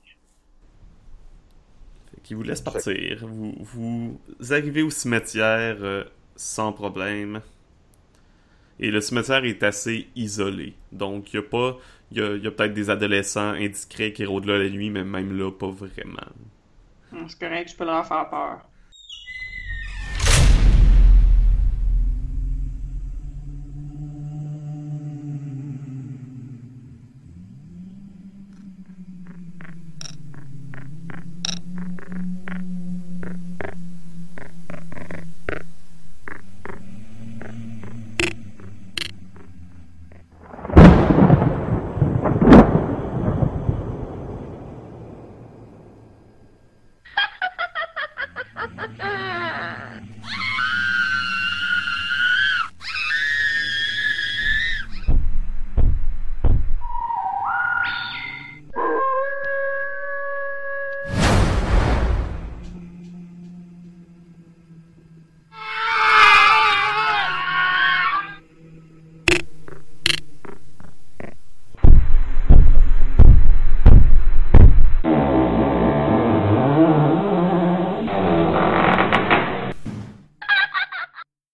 fait 2.10 2.20
qui 2.22 2.34
vous 2.34 2.42
laisse 2.42 2.60
partir. 2.60 3.26
Vous, 3.26 3.54
vous 3.58 4.20
arrivez 4.50 4.82
au 4.82 4.90
cimetière 4.90 5.76
euh, 5.80 6.04
sans 6.36 6.72
problème. 6.72 7.40
Et 8.78 8.90
le 8.90 9.00
cimetière 9.00 9.44
est 9.44 9.62
assez 9.62 10.08
isolé. 10.16 10.74
Donc, 10.92 11.32
il 11.32 11.36
y 11.36 11.38
a 11.38 11.42
pas. 11.42 11.78
Il 12.12 12.18
y 12.18 12.22
a, 12.22 12.36
y 12.36 12.46
a 12.46 12.50
peut-être 12.50 12.74
des 12.74 12.90
adolescents 12.90 13.52
indiscrets 13.52 14.12
qui 14.12 14.24
rôdent 14.24 14.46
là 14.46 14.58
la 14.58 14.68
nuit, 14.68 14.90
mais 14.90 15.04
même 15.04 15.36
là, 15.36 15.50
pas 15.50 15.70
vraiment. 15.70 16.30
C'est 17.28 17.38
correct, 17.38 17.70
je 17.70 17.76
peux 17.76 17.84
leur 17.84 18.06
faire 18.06 18.28
peur. 18.30 18.68